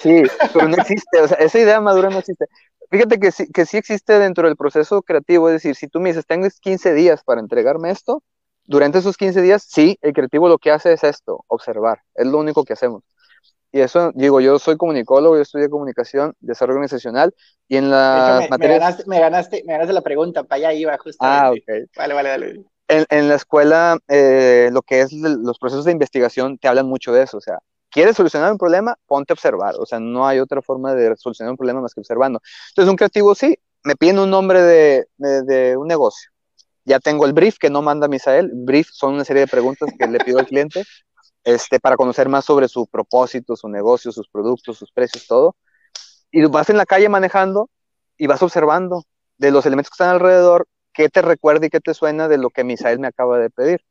Sí, 0.00 0.22
pero 0.52 0.68
no 0.68 0.76
existe, 0.76 1.20
o 1.20 1.28
sea, 1.28 1.38
esa 1.38 1.58
idea 1.58 1.80
madura 1.80 2.10
no 2.10 2.18
existe. 2.18 2.46
Fíjate 2.90 3.18
que 3.18 3.32
sí, 3.32 3.50
que 3.50 3.64
sí 3.64 3.78
existe 3.78 4.18
dentro 4.18 4.46
del 4.46 4.56
proceso 4.56 5.00
creativo, 5.00 5.48
es 5.48 5.54
decir, 5.54 5.76
si 5.76 5.88
tú 5.88 5.98
me 5.98 6.10
dices, 6.10 6.26
tengo 6.26 6.46
15 6.60 6.92
días 6.92 7.24
para 7.24 7.40
entregarme 7.40 7.90
esto, 7.90 8.22
durante 8.64 8.98
esos 8.98 9.16
15 9.16 9.40
días, 9.40 9.64
sí, 9.66 9.98
el 10.02 10.12
creativo 10.12 10.48
lo 10.48 10.58
que 10.58 10.70
hace 10.70 10.92
es 10.92 11.04
esto, 11.04 11.44
observar, 11.48 12.02
es 12.14 12.26
lo 12.26 12.38
único 12.38 12.64
que 12.64 12.74
hacemos. 12.74 13.02
Y 13.72 13.80
eso, 13.80 14.12
digo, 14.14 14.40
yo 14.40 14.58
soy 14.58 14.76
comunicólogo, 14.76 15.36
yo 15.36 15.42
estudié 15.42 15.68
comunicación, 15.68 16.34
desarrollo 16.40 16.76
organizacional, 16.76 17.34
y 17.66 17.78
en 17.78 17.90
la 17.90 18.46
me, 18.50 18.58
me, 18.58 18.68
ganaste, 18.68 19.04
me, 19.06 19.18
ganaste, 19.18 19.62
me 19.66 19.72
ganaste 19.72 19.92
la 19.94 20.02
pregunta, 20.02 20.44
para 20.44 20.58
allá 20.58 20.72
iba 20.74 20.98
justamente. 20.98 21.64
Ah, 21.68 21.82
ok. 21.82 21.88
Vale, 21.96 22.14
vale, 22.14 22.28
dale. 22.28 22.64
En, 22.88 23.06
en 23.08 23.28
la 23.28 23.36
escuela, 23.36 23.98
eh, 24.08 24.68
lo 24.72 24.82
que 24.82 25.00
es 25.00 25.12
los 25.12 25.58
procesos 25.58 25.86
de 25.86 25.92
investigación 25.92 26.58
te 26.58 26.68
hablan 26.68 26.86
mucho 26.86 27.12
de 27.12 27.22
eso, 27.22 27.38
o 27.38 27.40
sea, 27.40 27.58
¿Quieres 27.92 28.16
solucionar 28.16 28.50
un 28.50 28.58
problema? 28.58 28.96
Ponte 29.06 29.32
a 29.32 29.34
observar. 29.34 29.74
O 29.78 29.84
sea, 29.84 30.00
no 30.00 30.26
hay 30.26 30.38
otra 30.40 30.62
forma 30.62 30.94
de 30.94 31.14
solucionar 31.16 31.50
un 31.50 31.58
problema 31.58 31.82
más 31.82 31.92
que 31.92 32.00
observando. 32.00 32.40
Entonces, 32.70 32.90
un 32.90 32.96
creativo 32.96 33.34
sí, 33.34 33.54
me 33.84 33.96
piden 33.96 34.18
un 34.18 34.30
nombre 34.30 34.62
de, 34.62 35.06
de, 35.18 35.76
un 35.76 35.88
negocio. 35.88 36.30
Ya 36.86 37.00
tengo 37.00 37.26
el 37.26 37.34
brief 37.34 37.58
que 37.58 37.68
no 37.68 37.82
manda 37.82 38.08
Misael. 38.08 38.50
Brief 38.54 38.88
son 38.90 39.14
una 39.14 39.26
serie 39.26 39.42
de 39.42 39.46
preguntas 39.46 39.90
que 39.96 40.06
le 40.06 40.18
pido 40.20 40.38
al 40.38 40.46
cliente 40.46 40.84
este, 41.44 41.80
para 41.80 41.96
conocer 41.96 42.28
más 42.28 42.44
sobre 42.44 42.68
su 42.68 42.86
propósito, 42.86 43.56
su 43.56 43.68
negocio, 43.68 44.12
sus 44.12 44.28
productos, 44.28 44.78
sus 44.78 44.92
precios, 44.92 45.26
todo. 45.26 45.56
Y 46.30 46.44
vas 46.46 46.70
en 46.70 46.76
la 46.76 46.86
calle 46.86 47.08
manejando 47.08 47.68
y 48.16 48.26
vas 48.26 48.42
observando 48.42 49.04
de 49.38 49.50
los 49.50 49.66
elementos 49.66 49.90
que 49.90 49.94
están 49.94 50.14
alrededor, 50.14 50.66
qué 50.92 51.08
te 51.08 51.22
recuerda 51.22 51.66
y 51.66 51.70
qué 51.70 51.80
te 51.80 51.94
suena 51.94 52.28
de 52.28 52.38
lo 52.38 52.50
que 52.50 52.64
Misael 52.64 53.00
me 53.00 53.08
acaba 53.08 53.38
de 53.38 53.50
pedir. 53.50 53.84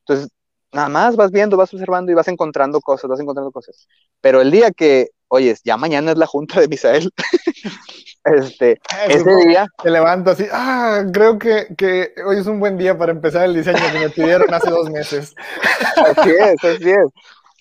Entonces, 0.00 0.30
nada 0.72 0.88
más 0.88 1.16
vas 1.16 1.30
viendo, 1.30 1.56
vas 1.56 1.72
observando 1.72 2.12
y 2.12 2.14
vas 2.14 2.28
encontrando 2.28 2.80
cosas, 2.80 3.08
vas 3.08 3.20
encontrando 3.20 3.52
cosas. 3.52 3.88
Pero 4.20 4.40
el 4.40 4.50
día 4.50 4.70
que, 4.70 5.08
oyes, 5.28 5.62
ya 5.64 5.76
mañana 5.76 6.12
es 6.12 6.18
la 6.18 6.26
junta 6.26 6.60
de 6.60 6.68
Misael, 6.68 7.12
este, 8.24 8.80
ese 9.08 9.36
día... 9.46 9.66
Te 9.82 9.90
levanto 9.90 10.30
así, 10.30 10.46
ah, 10.52 11.04
creo 11.12 11.38
que, 11.38 11.68
que, 11.76 12.12
hoy 12.26 12.38
es 12.38 12.46
un 12.46 12.60
buen 12.60 12.76
día 12.76 12.96
para 12.96 13.12
empezar 13.12 13.44
el 13.44 13.54
diseño 13.54 13.78
que 13.92 13.98
me 13.98 14.10
pidieron 14.10 14.52
hace 14.52 14.70
dos 14.70 14.90
meses. 14.90 15.34
así 16.18 16.30
es, 16.30 16.64
así 16.64 16.90
es. 16.90 17.12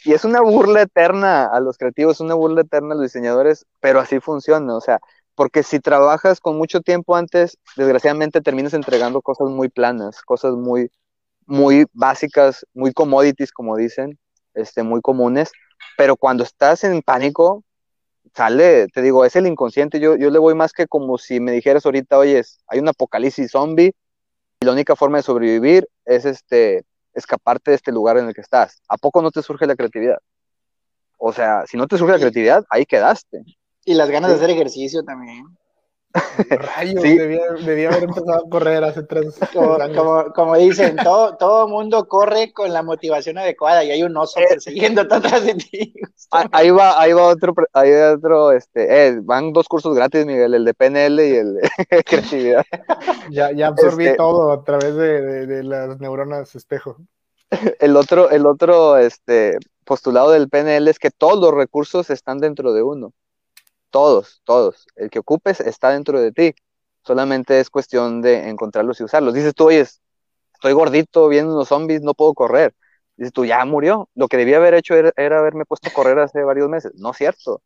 Y 0.05 0.13
es 0.13 0.23
una 0.23 0.41
burla 0.41 0.83
eterna 0.83 1.45
a 1.45 1.59
los 1.59 1.77
creativos, 1.77 2.17
es 2.17 2.21
una 2.21 2.35
burla 2.35 2.61
eterna 2.61 2.93
a 2.93 2.95
los 2.95 3.03
diseñadores, 3.03 3.65
pero 3.79 3.99
así 3.99 4.19
funciona, 4.19 4.75
o 4.75 4.81
sea, 4.81 4.99
porque 5.35 5.63
si 5.63 5.79
trabajas 5.79 6.39
con 6.39 6.57
mucho 6.57 6.81
tiempo 6.81 7.15
antes, 7.15 7.57
desgraciadamente 7.75 8.41
terminas 8.41 8.73
entregando 8.73 9.21
cosas 9.21 9.49
muy 9.49 9.69
planas, 9.69 10.21
cosas 10.21 10.53
muy, 10.53 10.89
muy 11.45 11.85
básicas, 11.93 12.65
muy 12.73 12.91
commodities, 12.91 13.51
como 13.51 13.75
dicen, 13.75 14.17
este, 14.53 14.81
muy 14.81 15.01
comunes, 15.01 15.51
pero 15.97 16.15
cuando 16.15 16.43
estás 16.43 16.83
en 16.83 17.01
pánico, 17.01 17.63
sale, 18.33 18.87
te 18.87 19.01
digo, 19.01 19.25
es 19.25 19.35
el 19.35 19.47
inconsciente, 19.47 19.99
yo, 19.99 20.15
yo 20.15 20.29
le 20.29 20.39
voy 20.39 20.53
más 20.53 20.73
que 20.73 20.87
como 20.87 21.17
si 21.17 21.39
me 21.39 21.51
dijeras 21.51 21.85
ahorita, 21.85 22.17
oye, 22.17 22.41
hay 22.67 22.79
un 22.79 22.87
apocalipsis 22.87 23.51
zombie 23.51 23.93
y 24.59 24.65
la 24.65 24.71
única 24.71 24.95
forma 24.95 25.17
de 25.17 25.23
sobrevivir 25.23 25.87
es 26.05 26.25
este, 26.25 26.85
escaparte 27.13 27.71
de 27.71 27.75
este 27.75 27.91
lugar 27.91 28.17
en 28.17 28.27
el 28.27 28.33
que 28.33 28.41
estás. 28.41 28.81
¿A 28.87 28.97
poco 28.97 29.21
no 29.21 29.31
te 29.31 29.41
surge 29.41 29.65
la 29.65 29.75
creatividad? 29.75 30.19
O 31.17 31.33
sea, 31.33 31.65
si 31.65 31.77
no 31.77 31.87
te 31.87 31.97
surge 31.97 32.13
la 32.13 32.19
creatividad, 32.19 32.63
ahí 32.69 32.85
quedaste. 32.85 33.43
Y 33.85 33.95
las 33.95 34.09
ganas 34.09 34.29
de 34.29 34.35
hacer 34.35 34.49
ejercicio 34.49 35.03
también. 35.03 35.45
Rayos, 36.49 37.03
debía, 37.03 37.89
haber 37.89 38.03
empezado 38.03 38.45
a 38.45 38.49
correr 38.49 38.83
hace 38.83 39.03
tres 39.03 39.35
como, 39.53 39.75
años. 39.75 40.33
Como, 40.35 40.57
dicen, 40.57 40.95
todo, 41.03 41.35
todo 41.37 41.67
mundo 41.67 42.07
corre 42.07 42.51
con 42.53 42.71
la 42.73 42.83
motivación 42.83 43.37
adecuada 43.37 43.83
y 43.83 43.91
hay 43.91 44.03
un 44.03 44.15
oso 44.15 44.39
eh, 44.39 44.45
persiguiendo 44.49 45.01
atrás 45.01 45.45
de 45.45 45.55
ti. 45.55 45.93
Ah, 46.31 46.47
ahí 46.51 46.69
va, 46.69 46.99
ahí 47.01 47.13
va 47.13 47.27
otro, 47.27 47.53
ahí 47.73 47.91
va 47.91 48.13
otro, 48.13 48.51
este, 48.51 49.07
eh, 49.07 49.19
van 49.21 49.53
dos 49.53 49.67
cursos 49.67 49.95
gratis, 49.95 50.25
Miguel, 50.25 50.53
el 50.53 50.65
de 50.65 50.73
PNL 50.73 51.19
y 51.19 51.35
el 51.35 51.53
de 51.55 51.69
creatividad. 52.05 52.65
Ya, 53.29 53.51
ya 53.51 53.67
absorbí 53.67 54.05
este 54.05 54.17
todo 54.17 54.51
a 54.51 54.63
través 54.63 54.95
de, 54.95 55.45
de, 55.47 55.63
las 55.63 55.99
neuronas 55.99 56.55
espejo. 56.55 56.97
El 57.79 57.95
otro, 57.95 58.29
el 58.29 58.45
otro, 58.45 58.97
este, 58.97 59.57
postulado 59.85 60.31
del 60.31 60.49
PNL 60.49 60.89
es 60.89 60.99
que 60.99 61.11
todos 61.11 61.39
los 61.39 61.53
recursos 61.53 62.09
están 62.09 62.39
dentro 62.39 62.73
de 62.73 62.83
uno. 62.83 63.13
Todos, 63.89 64.41
todos. 64.43 64.85
El 64.95 65.09
que 65.09 65.19
ocupes 65.19 65.59
está 65.59 65.91
dentro 65.91 66.19
de 66.19 66.31
ti. 66.31 66.55
Solamente 67.05 67.59
es 67.59 67.69
cuestión 67.69 68.21
de 68.21 68.49
encontrarlos 68.49 68.99
y 68.99 69.03
usarlos. 69.03 69.33
Dices 69.33 69.53
tú, 69.55 69.67
oye, 69.67 69.85
estoy 70.53 70.73
gordito, 70.73 71.27
viendo 71.29 71.53
unos 71.53 71.69
zombies, 71.69 72.01
no 72.01 72.13
puedo 72.13 72.33
correr. 72.33 72.73
Dices 73.15 73.33
tú, 73.33 73.45
ya 73.45 73.63
murió. 73.65 74.09
Lo 74.13 74.27
que 74.27 74.37
debía 74.37 74.57
haber 74.57 74.73
hecho 74.73 74.95
era, 74.95 75.39
haberme 75.39 75.65
puesto 75.65 75.89
a 75.89 75.93
correr 75.93 76.19
hace 76.19 76.43
varios 76.43 76.69
meses. 76.69 76.91
No 76.95 77.11
es 77.11 77.17
cierto. 77.17 77.61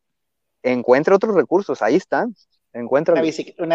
Encuentra 0.63 1.15
otros 1.15 1.35
recursos, 1.35 1.81
ahí 1.81 1.95
están. 1.95 2.35
Encuentra 2.73 3.13
una, 3.15 3.21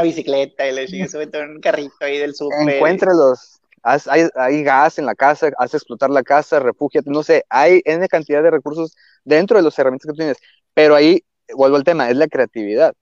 bicicleta, 0.03 0.67
y 0.67 0.73
le 0.73 0.87
un 0.87 1.61
carrito 1.61 1.95
ahí 2.01 2.17
del 2.17 2.35
súper. 2.35 2.77
Encuéntralos. 2.77 3.61
hay, 3.83 4.29
hay, 4.35 4.63
gas 4.63 4.99
en 4.99 5.05
la 5.05 5.15
casa, 5.15 5.51
haz 5.59 5.75
explotar 5.75 6.09
la 6.09 6.23
casa, 6.23 6.61
refúgiate, 6.61 7.11
no 7.11 7.23
sé, 7.23 7.45
hay 7.51 7.83
N 7.85 8.09
cantidad 8.09 8.43
de 8.43 8.51
recursos 8.51 8.97
dentro 9.23 9.59
de 9.59 9.65
las 9.65 9.79
herramientas 9.79 10.07
que 10.07 10.13
tú 10.13 10.17
tienes, 10.17 10.39
pero 10.73 10.95
ahí 10.95 11.23
vuelvo 11.55 11.77
al 11.77 11.85
tema, 11.85 12.11
es 12.11 12.17
la 12.17 12.29
creatividad. 12.29 12.95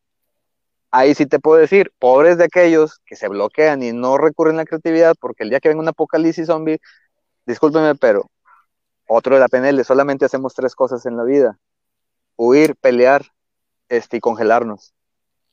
Ahí 0.90 1.14
sí 1.14 1.26
te 1.26 1.40
puedo 1.40 1.60
decir, 1.60 1.92
pobres 1.98 2.38
de 2.38 2.44
aquellos 2.44 3.00
que 3.04 3.16
se 3.16 3.28
bloquean 3.28 3.82
y 3.82 3.92
no 3.92 4.16
recurren 4.16 4.56
a 4.56 4.58
la 4.58 4.64
creatividad 4.64 5.14
porque 5.20 5.42
el 5.42 5.50
día 5.50 5.60
que 5.60 5.68
venga 5.68 5.82
un 5.82 5.88
apocalipsis 5.88 6.46
zombie, 6.46 6.78
discúlpeme, 7.46 7.94
pero 7.96 8.30
otro 9.08 9.34
de 9.34 9.40
la 9.40 9.48
PNL, 9.48 9.84
solamente 9.84 10.24
hacemos 10.24 10.54
tres 10.54 10.74
cosas 10.74 11.04
en 11.06 11.16
la 11.16 11.24
vida. 11.24 11.58
Huir, 12.36 12.76
pelear 12.76 13.26
este, 13.88 14.18
y 14.18 14.20
congelarnos. 14.20 14.94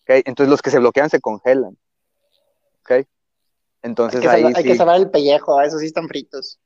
¿okay? 0.04 0.22
Entonces 0.26 0.50
los 0.50 0.62
que 0.62 0.70
se 0.70 0.80
bloquean 0.80 1.10
se 1.10 1.20
congelan. 1.20 1.78
¿okay? 2.82 3.06
Entonces 3.82 4.22
hay 4.22 4.42
que, 4.42 4.48
ahí 4.48 4.54
hay 4.56 4.64
que 4.64 4.76
salvar 4.76 4.98
el 4.98 5.10
pellejo, 5.10 5.60
esos 5.62 5.82
sí 5.82 5.88
están 5.88 6.08
fritos. 6.08 6.60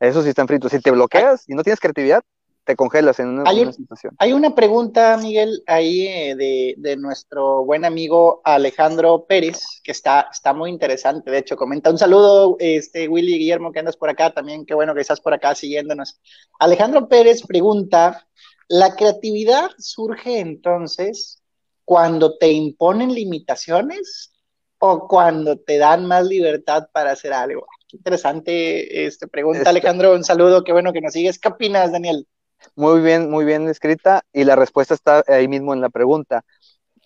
Esos 0.00 0.24
sí 0.24 0.30
están 0.30 0.46
fritos. 0.46 0.70
Si 0.70 0.80
te 0.80 0.90
bloqueas 0.90 1.48
y 1.48 1.54
no 1.54 1.62
tienes 1.62 1.80
creatividad, 1.80 2.22
te 2.68 2.76
congelas 2.76 3.18
en 3.18 3.28
una, 3.28 3.48
hay 3.48 3.72
situación. 3.72 4.14
Hay 4.18 4.34
una 4.34 4.54
pregunta, 4.54 5.16
Miguel, 5.16 5.62
ahí 5.66 6.06
eh, 6.06 6.74
de, 6.76 6.96
nuestro 6.98 7.64
buen 7.64 7.86
amigo 7.86 8.42
Alejandro 8.44 9.24
Pérez, 9.24 9.80
que 9.82 9.90
está, 9.90 10.28
está 10.30 10.52
muy 10.52 10.68
interesante. 10.68 11.30
De 11.30 11.38
hecho, 11.38 11.56
comenta 11.56 11.88
un 11.88 11.96
saludo, 11.96 12.56
este 12.58 13.08
Willy 13.08 13.38
Guillermo, 13.38 13.72
que 13.72 13.78
andas 13.78 13.96
por 13.96 14.10
acá 14.10 14.34
también. 14.34 14.66
Qué 14.66 14.74
bueno 14.74 14.94
que 14.94 15.00
estás 15.00 15.18
por 15.18 15.32
acá 15.32 15.54
siguiéndonos. 15.54 16.20
Alejandro 16.58 17.08
Pérez 17.08 17.42
pregunta: 17.46 18.28
¿la 18.68 18.94
creatividad 18.96 19.70
surge 19.78 20.38
entonces 20.38 21.42
cuando 21.86 22.36
te 22.36 22.52
imponen 22.52 23.14
limitaciones 23.14 24.34
o 24.78 25.08
cuando 25.08 25.58
te 25.58 25.78
dan 25.78 26.04
más 26.04 26.26
libertad 26.26 26.88
para 26.92 27.12
hacer 27.12 27.32
algo? 27.32 27.66
Qué 27.88 27.96
interesante 27.96 29.06
este, 29.06 29.26
pregunta, 29.26 29.60
este 29.60 29.70
Alejandro. 29.70 30.14
Un 30.14 30.22
saludo, 30.22 30.64
qué 30.64 30.72
bueno 30.72 30.92
que 30.92 31.00
nos 31.00 31.14
sigues. 31.14 31.38
¿Qué 31.38 31.48
opinas, 31.48 31.92
Daniel? 31.92 32.26
Muy 32.74 33.00
bien, 33.00 33.30
muy 33.30 33.44
bien 33.44 33.68
escrita 33.68 34.22
y 34.32 34.44
la 34.44 34.56
respuesta 34.56 34.94
está 34.94 35.22
ahí 35.26 35.48
mismo 35.48 35.74
en 35.74 35.80
la 35.80 35.88
pregunta. 35.88 36.44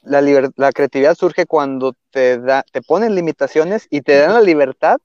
La, 0.02 0.20
la 0.20 0.72
creatividad 0.72 1.14
surge 1.14 1.46
cuando 1.46 1.94
te, 2.10 2.38
da, 2.38 2.64
te 2.72 2.82
ponen 2.82 3.14
limitaciones 3.14 3.86
y 3.90 4.00
te 4.00 4.16
dan 4.16 4.34
la 4.34 4.40
libertad 4.40 4.98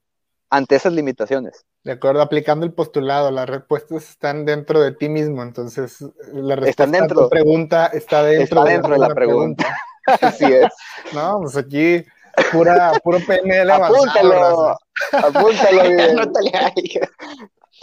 ante 0.49 0.75
esas 0.75 0.93
limitaciones. 0.93 1.65
De 1.83 1.93
acuerdo, 1.93 2.21
aplicando 2.21 2.65
el 2.65 2.73
postulado, 2.73 3.31
las 3.31 3.47
respuestas 3.47 4.09
están 4.09 4.45
dentro 4.45 4.81
de 4.81 4.91
ti 4.91 5.07
mismo, 5.07 5.41
entonces 5.41 6.03
la 6.33 6.55
respuesta 6.55 6.85
dentro, 6.85 7.21
a 7.21 7.23
tu 7.23 7.29
pregunta 7.29 7.87
está 7.87 8.23
dentro, 8.23 8.63
dentro 8.63 8.93
de, 8.93 8.99
la, 8.99 9.07
pregunta. 9.09 9.77
Así 10.21 10.45
es. 10.45 10.73
No, 11.13 11.39
pues 11.41 11.55
aquí 11.55 12.03
pura, 12.51 12.91
puro 13.03 13.19
PNL 13.19 13.71
apúntalo, 13.71 14.77
apúntalo 15.13 15.83
bien. 15.89 17.09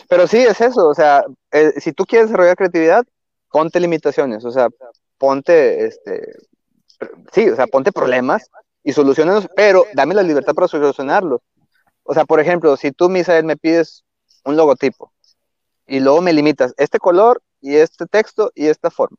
Pero 0.09 0.27
sí, 0.27 0.39
es 0.39 0.61
eso, 0.61 0.89
o 0.89 0.95
sea, 0.95 1.25
eh, 1.53 1.73
si 1.81 1.93
tú 1.93 2.05
quieres 2.05 2.29
desarrollar 2.29 2.57
creatividad, 2.57 3.05
ponte 3.51 3.81
limitaciones, 3.81 4.45
o 4.45 4.51
sea, 4.51 4.69
ponte, 5.19 5.87
este, 5.87 6.37
sí, 7.33 7.49
o 7.49 7.57
sea, 7.57 7.67
ponte 7.67 7.93
problemas 7.93 8.51
y 8.83 8.93
solucionalos, 8.93 9.49
pero 9.57 9.85
dame 9.95 10.15
la 10.15 10.23
libertad 10.23 10.55
para 10.55 10.69
solucionarlos. 10.69 11.41
O 12.03 12.13
sea, 12.15 12.25
por 12.25 12.41
ejemplo, 12.41 12.77
si 12.77 12.93
tú, 12.93 13.09
Misael, 13.09 13.45
me 13.45 13.57
pides 13.57 14.05
un 14.45 14.57
logotipo 14.57 15.13
y 15.87 16.01
luego 16.01 16.21
me 16.21 16.33
limitas 16.33 16.75
este 16.77 16.99
color 16.99 17.43
y 17.61 17.77
este 17.77 18.07
texto 18.07 18.51
y 18.55 18.67
esta 18.67 18.91
forma, 18.91 19.17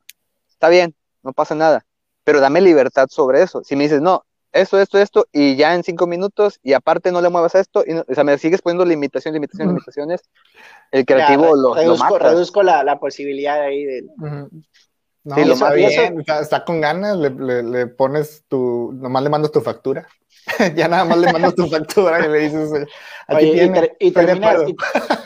está 0.49 0.69
bien, 0.69 0.95
no 1.23 1.33
pasa 1.33 1.55
nada, 1.55 1.85
pero 2.23 2.39
dame 2.39 2.61
libertad 2.61 3.07
sobre 3.09 3.41
eso. 3.41 3.63
Si 3.63 3.75
me 3.75 3.83
dices, 3.85 4.01
no, 4.01 4.25
esto, 4.55 4.79
esto, 4.79 4.97
esto, 4.97 5.27
y 5.33 5.55
ya 5.55 5.75
en 5.75 5.83
cinco 5.83 6.07
minutos, 6.07 6.59
y 6.63 6.73
aparte 6.73 7.11
no 7.11 7.21
le 7.21 7.29
muevas 7.29 7.55
a 7.55 7.59
esto, 7.59 7.83
y 7.85 7.93
o 7.93 8.05
sea, 8.13 8.23
me 8.23 8.37
sigues 8.37 8.61
poniendo 8.61 8.85
limitaciones, 8.85 9.35
limitaciones, 9.35 9.73
limitaciones, 9.73 10.21
el 10.91 11.05
creativo 11.05 11.55
lo, 11.55 11.75
reduzco, 11.75 12.17
reduzco 12.17 12.63
la, 12.63 12.83
la, 12.83 12.97
posibilidad 12.97 13.61
ahí 13.61 13.83
de... 13.83 14.05
No, 15.25 15.35
sí, 15.35 15.43
lo 15.43 15.55
más 15.55 15.73
bien, 15.73 16.23
está, 16.39 16.63
con 16.63 16.81
ganas, 16.81 17.17
le, 17.17 17.63
le, 17.63 17.87
pones 17.87 18.43
tu, 18.47 18.91
nomás 18.93 19.23
le 19.23 19.29
mandas 19.29 19.51
tu 19.51 19.59
factura. 19.59 20.07
ya 20.75 20.87
nada 20.87 21.03
más 21.03 21.17
le 21.17 21.33
mandas 21.33 21.55
tu 21.55 21.67
factura 21.67 22.23
y 22.23 22.29
le 22.29 22.39
dices, 22.41 22.87
aquí 23.25 23.51
tiene, 23.51 23.91
y, 23.99 24.11
terminas, 24.11 24.61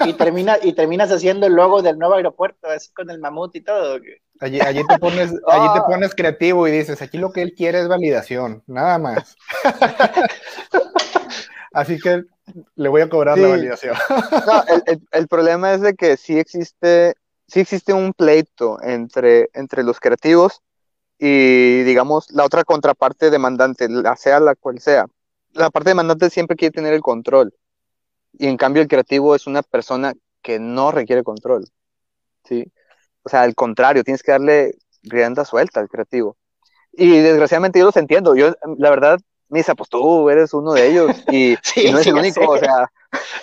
y, 0.05 0.13
termina, 0.13 0.57
y 0.61 0.71
terminas 0.71 1.11
haciendo 1.11 1.47
el 1.47 1.53
logo 1.53 1.81
del 1.81 1.99
nuevo 1.99 2.15
aeropuerto, 2.15 2.69
así 2.69 2.93
con 2.93 3.09
el 3.09 3.19
mamut 3.19 3.53
y 3.57 3.61
todo. 3.61 3.99
Allí, 4.39 4.61
allí, 4.61 4.87
te 4.87 4.99
pones, 4.99 5.31
allí 5.47 5.67
te 5.73 5.79
ah. 5.79 5.85
pones 5.85 6.15
creativo 6.15 6.65
y 6.65 6.71
dices, 6.71 7.01
aquí 7.01 7.17
lo 7.17 7.33
que 7.33 7.41
él 7.41 7.53
quiere 7.53 7.81
es 7.81 7.89
validación, 7.89 8.63
nada 8.67 8.99
más. 8.99 9.35
así 11.73 11.99
que 11.99 12.23
le 12.75 12.87
voy 12.87 13.01
a 13.01 13.09
cobrar 13.09 13.37
la 13.37 13.49
validación. 13.49 13.97
no, 14.47 14.63
el, 14.85 15.01
el, 15.11 15.27
problema 15.27 15.73
es 15.73 15.81
de 15.81 15.93
que 15.95 16.15
sí 16.15 16.39
existe 16.39 17.15
sí 17.49 17.59
existe 17.59 17.93
un 17.93 18.13
pleito 18.13 18.81
entre, 18.81 19.49
entre 19.53 19.83
los 19.83 19.99
creativos 19.99 20.61
y, 21.17 21.83
digamos, 21.83 22.31
la 22.31 22.45
otra 22.45 22.63
contraparte 22.63 23.29
demandante, 23.29 23.89
la 23.89 24.15
sea 24.15 24.39
la 24.39 24.55
cual 24.55 24.79
sea. 24.79 25.07
La 25.53 25.69
parte 25.69 25.89
demandante 25.89 26.29
siempre 26.29 26.55
quiere 26.55 26.71
tener 26.71 26.93
el 26.93 27.01
control. 27.01 27.53
Y 28.33 28.47
en 28.47 28.57
cambio 28.57 28.81
el 28.81 28.87
creativo 28.87 29.35
es 29.35 29.47
una 29.47 29.63
persona 29.63 30.13
que 30.41 30.59
no 30.59 30.91
requiere 30.91 31.23
control. 31.23 31.65
¿sí? 32.45 32.71
O 33.23 33.29
sea, 33.29 33.41
al 33.41 33.55
contrario, 33.55 34.03
tienes 34.03 34.23
que 34.23 34.31
darle 34.31 34.75
rienda 35.03 35.43
suelta 35.43 35.79
al 35.79 35.89
creativo. 35.89 36.37
Y 36.93 37.19
desgraciadamente 37.19 37.79
yo 37.79 37.85
los 37.85 37.97
entiendo. 37.97 38.35
Yo, 38.35 38.53
la 38.77 38.89
verdad, 38.89 39.19
Misa, 39.49 39.75
pues 39.75 39.89
tú 39.89 40.29
eres 40.29 40.53
uno 40.53 40.73
de 40.73 40.87
ellos 40.87 41.11
y, 41.31 41.55
no 41.91 41.99
es 41.99 42.07
el 42.07 42.15
único. 42.15 42.49
O 42.49 42.57
sea, 42.57 42.91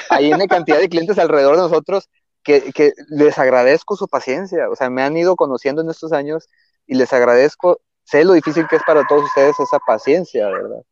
hay 0.09 0.33
una 0.33 0.47
cantidad 0.47 0.79
de 0.79 0.89
clientes 0.89 1.19
alrededor 1.19 1.57
de 1.57 1.63
nosotros 1.63 2.09
que, 2.47 2.93
les 3.09 3.39
agradezco 3.39 3.97
su 3.97 4.07
paciencia, 4.07 4.71
o 4.71 4.77
sea, 4.77 4.89
me 4.89 5.03
han 5.03 5.17
ido 5.17 5.35
conociendo 5.35 5.83
en 5.83 5.91
estos 5.91 6.13
años 6.13 6.49
y 6.87 6.95
les 6.95 7.13
agradezco, 7.13 7.81
sé 8.05 8.25
lo 8.25 8.35
difícil 8.35 8.67
que 8.69 8.77
es 8.77 8.83
para 8.87 9.05
todos 9.07 9.25
ustedes 9.25 9.59
esa 9.59 9.79
paciencia, 9.81 10.47
¿verdad? 10.47 10.83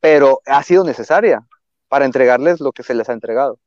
Pero 0.00 0.40
ha 0.46 0.62
sido 0.62 0.84
necesaria 0.84 1.44
para 1.88 2.04
entregarles 2.04 2.60
lo 2.60 2.70
que 2.72 2.84
se 2.84 2.94
les 2.94 3.08
ha 3.08 3.12
entregado. 3.12 3.58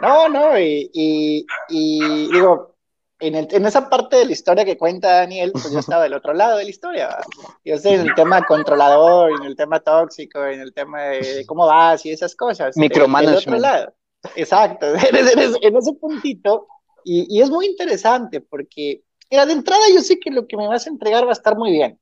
No, 0.00 0.28
no, 0.28 0.58
y, 0.58 1.46
digo, 1.70 2.76
en, 3.18 3.34
en, 3.34 3.66
esa 3.66 3.88
parte 3.88 4.16
de 4.16 4.26
la 4.26 4.32
historia 4.32 4.64
que 4.64 4.76
cuenta 4.76 5.20
Daniel, 5.20 5.52
pues 5.52 5.70
yo 5.72 5.78
estaba 5.78 6.02
del 6.02 6.14
otro 6.14 6.34
lado 6.34 6.58
de 6.58 6.64
la 6.64 6.70
historia. 6.70 7.16
Yo 7.64 7.76
estoy 7.76 7.92
en 7.94 8.00
el 8.02 8.14
tema 8.14 8.42
controlador, 8.42 9.30
en 9.40 9.46
el 9.46 9.56
tema 9.56 9.80
tóxico, 9.80 10.44
en 10.44 10.60
el 10.60 10.74
tema 10.74 11.02
de, 11.02 11.46
cómo 11.46 11.66
vas 11.66 12.04
y 12.04 12.10
esas 12.10 12.34
cosas. 12.34 12.76
Micromanagement. 12.76 13.46
Del 13.46 13.54
otro 13.54 13.58
lado. 13.58 13.94
Exacto, 14.36 14.86
en 15.62 15.76
ese 15.76 15.92
puntito. 15.94 16.66
Y, 17.04 17.40
es 17.40 17.50
muy 17.50 17.66
interesante 17.66 18.40
porque, 18.40 19.02
mira, 19.30 19.46
de 19.46 19.52
entrada 19.52 19.82
yo 19.92 20.00
sé 20.00 20.18
que 20.18 20.30
lo 20.30 20.46
que 20.46 20.56
me 20.56 20.68
vas 20.68 20.86
a 20.86 20.90
entregar 20.90 21.24
va 21.24 21.30
a 21.30 21.32
estar 21.32 21.56
muy 21.56 21.72
bien. 21.72 21.98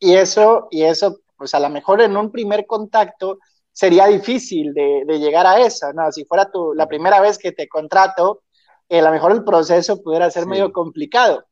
Y 0.00 0.14
eso, 0.14 0.68
y 0.70 0.82
eso, 0.82 1.20
pues 1.36 1.54
a 1.54 1.60
lo 1.60 1.68
mejor 1.68 2.00
en 2.00 2.16
un 2.16 2.30
primer 2.30 2.66
contacto 2.66 3.38
sería 3.72 4.06
difícil 4.06 4.74
de, 4.74 5.04
llegar 5.18 5.46
a 5.46 5.60
eso, 5.60 5.92
¿no? 5.92 6.10
Si 6.12 6.24
fuera 6.24 6.50
tu, 6.50 6.74
la 6.74 6.88
primera 6.88 7.20
vez 7.20 7.38
que 7.38 7.52
te 7.52 7.68
contrato, 7.68 8.42
eh, 8.88 9.00
a 9.00 9.02
lo 9.02 9.10
mejor 9.10 9.32
el 9.32 9.44
proceso 9.44 10.02
pudiera 10.02 10.30
ser 10.30 10.46
medio 10.46 10.72
complicado. 10.72 11.46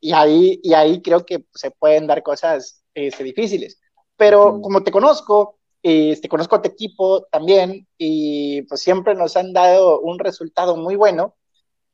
Y 0.00 0.12
ahí, 0.12 0.60
y 0.62 0.74
ahí 0.74 1.02
creo 1.02 1.24
que 1.24 1.46
se 1.54 1.70
pueden 1.70 2.06
dar 2.06 2.22
cosas 2.22 2.82
este, 2.94 3.24
difíciles. 3.24 3.80
Pero 4.16 4.60
como 4.60 4.82
te 4.82 4.92
conozco, 4.92 5.55
este, 5.88 6.28
conozco 6.28 6.56
a 6.56 6.62
tu 6.62 6.68
equipo 6.68 7.26
también 7.30 7.86
y 7.96 8.62
pues 8.62 8.80
siempre 8.80 9.14
nos 9.14 9.36
han 9.36 9.52
dado 9.52 10.00
un 10.00 10.18
resultado 10.18 10.76
muy 10.76 10.96
bueno. 10.96 11.36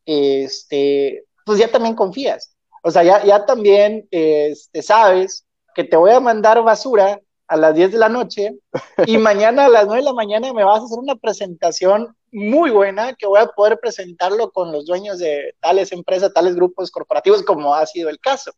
Este, 0.07 1.27
pues 1.45 1.59
ya 1.59 1.71
también 1.71 1.95
confías. 1.95 2.57
O 2.83 2.91
sea, 2.91 3.03
ya, 3.05 3.23
ya 3.23 3.45
también 3.45 4.09
este, 4.11 4.81
sabes 4.81 5.45
que 5.75 5.85
te 5.85 5.99
voy 5.99 6.11
a 6.13 6.21
mandar 6.21 6.63
basura 6.63 7.21
a 7.47 7.57
las 7.59 7.75
10 7.75 7.93
de 7.93 7.99
la 7.99 8.09
noche 8.09 8.57
y 9.05 9.19
mañana 9.19 9.67
a 9.67 9.69
las 9.69 9.85
9 9.85 10.01
de 10.01 10.07
la 10.07 10.15
mañana 10.15 10.55
me 10.55 10.65
vas 10.65 10.81
a 10.81 10.85
hacer 10.87 10.99
una 10.99 11.17
presentación 11.17 12.17
muy 12.31 12.71
buena 12.71 13.13
que 13.13 13.27
voy 13.27 13.41
a 13.41 13.47
poder 13.49 13.79
presentarlo 13.79 14.53
con 14.53 14.73
los 14.73 14.87
dueños 14.87 15.19
de 15.19 15.55
tales 15.61 15.93
empresas, 15.93 16.33
tales 16.33 16.55
grupos 16.55 16.91
corporativos, 16.91 17.43
como 17.43 17.75
ha 17.75 17.85
sido 17.85 18.09
el 18.09 18.19
caso, 18.21 18.53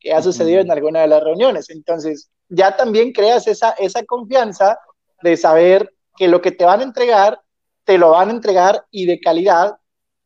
que 0.00 0.12
ha 0.12 0.20
sucedido 0.20 0.60
en 0.60 0.72
alguna 0.72 1.02
de 1.02 1.06
las 1.06 1.22
reuniones. 1.22 1.70
Entonces, 1.70 2.28
ya 2.50 2.76
también 2.76 3.12
creas 3.12 3.46
esa, 3.46 3.70
esa 3.70 4.04
confianza 4.04 4.78
de 5.22 5.36
saber 5.36 5.92
que 6.16 6.28
lo 6.28 6.42
que 6.42 6.52
te 6.52 6.64
van 6.64 6.80
a 6.80 6.84
entregar, 6.84 7.40
te 7.84 7.96
lo 7.96 8.10
van 8.10 8.28
a 8.28 8.32
entregar 8.32 8.84
y 8.90 9.06
de 9.06 9.20
calidad, 9.20 9.76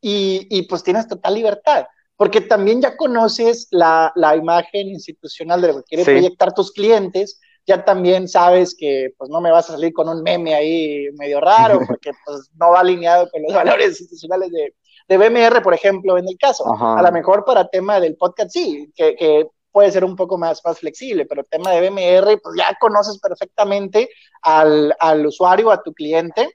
y, 0.00 0.46
y 0.50 0.62
pues 0.62 0.82
tienes 0.82 1.08
total 1.08 1.34
libertad, 1.34 1.86
porque 2.16 2.40
también 2.40 2.82
ya 2.82 2.96
conoces 2.96 3.68
la, 3.70 4.12
la 4.16 4.36
imagen 4.36 4.88
institucional 4.88 5.60
de 5.62 5.68
lo 5.68 5.74
que 5.76 5.82
quieren 5.84 6.04
proyectar 6.04 6.52
tus 6.52 6.72
clientes, 6.72 7.40
ya 7.66 7.84
también 7.84 8.28
sabes 8.28 8.76
que 8.78 9.14
pues 9.16 9.30
no 9.30 9.40
me 9.40 9.50
vas 9.50 9.70
a 9.70 9.74
salir 9.74 9.92
con 9.92 10.08
un 10.08 10.22
meme 10.22 10.54
ahí 10.54 11.06
medio 11.16 11.40
raro, 11.40 11.78
porque 11.88 12.10
pues 12.24 12.50
no 12.58 12.72
va 12.72 12.80
alineado 12.80 13.30
con 13.30 13.42
los 13.42 13.54
valores 13.54 13.88
institucionales 14.00 14.50
de, 14.50 14.74
de 15.08 15.18
BMR, 15.18 15.62
por 15.62 15.74
ejemplo, 15.74 16.18
en 16.18 16.28
el 16.28 16.36
caso. 16.38 16.64
A 16.78 17.02
lo 17.02 17.12
mejor 17.12 17.44
para 17.44 17.68
tema 17.68 18.00
del 18.00 18.16
podcast 18.16 18.50
sí, 18.50 18.92
que, 18.94 19.16
que 19.16 19.46
puede 19.74 19.90
ser 19.90 20.04
un 20.04 20.14
poco 20.14 20.38
más, 20.38 20.62
más 20.64 20.78
flexible, 20.78 21.26
pero 21.26 21.40
el 21.40 21.48
tema 21.48 21.72
de 21.72 21.80
BMR, 21.80 22.38
pues 22.40 22.54
ya 22.56 22.76
conoces 22.80 23.18
perfectamente 23.18 24.08
al, 24.40 24.94
al 25.00 25.26
usuario, 25.26 25.72
a 25.72 25.82
tu 25.82 25.92
cliente, 25.92 26.48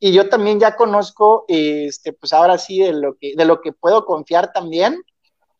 y 0.00 0.12
yo 0.12 0.28
también 0.28 0.58
ya 0.58 0.74
conozco, 0.74 1.44
este, 1.46 2.12
pues 2.14 2.32
ahora 2.32 2.58
sí, 2.58 2.80
de 2.80 2.92
lo 2.92 3.16
que, 3.16 3.34
de 3.36 3.44
lo 3.44 3.60
que 3.60 3.70
puedo 3.72 4.04
confiar 4.04 4.52
también, 4.52 5.00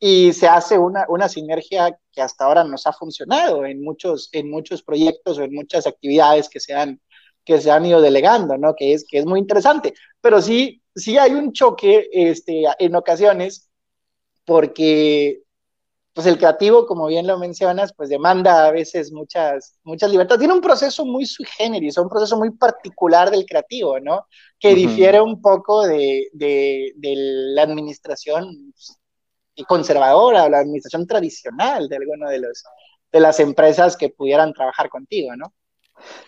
y 0.00 0.32
se 0.32 0.48
hace 0.48 0.76
una, 0.76 1.06
una 1.08 1.28
sinergia 1.28 1.96
que 2.10 2.20
hasta 2.20 2.46
ahora 2.46 2.64
nos 2.64 2.84
ha 2.88 2.92
funcionado 2.92 3.64
en 3.64 3.80
muchos, 3.80 4.28
en 4.32 4.50
muchos 4.50 4.82
proyectos 4.82 5.38
o 5.38 5.44
en 5.44 5.54
muchas 5.54 5.86
actividades 5.86 6.48
que 6.48 6.58
se 6.58 6.74
han, 6.74 7.00
que 7.44 7.60
se 7.60 7.70
han 7.70 7.86
ido 7.86 8.00
delegando, 8.00 8.58
¿no? 8.58 8.74
Que 8.74 8.92
es, 8.92 9.06
que 9.08 9.18
es 9.18 9.24
muy 9.24 9.38
interesante. 9.38 9.94
Pero 10.20 10.42
sí, 10.42 10.82
sí 10.96 11.16
hay 11.16 11.30
un 11.34 11.52
choque 11.52 12.08
este, 12.10 12.64
en 12.80 12.96
ocasiones 12.96 13.70
porque 14.44 15.44
pues 16.14 16.28
el 16.28 16.38
creativo, 16.38 16.86
como 16.86 17.06
bien 17.08 17.26
lo 17.26 17.38
mencionas, 17.38 17.92
pues 17.92 18.08
demanda 18.08 18.66
a 18.66 18.70
veces 18.70 19.10
muchas, 19.12 19.76
muchas 19.82 20.10
libertades. 20.10 20.38
Tiene 20.38 20.54
un 20.54 20.60
proceso 20.60 21.04
muy 21.04 21.26
sui 21.26 21.44
generis, 21.44 21.98
un 21.98 22.08
proceso 22.08 22.38
muy 22.38 22.50
particular 22.52 23.30
del 23.30 23.44
creativo, 23.44 23.98
¿no? 23.98 24.28
Que 24.60 24.74
difiere 24.74 25.20
un 25.20 25.42
poco 25.42 25.86
de, 25.86 26.28
de, 26.32 26.92
la 27.54 27.62
administración 27.62 28.72
conservadora 29.66 30.44
o 30.44 30.48
la 30.48 30.60
administración 30.60 31.06
tradicional 31.06 31.88
de 31.88 31.96
alguno 31.96 32.28
de 32.28 32.38
los 32.38 32.64
de 33.14 33.20
las 33.20 33.38
empresas 33.38 33.96
que 33.96 34.08
pudieran 34.08 34.52
trabajar 34.52 34.88
contigo, 34.88 35.36
¿no? 35.36 35.52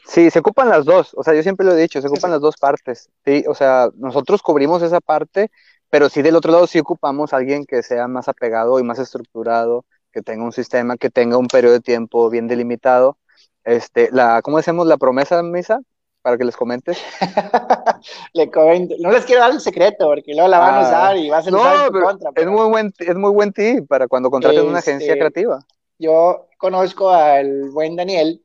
Sí, 0.06 0.30
se 0.30 0.38
ocupan 0.38 0.68
las 0.68 0.84
dos, 0.84 1.12
o 1.16 1.24
sea, 1.24 1.34
yo 1.34 1.42
siempre 1.42 1.66
lo 1.66 1.72
he 1.72 1.82
dicho, 1.82 2.00
se 2.00 2.06
ocupan 2.06 2.30
las 2.30 2.40
dos 2.40 2.56
partes, 2.56 3.10
sí, 3.24 3.44
o 3.48 3.54
sea, 3.54 3.90
nosotros 3.96 4.40
cubrimos 4.40 4.82
esa 4.82 5.00
parte, 5.00 5.50
pero 5.90 6.08
sí 6.08 6.22
del 6.22 6.36
otro 6.36 6.52
lado 6.52 6.66
sí 6.66 6.78
ocupamos 6.78 7.32
a 7.32 7.36
alguien 7.36 7.64
que 7.64 7.82
sea 7.82 8.08
más 8.08 8.28
apegado 8.28 8.78
y 8.78 8.82
más 8.82 8.98
estructurado, 8.98 9.84
que 10.12 10.22
tenga 10.22 10.44
un 10.44 10.52
sistema, 10.52 10.96
que 10.96 11.10
tenga 11.10 11.36
un 11.36 11.46
periodo 11.46 11.74
de 11.74 11.80
tiempo 11.80 12.30
bien 12.30 12.48
delimitado. 12.48 13.18
Este, 13.64 14.08
la, 14.12 14.40
¿cómo 14.42 14.56
decimos 14.56 14.86
la 14.86 14.96
promesa, 14.96 15.42
Misa? 15.42 15.80
Para 16.22 16.38
que 16.38 16.44
les 16.44 16.56
comentes. 16.56 16.98
Le 18.32 18.50
No 18.98 19.10
les 19.10 19.24
quiero 19.24 19.42
dar 19.42 19.52
el 19.52 19.60
secreto, 19.60 20.06
porque 20.06 20.32
luego 20.34 20.48
la 20.48 20.58
van 20.58 20.74
a 20.74 20.78
ah. 20.78 20.82
usar 20.82 21.16
y 21.16 21.28
va 21.28 21.38
a 21.38 21.42
ser 21.42 21.52
no, 21.52 21.60
contra. 21.90 22.30
Es 22.34 22.46
muy 22.46 22.68
buen, 22.68 22.92
es 22.98 23.14
muy 23.14 23.30
buen 23.30 23.52
tip 23.52 23.86
para 23.88 24.08
cuando 24.08 24.30
contraten 24.30 24.66
una 24.66 24.78
agencia 24.78 25.08
este, 25.08 25.18
creativa. 25.18 25.58
Yo 25.98 26.48
conozco 26.58 27.10
al 27.10 27.70
buen 27.70 27.96
Daniel 27.96 28.42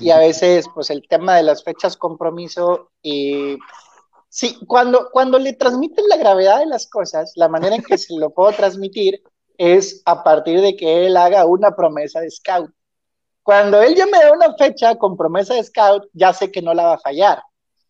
y 0.00 0.10
a 0.10 0.18
veces, 0.18 0.66
pues 0.74 0.90
el 0.90 1.06
tema 1.08 1.36
de 1.36 1.44
las 1.44 1.62
fechas 1.62 1.96
compromiso 1.96 2.90
y 3.02 3.56
sí, 4.36 4.58
cuando, 4.66 5.08
cuando 5.10 5.38
le 5.38 5.54
transmiten 5.54 6.06
la 6.10 6.18
gravedad 6.18 6.58
de 6.58 6.66
las 6.66 6.86
cosas, 6.86 7.32
la 7.36 7.48
manera 7.48 7.74
en 7.74 7.82
que 7.82 7.96
se 7.96 8.14
lo 8.14 8.28
puedo 8.34 8.52
transmitir 8.52 9.22
es 9.56 10.02
a 10.04 10.22
partir 10.22 10.60
de 10.60 10.76
que 10.76 11.06
él 11.06 11.16
haga 11.16 11.46
una 11.46 11.74
promesa 11.74 12.20
de 12.20 12.30
scout. 12.30 12.70
Cuando 13.42 13.80
él 13.80 13.94
ya 13.94 14.04
me 14.04 14.18
da 14.18 14.30
una 14.32 14.54
fecha 14.54 14.96
con 14.96 15.16
promesa 15.16 15.54
de 15.54 15.64
scout, 15.64 16.04
ya 16.12 16.34
sé 16.34 16.52
que 16.52 16.60
no 16.60 16.74
la 16.74 16.84
va 16.84 16.92
a 16.94 16.98
fallar, 16.98 17.42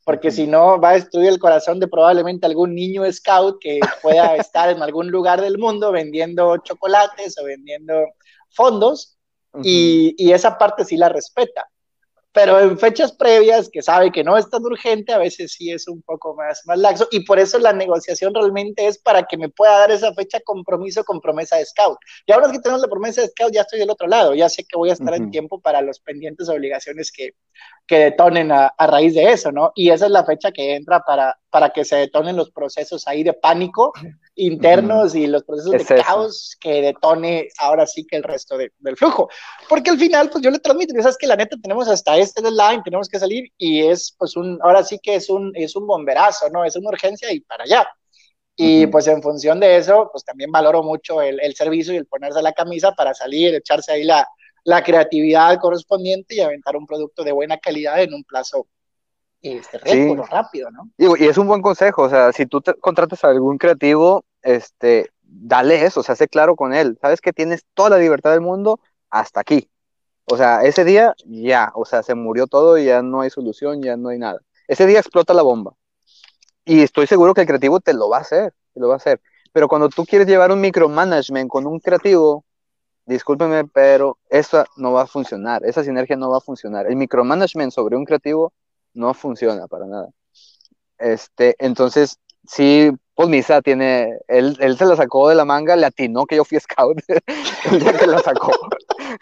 porque 0.05 0.31
si 0.31 0.47
no 0.47 0.81
va 0.81 0.91
a 0.91 0.95
destruir 0.95 1.31
el 1.31 1.41
corazón 1.41 1.81
de 1.81 1.89
probablemente 1.89 2.47
algún 2.47 2.77
niño 2.77 3.11
scout 3.13 3.59
que 3.61 3.81
pueda 4.01 4.37
estar 4.37 4.71
en 4.71 4.81
algún 4.83 5.11
lugar 5.11 5.41
del 5.41 5.59
mundo 5.59 5.91
vendiendo 5.91 6.59
chocolates 6.59 7.37
o 7.41 7.45
vendiendo 7.45 7.95
fondos, 8.51 9.19
y, 9.65 10.15
y 10.17 10.33
esa 10.33 10.59
parte 10.59 10.85
sí 10.85 10.97
la 10.97 11.09
respeta 11.09 11.69
pero 12.37 12.61
en 12.61 12.78
fechas 12.78 13.12
previas 13.12 13.70
que 13.70 13.80
sabe 13.80 14.12
que 14.12 14.22
no 14.22 14.37
es 14.37 14.51
tan 14.51 14.62
urgente, 14.62 15.11
a 15.11 15.16
veces 15.16 15.53
sí 15.53 15.70
es 15.70 15.89
un 15.89 16.03
poco 16.03 16.34
más, 16.34 16.61
más 16.66 16.76
laxo 16.78 17.09
y 17.11 17.20
por 17.24 17.39
eso 17.39 17.59
la 17.59 17.72
negociación 17.72 18.34
realmente 18.34 18.87
es 18.87 18.99
para 18.99 19.22
que 19.22 19.39
me 19.39 19.49
pueda 19.49 19.78
dar 19.78 19.91
esa 19.91 20.12
fecha 20.12 20.39
compromiso 20.41 21.03
con 21.03 21.22
promesa 21.22 21.57
de 21.57 21.64
scout. 21.64 21.97
Y 22.26 22.32
ahora 22.32 22.53
que 22.53 22.59
tenemos 22.59 22.82
la 22.82 22.89
promesa 22.89 23.22
de 23.22 23.28
scout, 23.28 23.55
ya 23.55 23.62
estoy 23.62 23.78
del 23.78 23.89
otro 23.89 24.07
lado, 24.07 24.34
ya 24.34 24.51
sé 24.51 24.64
que 24.64 24.76
voy 24.76 24.91
a 24.91 24.93
estar 24.93 25.14
en 25.14 25.30
tiempo 25.30 25.62
para 25.62 25.80
los 25.80 25.99
pendientes 25.99 26.47
obligaciones 26.51 27.11
que, 27.11 27.30
que 27.87 27.99
detonen 27.99 28.51
a, 28.51 28.67
a, 28.67 28.87
raíz 28.87 29.15
de 29.15 29.31
eso, 29.31 29.53
¿no? 29.53 29.73
Y 29.75 29.91
esa 29.91 30.07
es 30.07 30.11
la 30.11 30.25
fecha 30.25 30.51
que 30.51 30.75
entra 30.75 31.01
para, 31.01 31.39
para 31.51 31.71
que 31.71 31.85
se 31.85 31.97
detonen 31.97 32.37
los 32.37 32.51
procesos 32.51 33.07
ahí 33.07 33.23
de 33.23 33.33
pánico 33.33 33.93
internos 34.35 35.15
y 35.15 35.27
los 35.27 35.45
procesos 35.45 35.73
de 35.73 36.03
caos 36.03 36.57
que 36.61 36.83
detone 36.83 37.49
ahora 37.59 37.87
sí 37.87 38.05
que 38.05 38.17
el 38.17 38.25
resto 38.25 38.59
del 38.59 38.97
flujo. 38.97 39.29
Porque 39.69 39.91
al 39.91 39.99
final, 39.99 40.31
pues 40.31 40.43
yo 40.43 40.51
le 40.51 40.59
transmito, 40.59 40.95
sabes 41.01 41.17
que 41.17 41.27
la 41.27 41.37
neta 41.37 41.57
tenemos 41.63 41.89
hasta 41.89 42.17
este 42.19 42.43
deadline, 42.43 42.83
tenemos 42.83 43.09
que 43.09 43.19
salir 43.19 43.51
y 43.57 43.83
es 43.83 44.15
pues 44.19 44.37
un, 44.37 44.59
ahora 44.63 44.83
sí 44.83 44.99
que 45.01 45.15
es 45.15 45.31
un, 45.31 45.53
es 45.55 45.77
un 45.77 45.87
bomberazo, 45.87 46.51
¿no? 46.51 46.65
Es 46.65 46.77
una 46.77 46.91
urgencia 46.91 47.33
y 47.33 47.41
para 47.41 47.65
allá. 47.65 47.89
Y 48.57 48.87
pues 48.87 49.07
en 49.07 49.23
función 49.23 49.61
de 49.61 49.77
eso, 49.77 50.09
pues 50.11 50.25
también 50.25 50.51
valoro 50.51 50.83
mucho 50.83 51.21
el, 51.21 51.39
el, 51.41 51.55
servicio 51.55 51.93
y 51.93 51.99
el 51.99 52.07
ponerse 52.07 52.41
la 52.41 52.53
camisa 52.53 52.93
para 52.93 53.13
salir, 53.13 53.55
echarse 53.55 53.93
ahí 53.93 54.03
la, 54.03 54.27
la 54.67 54.83
creatividad 54.83 55.59
correspondiente 55.61 56.35
y 56.35 56.41
aventar 56.41 56.77
un 56.77 56.87
producto 56.87 57.23
de 57.23 57.31
buena 57.31 57.57
calidad 57.57 58.03
en 58.03 58.12
un 58.12 58.25
plazo 58.25 58.67
este, 59.41 59.79
rápido, 59.79 60.71
¿no? 60.73 60.91
Y, 60.99 61.25
es 61.25 61.39
un 61.39 61.47
buen 61.47 61.62
consejo, 61.62 62.03
o 62.03 62.11
sea, 62.11 62.33
si 62.33 62.47
tú 62.47 62.61
te 62.61 62.75
contratas 62.75 63.23
a 63.23 63.29
algún 63.29 63.59
creativo, 63.59 64.25
este, 64.43 65.12
dale 65.23 65.85
eso, 65.85 66.01
o 66.01 66.03
sea, 66.03 66.17
sé 66.17 66.27
claro 66.27 66.57
con 66.57 66.75
él, 66.75 66.99
sabes 67.01 67.21
que 67.21 67.33
tienes 67.33 67.64
toda 67.75 67.91
la 67.91 67.99
libertad 67.99 68.33
del 68.33 68.41
mundo 68.41 68.81
hasta 69.09 69.39
aquí. 69.41 69.71
O 70.25 70.37
sea, 70.37 70.62
ese 70.62 70.85
día 70.85 71.14
ya, 71.25 71.71
o 71.77 71.85
sea, 71.85 72.03
se 72.03 72.17
murió 72.17 72.49
todo 72.49 72.77
y 72.77 72.87
ya 72.87 73.03
no 73.03 73.21
hay 73.21 73.31
solución, 73.31 73.81
ya 73.81 73.97
no 73.97 74.09
hay 74.09 74.19
nada. 74.19 74.41
Ese 74.67 74.85
día 74.85 74.99
explota 74.99 75.33
la 75.33 75.43
bomba. 75.43 75.75
Y 76.64 76.83
estoy 76.83 77.07
seguro 77.07 77.35
que 77.35 77.43
el 77.43 77.47
creativo 77.47 77.79
te 77.79 77.95
lo 77.95 78.09
va 78.09 78.19
a 78.19 78.23
hacer, 78.23 78.53
te 78.75 78.81
lo 78.81 78.89
va 78.89 78.95
a 78.95 78.97
hacer. 78.97 79.21
Pero 79.53 79.69
cuando 79.69 79.89
tú 79.89 80.05
quieres 80.05 80.27
llevar 80.27 80.51
un 80.51 80.61
micromanagement 80.61 81.49
con 81.49 81.69
un 81.69 81.79
creativo, 81.79 82.45
discúlpeme, 83.07 83.65
pero 83.65 84.19
eso 84.29 84.65
no 84.77 84.93
va 84.93 85.03
a 85.03 85.07
funcionar, 85.07 85.65
esa 85.65 85.83
sinergia 85.85 86.17
no 86.17 86.31
va 86.31 86.39
a 86.39 86.41
funcionar. 86.41 86.87
El 86.87 86.97
micromanagement 86.97 87.73
sobre 87.73 87.97
un 87.97 88.05
creativo 88.05 88.53
no 88.95 89.15
funciona 89.15 89.67
para 89.69 89.87
nada. 89.87 90.09
Este, 90.99 91.55
entonces, 91.59 92.19
sí, 92.47 92.91
pues 93.15 93.29
Misa 93.29 93.63
tiene, 93.63 94.19
él, 94.29 94.57
él 94.61 94.77
se 94.77 94.85
la 94.85 94.97
sacó 94.97 95.29
de 95.29 95.35
la 95.35 95.45
manga, 95.45 95.77
le 95.77 95.87
atinó 95.87 96.27
que 96.27 96.37
yo 96.37 96.45
fui 96.45 96.59
scout 96.59 96.99
el 97.71 97.81
día 97.81 97.93
que 97.93 98.07
la 98.07 98.19
sacó, 98.19 98.53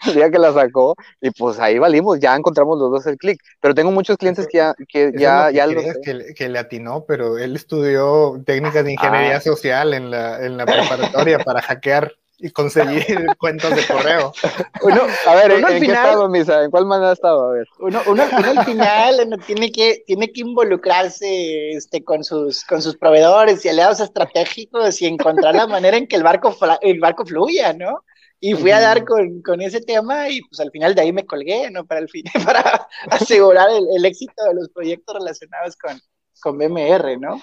el 0.07 0.13
día 0.15 0.31
que 0.31 0.39
la 0.39 0.51
sacó, 0.51 0.95
y 1.21 1.29
pues 1.31 1.59
ahí 1.59 1.77
valimos, 1.77 2.19
ya 2.19 2.35
encontramos 2.35 2.79
los 2.79 2.91
dos 2.91 3.05
el 3.07 3.17
clic. 3.17 3.39
Pero 3.61 3.75
tengo 3.75 3.91
muchos 3.91 4.17
clientes 4.17 4.47
que 4.47 4.57
ya, 4.57 4.75
que 4.87 5.11
ya, 5.15 5.51
ya 5.51 5.67
lo 5.67 5.81
que, 5.81 6.33
que, 6.35 6.49
le 6.49 6.59
atinó, 6.59 7.05
pero 7.05 7.37
él 7.37 7.55
estudió 7.55 8.41
técnicas 8.45 8.83
de 8.83 8.93
ingeniería 8.93 9.37
ah. 9.37 9.41
social 9.41 9.93
en 9.93 10.09
la, 10.09 10.43
en 10.45 10.57
la 10.57 10.65
preparatoria 10.65 11.39
para 11.39 11.61
hackear 11.61 12.13
y 12.37 12.49
conseguir 12.51 13.05
cuentos 13.39 13.75
de 13.75 13.85
correo. 13.85 14.33
Uno, 14.81 15.01
a 15.27 15.35
ver, 15.35 15.51
¿en, 15.51 15.65
qué 15.65 15.85
estado, 15.85 16.29
Misa? 16.29 16.63
¿En 16.63 16.71
cuál 16.71 16.85
manera 16.85 17.13
estaba? 17.13 17.49
A 17.49 17.53
ver. 17.53 17.67
Uno, 17.79 18.01
uno, 18.07 18.23
al 18.23 18.65
final 18.65 19.39
tiene 19.45 19.71
que, 19.71 20.03
tiene 20.05 20.31
que 20.31 20.41
involucrarse 20.41 21.71
este, 21.71 22.03
con, 22.03 22.23
sus, 22.23 22.63
con 22.65 22.81
sus 22.81 22.97
proveedores 22.97 23.63
y 23.65 23.69
aliados 23.69 23.99
estratégicos 23.99 25.01
y 25.01 25.07
encontrar 25.07 25.55
la 25.55 25.67
manera 25.67 25.97
en 25.97 26.07
que 26.07 26.15
el 26.15 26.23
barco, 26.23 26.55
el 26.81 26.99
barco 26.99 27.25
fluya, 27.25 27.73
¿no? 27.73 28.03
Y 28.39 28.53
fui 28.53 28.71
a 28.71 28.81
dar 28.81 29.05
con, 29.05 29.41
con, 29.41 29.61
ese 29.61 29.81
tema 29.81 30.29
y 30.29 30.41
pues 30.41 30.59
al 30.59 30.69
final 30.69 30.93
de 30.93 31.01
ahí 31.01 31.13
me 31.13 31.25
colgué, 31.25 31.71
¿no? 31.71 31.85
Para, 31.85 32.01
el 32.01 32.09
fin, 32.09 32.25
para 32.45 32.87
asegurar 33.09 33.69
el, 33.69 33.87
el 33.95 34.05
éxito 34.05 34.43
de 34.43 34.55
los 34.55 34.69
proyectos 34.69 35.15
relacionados 35.15 35.75
con, 35.77 35.99
con 36.41 36.57
BMR, 36.57 37.17
¿no? 37.17 37.41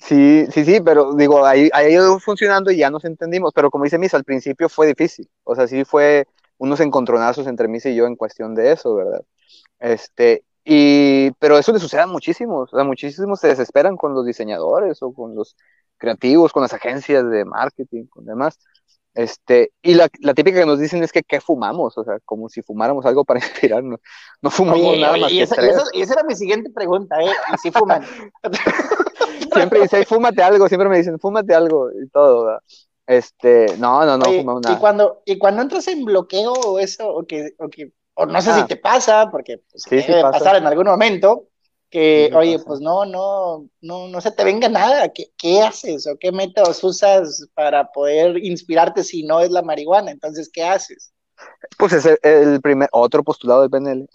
Sí, 0.00 0.46
sí, 0.50 0.64
sí, 0.64 0.80
pero 0.80 1.14
digo, 1.14 1.44
ahí, 1.44 1.68
ha 1.72 1.88
ido 1.88 2.18
funcionando 2.18 2.70
y 2.70 2.78
ya 2.78 2.90
nos 2.90 3.04
entendimos, 3.04 3.52
pero 3.54 3.70
como 3.70 3.84
dice 3.84 3.98
Misa, 3.98 4.16
al 4.16 4.24
principio 4.24 4.68
fue 4.68 4.86
difícil, 4.86 5.28
o 5.44 5.54
sea, 5.54 5.68
sí 5.68 5.84
fue 5.84 6.26
unos 6.58 6.80
encontronazos 6.80 7.46
entre 7.46 7.68
Misa 7.68 7.90
y 7.90 7.96
yo 7.96 8.06
en 8.06 8.16
cuestión 8.16 8.54
de 8.54 8.72
eso, 8.72 8.94
¿verdad? 8.94 9.22
Este, 9.78 10.44
y, 10.64 11.30
pero 11.32 11.58
eso 11.58 11.72
le 11.72 11.78
sucede 11.78 12.00
a 12.02 12.06
muchísimos, 12.06 12.72
o 12.72 12.76
sea, 12.76 12.84
muchísimos 12.84 13.40
se 13.40 13.48
desesperan 13.48 13.96
con 13.96 14.14
los 14.14 14.24
diseñadores 14.24 15.02
o 15.02 15.12
con 15.12 15.34
los 15.34 15.56
creativos, 15.98 16.52
con 16.52 16.62
las 16.62 16.72
agencias 16.72 17.28
de 17.30 17.44
marketing, 17.44 18.06
con 18.06 18.24
demás. 18.24 18.58
Este, 19.12 19.72
y 19.82 19.94
la, 19.94 20.08
la, 20.20 20.34
típica 20.34 20.60
que 20.60 20.66
nos 20.66 20.78
dicen 20.78 21.02
es 21.02 21.10
que 21.10 21.22
¿qué 21.24 21.40
fumamos? 21.40 21.98
O 21.98 22.04
sea, 22.04 22.18
como 22.24 22.48
si 22.48 22.62
fumáramos 22.62 23.04
algo 23.06 23.24
para 23.24 23.40
inspirarnos. 23.44 24.00
No 24.40 24.50
fumamos 24.50 24.98
nada 24.98 25.16
más. 25.16 25.32
Y, 25.32 25.40
esa, 25.40 25.56
y, 25.92 26.02
esa, 26.02 26.14
era 26.14 26.22
mi 26.22 26.36
siguiente 26.36 26.70
pregunta, 26.70 27.20
¿eh? 27.20 27.30
¿Y 27.52 27.58
si 27.58 27.70
fuman? 27.70 28.04
siempre 29.52 29.82
dice, 29.82 30.04
fúmate 30.04 30.42
algo, 30.42 30.68
siempre 30.68 30.88
me 30.88 30.98
dicen, 30.98 31.18
fúmate 31.18 31.54
algo 31.54 31.90
y 31.90 32.08
todo, 32.08 32.60
Este, 33.06 33.76
no, 33.78 34.04
no, 34.04 34.16
no 34.18 34.24
fumamos 34.24 34.62
nada. 34.62 34.76
Y 34.76 34.78
cuando, 34.78 35.22
y 35.24 35.38
cuando 35.38 35.62
entras 35.62 35.88
en 35.88 36.04
bloqueo 36.04 36.52
o 36.52 36.78
eso, 36.78 37.08
o 37.08 37.26
que, 37.26 37.54
o 37.58 37.68
que, 37.68 37.92
o 38.14 38.26
no 38.26 38.40
sé 38.40 38.52
si 38.54 38.60
ah. 38.60 38.66
te 38.66 38.76
pasa, 38.76 39.28
porque 39.30 39.62
pues, 39.70 39.84
sí, 39.84 39.96
debe 39.96 40.22
pasar 40.22 40.56
en 40.56 40.66
algún 40.66 40.86
momento, 40.86 41.48
que, 41.90 42.30
oye, 42.34 42.58
pues 42.60 42.80
no, 42.80 43.04
no, 43.04 43.66
no, 43.80 44.08
no 44.08 44.20
se 44.20 44.30
te 44.30 44.44
venga 44.44 44.68
nada, 44.68 45.08
¿Qué, 45.08 45.32
¿qué, 45.36 45.60
haces 45.60 46.06
o 46.06 46.16
qué 46.18 46.30
métodos 46.30 46.82
usas 46.84 47.48
para 47.54 47.90
poder 47.90 48.38
inspirarte 48.38 49.02
si 49.02 49.24
no 49.24 49.40
es 49.40 49.50
la 49.50 49.62
marihuana? 49.62 50.12
Entonces, 50.12 50.48
¿qué 50.52 50.62
haces? 50.62 51.12
Pues 51.78 51.92
es 51.92 52.18
el, 52.22 52.60
primer, 52.60 52.88
otro 52.92 53.24
postulado 53.24 53.62
del 53.62 53.70
PNL. 53.70 54.08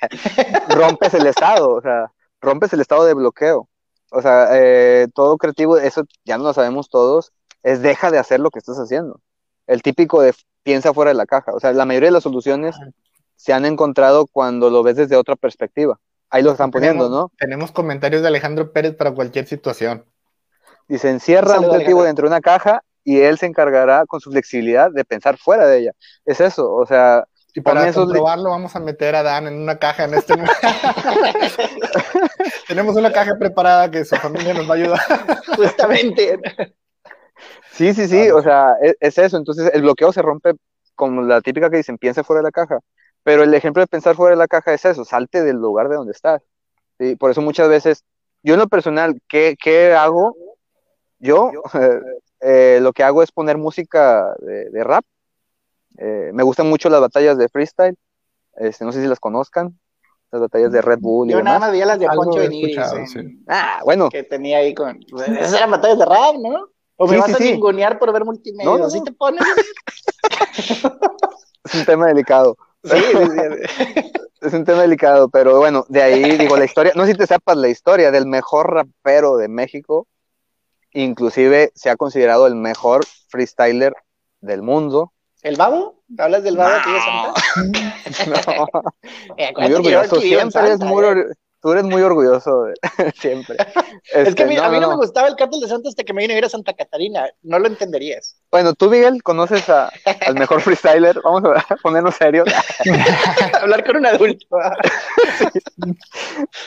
rompes 0.68 1.14
el 1.14 1.26
estado, 1.26 1.70
o 1.70 1.80
sea, 1.80 2.12
rompes 2.40 2.72
el 2.72 2.80
estado 2.80 3.04
de 3.04 3.14
bloqueo. 3.14 3.68
O 4.12 4.20
sea, 4.20 4.48
eh, 4.52 5.08
todo 5.14 5.38
creativo, 5.38 5.78
eso 5.78 6.04
ya 6.24 6.36
no 6.36 6.44
lo 6.44 6.52
sabemos 6.52 6.90
todos, 6.90 7.32
es 7.62 7.80
deja 7.80 8.10
de 8.10 8.18
hacer 8.18 8.40
lo 8.40 8.50
que 8.50 8.58
estás 8.58 8.78
haciendo. 8.78 9.20
El 9.66 9.82
típico 9.82 10.20
de 10.20 10.34
piensa 10.62 10.92
fuera 10.92 11.10
de 11.10 11.14
la 11.14 11.26
caja. 11.26 11.52
O 11.54 11.60
sea, 11.60 11.72
la 11.72 11.86
mayoría 11.86 12.08
de 12.08 12.12
las 12.12 12.22
soluciones 12.22 12.76
se 13.36 13.52
han 13.52 13.64
encontrado 13.64 14.26
cuando 14.26 14.70
lo 14.70 14.82
ves 14.82 14.96
desde 14.96 15.16
otra 15.16 15.34
perspectiva. 15.34 15.98
Ahí 16.28 16.42
lo 16.42 16.52
están 16.52 16.70
poniendo, 16.70 17.08
¿no? 17.08 17.30
Tenemos 17.38 17.72
comentarios 17.72 18.22
de 18.22 18.28
Alejandro 18.28 18.72
Pérez 18.72 18.94
para 18.94 19.12
cualquier 19.12 19.46
situación. 19.46 20.04
Dice, 20.88 21.10
encierra 21.10 21.58
un 21.58 21.68
creativo 21.68 22.04
dentro 22.04 22.24
de 22.26 22.34
una 22.34 22.40
caja 22.40 22.82
y 23.04 23.20
él 23.20 23.38
se 23.38 23.46
encargará 23.46 24.04
con 24.06 24.20
su 24.20 24.30
flexibilidad 24.30 24.90
de 24.90 25.04
pensar 25.04 25.38
fuera 25.38 25.66
de 25.66 25.78
ella. 25.78 25.92
Es 26.24 26.40
eso, 26.40 26.72
o 26.72 26.86
sea... 26.86 27.26
Y 27.54 27.60
para 27.60 27.92
comprobarlo 27.92 28.50
vamos 28.50 28.74
a 28.74 28.80
meter 28.80 29.14
a 29.14 29.22
Dan 29.22 29.46
en 29.46 29.60
una 29.60 29.78
caja 29.78 30.04
en 30.04 30.14
este 30.14 30.34
Tenemos 32.68 32.96
una 32.96 33.12
caja 33.12 33.36
preparada 33.38 33.90
que 33.90 34.04
su 34.04 34.16
familia 34.16 34.54
nos 34.54 34.68
va 34.68 34.74
a 34.74 34.76
ayudar. 34.78 35.00
Justamente. 35.56 36.40
Sí, 37.72 37.92
sí, 37.92 38.08
sí, 38.08 38.30
o 38.30 38.42
sea, 38.42 38.76
es, 38.80 38.96
es, 39.00 39.18
eso. 39.18 39.36
Entonces 39.36 39.70
el 39.74 39.82
bloqueo 39.82 40.12
se 40.12 40.22
rompe 40.22 40.54
como 40.94 41.22
la 41.22 41.40
típica 41.40 41.68
que 41.68 41.78
dicen, 41.78 41.98
piensa 41.98 42.24
fuera 42.24 42.40
de 42.40 42.44
la 42.44 42.52
caja. 42.52 42.78
Pero 43.22 43.42
el 43.42 43.54
ejemplo 43.54 43.82
de 43.82 43.86
pensar 43.86 44.16
fuera 44.16 44.34
de 44.34 44.38
la 44.38 44.48
caja 44.48 44.72
es 44.74 44.84
eso, 44.84 45.04
salte 45.04 45.42
del 45.42 45.56
lugar 45.56 45.88
de 45.88 45.96
donde 45.96 46.12
estás. 46.12 46.42
¿sí? 46.98 47.16
Por 47.16 47.30
eso 47.30 47.40
muchas 47.40 47.68
veces, 47.68 48.04
yo 48.42 48.54
en 48.54 48.60
lo 48.60 48.68
personal, 48.68 49.20
¿qué, 49.28 49.56
qué 49.62 49.92
hago? 49.92 50.36
Yo, 51.18 51.50
eh, 52.40 52.78
lo 52.80 52.92
que 52.92 53.04
hago 53.04 53.22
es 53.22 53.30
poner 53.30 53.58
música 53.58 54.34
de, 54.40 54.84
rap. 54.84 55.04
Eh, 55.98 56.30
me 56.32 56.42
gustan 56.42 56.68
mucho 56.68 56.88
las 56.88 57.00
batallas 57.00 57.38
de 57.38 57.48
freestyle. 57.48 57.96
Este, 58.54 58.84
no 58.84 58.92
sé 58.92 59.02
si 59.02 59.08
las 59.08 59.20
conozcan. 59.20 59.78
Las 60.30 60.40
batallas 60.40 60.72
de 60.72 60.80
Red 60.80 60.98
Bull. 61.00 61.28
Yo 61.28 61.42
nada 61.42 61.58
más 61.58 61.72
vi 61.72 61.80
las 61.80 61.98
de 61.98 62.06
Poncho 62.06 62.38
Benítez. 62.38 62.86
Ah, 63.46 63.80
bueno. 63.84 64.08
Que 64.08 64.22
tenía 64.22 64.58
ahí 64.58 64.74
con. 64.74 64.98
Esas 65.38 65.54
eran 65.54 65.70
batallas 65.70 65.98
de 65.98 66.06
rap, 66.06 66.36
¿no? 66.38 66.68
O 66.96 67.06
me 67.06 67.18
vas 67.18 67.34
a 67.34 67.38
ningunear 67.38 67.98
por 67.98 68.12
ver 68.12 68.24
multimedia. 68.24 68.64
No, 68.64 68.88
¿Sí 68.88 69.02
te 69.02 69.12
pones? 69.12 69.42
es 71.64 71.74
un 71.74 71.84
tema 71.84 72.06
delicado. 72.06 72.56
Sí, 72.84 72.96
es 74.42 74.52
un 74.52 74.64
tema 74.64 74.82
delicado, 74.82 75.28
pero 75.28 75.58
bueno, 75.58 75.86
de 75.88 76.02
ahí 76.02 76.36
digo 76.36 76.56
la 76.56 76.64
historia, 76.64 76.92
no 76.96 77.04
sé 77.04 77.12
si 77.12 77.18
te 77.18 77.26
sepas 77.28 77.56
la 77.56 77.68
historia 77.68 78.10
del 78.10 78.26
mejor 78.26 78.74
rapero 78.74 79.36
de 79.36 79.46
México, 79.46 80.08
inclusive 80.92 81.70
se 81.74 81.90
ha 81.90 81.96
considerado 81.96 82.48
el 82.48 82.56
mejor 82.56 83.04
freestyler 83.28 83.94
del 84.40 84.62
mundo. 84.62 85.12
¿El 85.42 85.56
babo? 85.56 86.02
¿Hablas 86.18 86.44
del 86.44 86.56
babo 86.56 86.74
no. 86.86 86.92
de 86.92 87.00
Santa? 88.24 88.54
no. 88.56 88.68
Eh, 89.36 89.52
muy 89.56 89.72
orgulloso, 89.72 90.20
siempre 90.20 90.72
es 90.72 90.78
muy, 90.80 91.04
¿eh? 91.04 91.24
Tú 91.62 91.70
eres 91.70 91.84
muy 91.84 92.02
orgulloso, 92.02 92.66
siempre. 93.14 93.56
es 94.12 94.34
que 94.34 94.42
a 94.42 94.46
mí, 94.46 94.56
este, 94.56 94.80
no, 94.80 94.88
me 94.90 94.96
gustaba 94.96 95.28
el 95.28 95.36
cártel 95.36 95.60
de 95.60 95.68
Santa 95.68 95.88
hasta 95.88 96.02
que 96.02 96.12
me 96.12 96.22
vine 96.22 96.34
a 96.34 96.38
ir 96.38 96.44
a 96.44 96.48
Santa 96.48 96.72
Catarina. 96.72 97.30
No 97.42 97.60
lo 97.60 97.68
entenderías. 97.68 98.36
Bueno, 98.50 98.74
tú, 98.74 98.90
Miguel, 98.90 99.22
conoces 99.22 99.68
al 99.68 100.34
mejor 100.34 100.60
freestyler. 100.62 101.20
Vamos 101.22 101.44
a 101.44 101.76
ponernos 101.76 102.16
serios. 102.16 102.48
Hablar 103.60 103.84
con 103.84 103.96
un 103.98 104.06
adulto. 104.06 104.44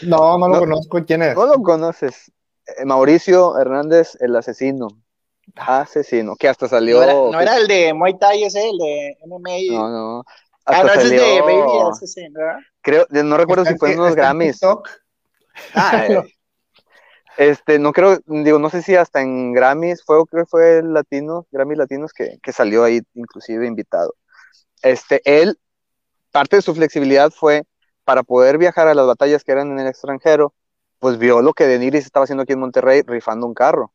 no, 0.04 0.38
no 0.38 0.48
lo 0.48 0.60
conozco. 0.60 1.04
¿Quién 1.06 1.24
es? 1.24 1.36
No 1.36 1.46
lo 1.46 1.62
conoces. 1.62 2.32
Eh, 2.66 2.86
Mauricio 2.86 3.60
Hernández, 3.60 4.18
el 4.22 4.34
asesino. 4.38 4.88
Asesino, 5.56 6.36
que 6.36 6.48
hasta 6.48 6.68
salió. 6.68 7.00
No 7.32 7.40
era, 7.40 7.58
el 7.58 7.68
de 7.68 7.94
Muay 7.94 8.18
Thai 8.18 8.44
ese, 8.44 8.70
el 8.70 8.78
de 8.78 9.18
MMA. 9.26 9.74
No, 9.78 9.90
no. 9.90 10.24
ah, 10.66 10.84
no, 10.84 10.90
ese 10.90 11.04
es 11.04 11.10
de 11.12 11.42
Baby 11.42 11.90
Asesino, 11.92 12.40
¿verdad? 12.40 12.60
Creo, 12.82 13.08
no 13.10 13.38
recuerdo 13.38 13.66
si 13.66 13.76
fue 13.78 13.94
en 13.94 14.00
unos 14.00 14.16
Grammys. 14.16 14.60
Ah, 15.74 16.06
eh, 16.10 16.24
este, 17.38 17.80
no 17.80 17.94
creo, 17.94 18.20
digo, 18.26 18.60
no 18.60 18.70
sé 18.70 18.82
si 18.82 18.96
hasta 18.96 19.22
en 19.22 19.54
Grammys 19.54 20.04
fue, 20.04 20.24
creo 20.26 20.44
que 20.44 20.50
fue 20.50 20.78
el 20.80 20.94
latino, 20.94 21.48
Grammys 21.52 21.78
latinos 21.78 22.14
que, 22.14 22.38
que 22.42 22.52
salió 22.52 22.84
ahí 22.84 23.02
inclusive 23.14 23.66
invitado. 23.66 24.14
Este, 24.82 25.22
él, 25.24 25.58
parte 26.32 26.58
de 26.58 26.62
su 26.62 26.76
flexibilidad 26.76 27.32
fue 27.32 27.64
para 28.04 28.24
poder 28.24 28.58
viajar 28.58 28.88
a 28.88 28.94
las 28.94 29.08
batallas 29.08 29.44
que 29.44 29.52
eran 29.52 29.72
en 29.72 29.80
el 29.80 29.88
extranjero, 29.88 30.54
pues 31.00 31.18
vio 31.18 31.42
lo 31.42 31.54
que 31.54 31.66
Deniris 31.66 32.06
estaba 32.06 32.26
haciendo 32.26 32.44
aquí 32.44 32.54
en 32.54 32.60
Monterrey, 32.60 33.02
rifando 33.06 33.48
un 33.48 33.54
carro 33.54 33.95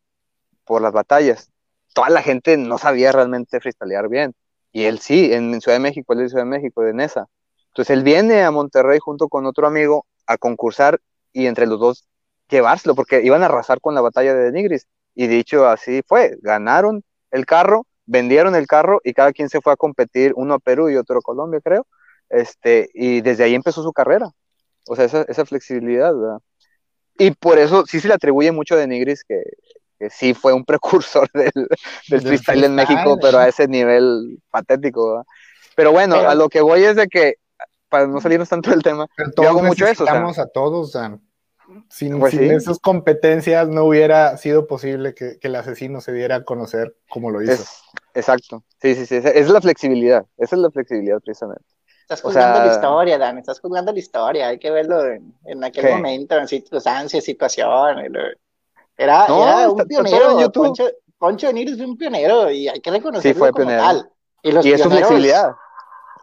por 0.70 0.82
las 0.82 0.92
batallas. 0.92 1.50
Toda 1.94 2.10
la 2.10 2.22
gente 2.22 2.56
no 2.56 2.78
sabía 2.78 3.10
realmente 3.10 3.58
freestylear 3.58 4.08
bien. 4.08 4.36
Y 4.70 4.84
él 4.84 5.00
sí, 5.00 5.32
en, 5.32 5.60
Ciudad 5.60 5.78
de 5.78 5.82
México, 5.82 6.12
él 6.12 6.20
es 6.20 6.26
de 6.26 6.28
Ciudad 6.28 6.44
de 6.44 6.50
México, 6.50 6.82
de 6.82 6.94
Nesa. 6.94 7.26
Entonces 7.70 7.92
él 7.92 8.04
viene 8.04 8.44
a 8.44 8.52
Monterrey 8.52 9.00
junto 9.00 9.26
con 9.28 9.46
otro 9.46 9.66
amigo 9.66 10.06
a 10.28 10.38
concursar 10.38 11.00
y 11.32 11.46
entre 11.46 11.66
los 11.66 11.80
dos 11.80 12.06
llevárselo, 12.48 12.94
porque 12.94 13.20
iban 13.24 13.42
a 13.42 13.46
arrasar 13.46 13.80
con 13.80 13.96
la 13.96 14.00
batalla 14.00 14.32
de 14.32 14.44
Denigris. 14.44 14.86
Y 15.16 15.26
dicho 15.26 15.66
así 15.66 16.02
fue, 16.06 16.36
ganaron 16.40 17.02
el 17.32 17.46
carro, 17.46 17.88
vendieron 18.06 18.54
el 18.54 18.68
carro 18.68 19.00
y 19.02 19.12
cada 19.12 19.32
quien 19.32 19.48
se 19.48 19.60
fue 19.60 19.72
a 19.72 19.76
competir, 19.76 20.34
uno 20.36 20.54
a 20.54 20.60
Perú 20.60 20.88
y 20.88 20.96
otro 20.96 21.18
a 21.18 21.20
Colombia, 21.20 21.60
creo. 21.60 21.84
Este, 22.28 22.90
y 22.94 23.22
desde 23.22 23.42
ahí 23.42 23.56
empezó 23.56 23.82
su 23.82 23.92
carrera. 23.92 24.30
O 24.86 24.94
sea, 24.94 25.06
esa, 25.06 25.22
esa 25.22 25.44
flexibilidad, 25.44 26.14
¿verdad? 26.14 26.38
Y 27.18 27.32
por 27.32 27.58
eso 27.58 27.84
sí 27.86 27.98
se 27.98 28.06
le 28.06 28.14
atribuye 28.14 28.52
mucho 28.52 28.76
a 28.76 28.78
Denigris 28.78 29.24
que, 29.24 29.42
que 30.00 30.08
sí 30.10 30.32
fue 30.34 30.54
un 30.54 30.64
precursor 30.66 31.30
del, 31.32 31.68
del 32.08 32.20
freestyle 32.22 32.64
en 32.64 32.74
México, 32.74 33.18
pero 33.20 33.38
a 33.38 33.48
ese 33.48 33.68
nivel 33.68 34.38
patético. 34.50 35.10
¿verdad? 35.10 35.26
Pero 35.76 35.92
bueno, 35.92 36.16
a 36.16 36.34
lo 36.34 36.48
que 36.48 36.62
voy 36.62 36.82
es 36.82 36.96
de 36.96 37.06
que 37.06 37.34
para 37.88 38.06
no 38.06 38.20
salirnos 38.20 38.48
tanto 38.48 38.70
del 38.70 38.82
tema, 38.82 39.06
yo 39.36 39.48
hago 39.48 39.62
mucho 39.62 39.86
eso. 39.86 40.04
Estamos 40.04 40.38
a 40.38 40.46
todos, 40.46 40.96
sin, 41.88 42.18
pues 42.18 42.34
esas 42.34 42.78
competencias 42.78 43.68
no 43.68 43.84
hubiera 43.84 44.36
sido 44.36 44.66
posible 44.66 45.14
que, 45.14 45.38
el 45.40 45.54
asesino 45.54 46.00
se 46.00 46.12
diera 46.12 46.36
a 46.36 46.44
conocer 46.44 46.96
como 47.08 47.30
lo 47.30 47.42
hizo. 47.42 47.64
exacto, 48.14 48.64
sí, 48.80 48.94
sí, 48.94 49.06
sí, 49.06 49.16
esa 49.16 49.30
es 49.30 49.50
la 49.50 49.60
flexibilidad, 49.60 50.24
esa 50.38 50.56
es 50.56 50.62
la 50.62 50.70
flexibilidad 50.70 51.20
precisamente. 51.20 51.64
Estás 52.02 52.22
juzgando 52.22 52.64
la 52.64 52.72
historia, 52.72 53.18
Dan, 53.18 53.38
estás 53.38 53.60
juzgando 53.60 53.92
la 53.92 53.98
historia, 53.98 54.48
hay 54.48 54.58
que 54.58 54.70
verlo 54.70 55.04
en, 55.06 55.64
aquel 55.64 55.92
momento, 55.92 56.36
en 56.36 56.48
circunstancias, 56.48 57.22
situaciones. 57.22 58.10
Era, 59.02 59.24
era 59.24 59.70
un 59.70 59.86
pionero, 59.86 60.52
Poncho, 60.52 60.84
Poncho 61.16 61.48
es 61.48 61.80
un 61.80 61.96
pionero 61.96 62.50
y 62.50 62.68
hay 62.68 62.80
que 62.80 62.90
reconocerlo 62.90 63.32
sí, 63.32 63.38
fue 63.38 63.50
como 63.50 63.68
pionero. 63.68 63.82
tal. 63.82 64.10
Y, 64.42 64.52
los 64.52 64.66
y 64.66 64.72
es 64.72 64.82
su 64.82 64.90
flexibilidad 64.90 65.54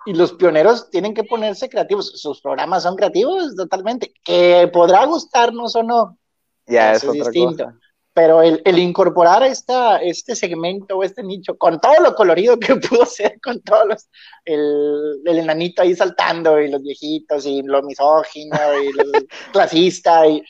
y 0.08 0.14
los 0.14 0.32
pioneros 0.34 0.90
tienen 0.90 1.14
que 1.14 1.26
ponerse 1.26 1.70
creativos. 1.70 2.14
Sus 2.16 2.40
programas 2.40 2.84
son 2.84 2.96
creativos 2.96 3.56
totalmente. 3.56 4.14
Que 4.24 4.70
podrá 4.72 5.06
gustarnos 5.06 5.76
o 5.76 5.84
no. 5.84 6.18
Ya, 6.66 6.94
es, 6.94 7.12
distinto. 7.12 7.74
Pero 8.14 8.42
el, 8.42 8.62
el, 8.64 8.80
incorporar 8.80 9.44
esta, 9.44 9.98
este 9.98 10.34
segmento 10.36 10.98
o 10.98 11.04
este 11.04 11.24
nicho 11.24 11.58
con 11.58 11.82
todo 11.82 12.00
lo 12.02 12.16
colorido 12.16 12.58
que 12.58 12.76
pudo 12.90 13.06
ser, 13.06 13.38
con 13.42 13.62
todos 13.62 13.86
los. 13.86 14.10
El, 14.46 15.20
el 15.26 15.40
enanito 15.40 15.82
ahí 15.82 15.94
saltando 15.94 16.62
y 16.62 16.70
los 16.70 16.82
viejitos 16.82 17.46
y 17.46 17.62
lo 17.64 17.82
misógino 17.82 18.58
y 18.82 18.88
el 18.88 19.28
clasista 19.52 20.26
y, 20.26 20.42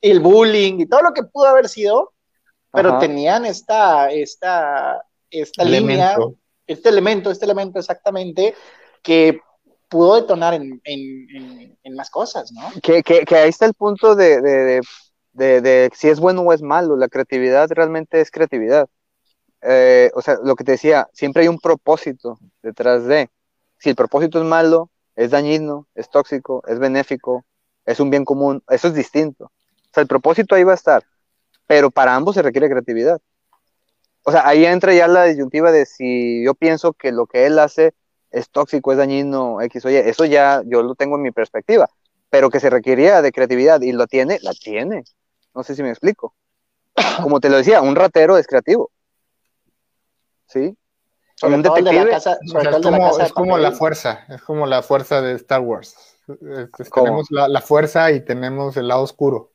el 0.00 0.20
bullying 0.20 0.80
y 0.80 0.86
todo 0.86 1.02
lo 1.02 1.12
que 1.12 1.22
pudo 1.22 1.46
haber 1.46 1.68
sido, 1.68 2.12
pero 2.72 2.98
tenían 2.98 3.44
esta, 3.44 4.10
esta, 4.10 5.04
esta 5.30 5.64
línea, 5.64 6.16
este 6.66 6.88
elemento, 6.88 7.30
este 7.30 7.44
elemento 7.44 7.78
exactamente 7.78 8.54
que 9.02 9.40
pudo 9.88 10.16
detonar 10.16 10.54
en, 10.54 11.78
más 11.94 12.10
cosas, 12.10 12.52
¿no? 12.52 12.70
Que, 12.80 13.02
ahí 13.36 13.48
está 13.48 13.66
el 13.66 13.74
punto 13.74 14.14
de, 14.14 14.80
si 15.94 16.08
es 16.08 16.20
bueno 16.20 16.42
o 16.42 16.52
es 16.52 16.62
malo. 16.62 16.96
La 16.96 17.08
creatividad 17.08 17.68
realmente 17.70 18.20
es 18.20 18.30
creatividad. 18.30 18.88
Eh, 19.62 20.10
o 20.14 20.22
sea, 20.22 20.38
lo 20.42 20.54
que 20.54 20.64
te 20.64 20.72
decía, 20.72 21.08
siempre 21.12 21.42
hay 21.42 21.48
un 21.48 21.58
propósito 21.58 22.38
detrás 22.62 23.04
de. 23.04 23.28
Si 23.78 23.90
el 23.90 23.96
propósito 23.96 24.38
es 24.38 24.44
malo, 24.44 24.90
es 25.16 25.30
dañino, 25.30 25.86
es 25.94 26.08
tóxico, 26.08 26.62
es 26.66 26.78
benéfico, 26.78 27.44
es 27.84 27.98
un 27.98 28.10
bien 28.10 28.24
común, 28.24 28.62
eso 28.68 28.88
es 28.88 28.94
distinto. 28.94 29.50
O 29.90 29.94
sea, 29.94 30.02
el 30.02 30.08
propósito 30.08 30.54
ahí 30.54 30.64
va 30.64 30.72
a 30.72 30.76
estar, 30.76 31.04
pero 31.66 31.90
para 31.90 32.14
ambos 32.14 32.36
se 32.36 32.42
requiere 32.42 32.70
creatividad. 32.70 33.20
O 34.22 34.30
sea, 34.30 34.46
ahí 34.46 34.64
entra 34.64 34.94
ya 34.94 35.08
la 35.08 35.24
disyuntiva 35.24 35.72
de 35.72 35.86
si 35.86 36.44
yo 36.44 36.54
pienso 36.54 36.92
que 36.92 37.10
lo 37.10 37.26
que 37.26 37.46
él 37.46 37.58
hace 37.58 37.94
es 38.30 38.50
tóxico, 38.50 38.92
es 38.92 38.98
dañino, 38.98 39.60
X, 39.62 39.84
oye, 39.84 40.08
eso 40.08 40.24
ya 40.24 40.62
yo 40.66 40.82
lo 40.82 40.94
tengo 40.94 41.16
en 41.16 41.22
mi 41.22 41.32
perspectiva, 41.32 41.88
pero 42.28 42.50
que 42.50 42.60
se 42.60 42.70
requería 42.70 43.22
de 43.22 43.32
creatividad 43.32 43.80
y 43.80 43.92
lo 43.92 44.06
tiene, 44.06 44.38
la 44.42 44.52
tiene. 44.52 45.04
No 45.54 45.64
sé 45.64 45.74
si 45.74 45.82
me 45.82 45.90
explico. 45.90 46.34
Como 47.22 47.40
te 47.40 47.48
lo 47.48 47.56
decía, 47.56 47.80
un 47.80 47.96
ratero 47.96 48.38
es 48.38 48.46
creativo. 48.46 48.90
¿Sí? 50.46 50.76
un 51.42 51.62
detective. 51.62 52.10
es 52.14 53.32
como, 53.32 53.56
la 53.56 53.72
fuerza, 53.72 54.26
es 54.28 54.42
como 54.42 54.66
la 54.66 54.82
fuerza 54.82 55.22
de 55.22 55.34
Star 55.34 55.60
Wars. 55.60 55.96
tenemos 56.92 57.30
la, 57.30 57.60
fuerza 57.62 58.12
y 58.12 58.20
tenemos 58.20 58.76
el 58.76 58.88
lado 58.88 59.02
oscuro. 59.02 59.52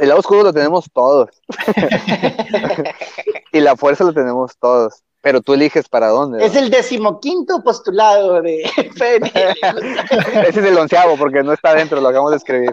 El 0.00 0.08
lado 0.08 0.20
oscuro 0.20 0.42
lo 0.42 0.52
tenemos 0.52 0.90
todos. 0.92 1.30
y 3.52 3.60
la 3.60 3.76
fuerza 3.76 4.04
lo 4.04 4.12
tenemos 4.12 4.56
todos. 4.58 5.02
Pero 5.20 5.40
tú 5.40 5.54
eliges 5.54 5.88
para 5.88 6.08
dónde. 6.08 6.44
Es 6.44 6.54
el 6.54 6.70
decimoquinto 6.70 7.62
postulado 7.64 8.40
de. 8.40 8.62
Ese 8.62 10.48
es 10.48 10.56
el 10.56 10.78
onceavo 10.78 11.16
porque 11.16 11.42
no 11.42 11.52
está 11.52 11.74
dentro, 11.74 12.00
lo 12.00 12.08
acabamos 12.08 12.30
de 12.30 12.36
escribir. 12.36 12.70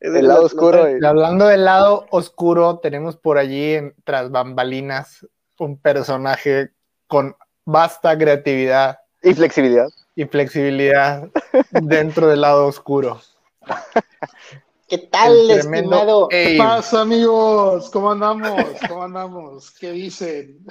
el 0.00 0.26
lado 0.26 0.46
oscuro. 0.46 0.86
Hablando 1.04 1.46
del 1.46 1.64
lado 1.64 2.06
oscuro, 2.10 2.78
tenemos 2.78 3.16
por 3.16 3.36
allí, 3.36 3.78
tras 4.04 4.30
bambalinas, 4.30 5.26
un 5.58 5.78
personaje 5.78 6.70
con 7.06 7.36
vasta 7.66 8.16
creatividad. 8.16 9.00
Y 9.22 9.34
flexibilidad. 9.34 9.88
Y 10.14 10.24
flexibilidad 10.24 11.28
dentro 11.70 12.28
del 12.28 12.40
lado 12.40 12.66
oscuro. 12.66 13.20
¿Qué 14.88 14.98
tal, 14.98 15.50
estimado? 15.50 16.28
¿Qué 16.28 16.54
pasa, 16.58 17.02
amigos? 17.02 17.90
¿Cómo 17.90 18.12
andamos? 18.12 18.64
¿Cómo 18.88 19.02
andamos? 19.02 19.70
¿Qué 19.72 19.90
dicen? 19.90 20.64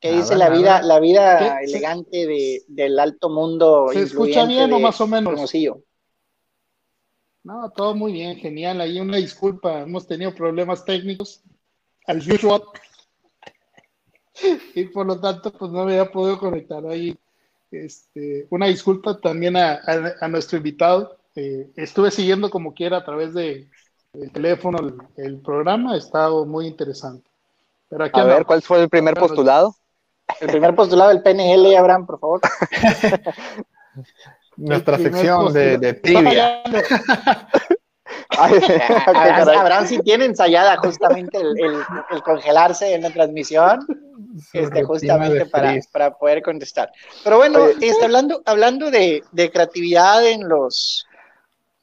¿Qué 0.00 0.12
dice 0.12 0.36
la 0.36 0.50
vida, 0.50 0.82
la 0.82 1.00
vida 1.00 1.60
elegante 1.60 2.26
de, 2.26 2.62
del 2.68 2.98
alto 2.98 3.30
mundo? 3.30 3.88
¿Se 3.92 4.02
escucha 4.02 4.44
bien 4.44 4.72
o 4.72 4.78
más 4.78 5.00
o 5.00 5.06
menos? 5.06 5.32
Hermosillo. 5.32 5.82
No, 7.42 7.70
todo 7.70 7.94
muy 7.94 8.12
bien, 8.12 8.36
genial. 8.36 8.80
Ahí 8.80 9.00
una 9.00 9.16
disculpa, 9.16 9.80
hemos 9.80 10.06
tenido 10.06 10.34
problemas 10.34 10.84
técnicos, 10.84 11.42
al 12.06 12.18
usual. 12.18 12.62
y 14.74 14.84
por 14.84 15.06
lo 15.06 15.18
tanto, 15.18 15.52
pues 15.52 15.70
no 15.72 15.80
había 15.80 16.10
podido 16.12 16.38
conectar 16.38 16.84
ahí. 16.86 17.18
Este, 17.70 18.46
una 18.50 18.66
disculpa 18.66 19.18
también 19.18 19.56
a, 19.56 20.28
nuestro 20.28 20.58
invitado. 20.58 21.17
Eh, 21.38 21.70
estuve 21.76 22.10
siguiendo 22.10 22.50
como 22.50 22.74
quiera 22.74 22.96
a 22.96 23.04
través 23.04 23.32
de, 23.32 23.68
el 24.12 24.32
teléfono, 24.32 24.78
el, 25.16 25.40
programa, 25.40 25.92
ha 25.92 25.96
estado 25.96 26.44
muy 26.44 26.66
interesante. 26.66 27.30
Pero 27.88 28.10
a 28.12 28.24
ver, 28.24 28.44
¿cuál 28.44 28.60
fue 28.60 28.82
el 28.82 28.88
primer 28.88 29.14
postulado? 29.14 29.76
El 30.40 30.48
primer 30.48 30.74
postulado 30.74 31.10
del 31.10 31.22
PNL, 31.22 31.76
Abraham, 31.76 32.06
por 32.06 32.18
favor. 32.18 32.40
Nuestra 34.56 34.98
sección 34.98 35.52
de, 35.52 35.78
de 35.78 35.94
trivia. 35.94 36.64
Abraham, 38.30 39.86
si 39.86 40.00
tiene 40.00 40.24
ensayada 40.24 40.76
justamente 40.78 41.38
el, 41.38 42.22
congelarse 42.24 42.94
en 42.94 43.02
la 43.02 43.10
transmisión, 43.10 43.86
este, 44.52 44.82
justamente 44.82 45.46
para, 45.46 45.76
para, 45.92 46.18
poder 46.18 46.42
contestar. 46.42 46.90
Pero 47.22 47.36
bueno, 47.36 47.68
este, 47.80 48.04
hablando, 48.04 48.42
hablando 48.44 48.90
de, 48.90 49.22
de, 49.32 49.50
creatividad 49.50 50.26
en 50.26 50.48
los, 50.48 51.07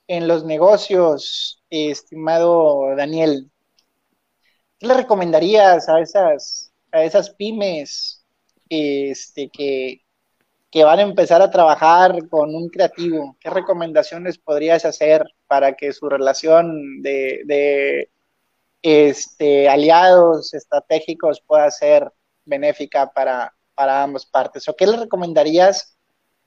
en 0.08 0.28
los 0.28 0.44
negocios, 0.46 1.64
estimado 1.70 2.96
Daniel, 2.96 3.52
¿qué 4.80 4.88
le 4.88 4.94
recomendarías 4.94 5.90
a 5.90 6.00
esas, 6.00 6.72
a 6.92 7.04
esas 7.04 7.32
pymes 7.32 8.26
este, 8.70 9.50
que, 9.50 10.06
que 10.76 10.84
van 10.84 11.00
a 11.00 11.04
empezar 11.04 11.42
a 11.42 11.50
trabajar 11.50 12.28
con 12.30 12.54
un 12.54 12.70
creativo, 12.70 13.38
¿qué 13.40 13.50
recomendaciones 13.50 14.38
podrías 14.38 14.86
hacer 14.86 15.26
para 15.48 15.74
que 15.74 15.94
su 15.94 16.10
relación 16.10 17.02
de, 17.02 18.10
este, 18.82 19.70
aliados 19.70 20.54
estratégicos 20.54 21.42
pueda 21.42 21.72
ser 21.72 22.12
benéfica 22.44 23.12
para, 23.12 23.56
para 23.74 24.04
ambas 24.04 24.26
partes? 24.26 24.68
¿O 24.68 24.76
qué 24.76 24.86
le 24.86 24.98
recomendarías 24.98 25.95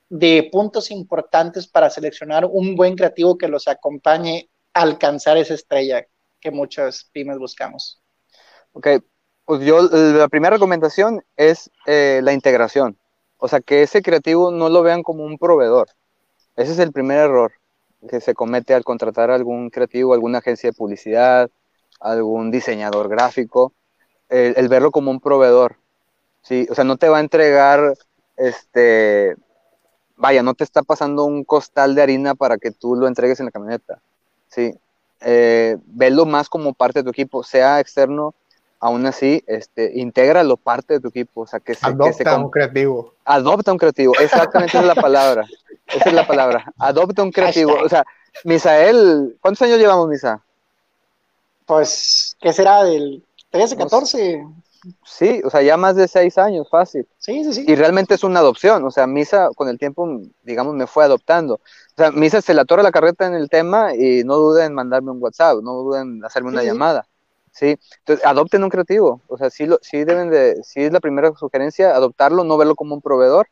de 0.09 0.48
puntos 0.50 0.90
importantes 0.90 1.66
para 1.66 1.90
seleccionar 1.90 2.46
un 2.46 2.76
buen 2.76 2.96
creativo 2.96 3.36
que 3.36 3.48
los 3.48 3.68
acompañe 3.68 4.48
a 4.72 4.82
alcanzar 4.82 5.36
esa 5.36 5.54
estrella 5.54 6.06
que 6.40 6.50
muchas 6.50 7.11
pymes 7.12 7.38
buscamos? 7.38 8.00
Ok, 8.72 8.88
pues 9.44 9.62
yo 9.62 9.82
la 9.82 10.28
primera 10.28 10.56
recomendación 10.56 11.24
es 11.36 11.70
eh, 11.86 12.20
la 12.22 12.32
integración. 12.32 12.98
O 13.38 13.48
sea, 13.48 13.61
que 13.61 13.82
ese 13.82 14.02
creativo 14.02 14.50
no 14.50 14.68
lo 14.68 14.82
vean 14.82 15.02
como 15.02 15.24
un 15.24 15.38
proveedor. 15.38 15.88
Ese 16.56 16.72
es 16.72 16.78
el 16.78 16.92
primer 16.92 17.18
error 17.18 17.52
que 18.09 18.20
se 18.20 18.34
comete 18.34 18.74
al 18.74 18.84
contratar 18.84 19.30
a 19.30 19.34
algún 19.34 19.70
creativo, 19.70 20.14
alguna 20.14 20.38
agencia 20.38 20.70
de 20.70 20.76
publicidad, 20.76 21.50
algún 22.00 22.50
diseñador 22.50 23.09
gráfico, 23.09 23.72
el, 24.28 24.68
verlo 24.68 24.90
como 24.90 25.11
un 25.11 25.20
proveedor. 25.20 25.76
¿sí? 26.42 26.66
O 26.70 26.74
sea, 26.74 26.84
no 26.84 26.96
te 26.96 27.09
va 27.09 27.18
a 27.18 27.20
entregar, 27.20 27.94
este, 28.36 29.36
vaya, 30.19 30.43
no 30.43 30.55
te 30.55 30.64
está 30.64 30.83
pasando 30.83 31.25
un 31.25 31.45
costal 31.45 31.95
de 31.95 32.03
harina 32.03 32.35
para 32.35 32.59
que 32.59 32.71
tú 32.71 32.95
lo 32.95 33.07
entregues 33.07 33.41
en 33.41 33.47
la 33.47 33.53
camioneta. 33.53 33.99
¿sí? 34.49 34.75
Eh, 35.21 35.77
velo 35.87 36.27
más 36.27 36.49
como 36.49 36.75
parte 36.75 37.01
de 37.01 37.05
tu 37.05 37.11
equipo, 37.11 37.43
sea 37.43 37.81
externo 37.81 38.35
aún 38.81 39.07
así, 39.07 39.43
este, 39.47 39.99
intégralo 39.99 40.57
parte 40.57 40.95
de 40.95 41.01
tu 41.01 41.09
equipo. 41.09 41.43
O 41.43 41.47
sea, 41.47 41.61
que 41.61 41.75
se, 41.75 41.87
Adopta 41.87 42.37
un 42.37 42.51
creativo. 42.51 43.14
Adopta 43.25 43.73
un 43.73 43.79
creativo, 43.79 44.14
exactamente 44.21 44.77
esa 44.77 44.81
es 44.81 44.87
la 44.87 44.95
palabra. 45.03 45.47
Esa 45.87 46.09
es 46.09 46.14
la 46.14 46.27
palabra. 46.27 46.73
Adopta 46.79 47.23
un 47.23 47.33
creativo. 47.33 47.75
O 47.75 47.89
sea, 47.89 48.05
Misael, 48.45 49.37
¿cuántos 49.41 49.62
años 49.62 49.79
llevamos, 49.79 50.09
Misa? 50.09 50.43
Pues, 51.66 52.37
¿qué 52.41 52.53
será? 52.53 52.85
¿Del 52.85 53.25
13, 53.51 53.77
14? 53.77 54.47
Sí, 55.05 55.41
o 55.45 55.51
sea, 55.51 55.62
ya 55.62 55.76
más 55.76 55.97
de 55.97 56.07
seis 56.07 56.39
años, 56.39 56.68
fácil. 56.70 57.07
Sí, 57.18 57.45
sí, 57.45 57.53
sí. 57.53 57.64
Y 57.66 57.74
realmente 57.74 58.14
es 58.14 58.22
una 58.22 58.41
adopción, 58.41 58.85
o 58.85 58.91
sea, 58.91 59.07
Misa 59.07 59.51
con 59.57 59.68
el 59.68 59.79
tiempo, 59.79 60.20
digamos, 60.45 60.74
me 60.74 60.87
fue 60.87 61.05
adoptando. 61.05 61.55
O 61.55 61.61
sea, 61.97 62.11
Misa 62.12 62.41
se 62.41 62.55
le 62.55 62.61
atora 62.61 62.83
la 62.83 62.93
carreta 62.93 63.26
en 63.26 63.35
el 63.35 63.49
tema 63.49 63.95
y 63.95 64.22
no 64.24 64.37
duda 64.37 64.64
en 64.64 64.74
mandarme 64.74 65.11
un 65.11 65.22
WhatsApp, 65.22 65.59
no 65.62 65.72
duda 65.72 66.03
en 66.03 66.24
hacerme 66.24 66.51
una 66.51 66.62
llamada. 66.62 67.07
¿sí? 67.53 67.76
Entonces, 67.99 68.24
adopten 68.24 68.62
un 68.62 68.70
creativo, 68.70 69.20
o 69.26 69.37
sea, 69.37 69.51
sí, 69.51 69.66
lo, 69.66 69.79
sí 69.83 70.05
deben 70.05 70.31
de, 70.31 70.62
sí 70.62 70.83
es 70.83 70.93
la 70.93 71.01
primera 71.01 71.35
sugerencia, 71.35 71.95
adoptarlo, 71.95 72.45
no 72.45 72.57
verlo 72.57 72.76
como 72.76 72.95
un 72.95 73.03
proveedor. 73.03 73.49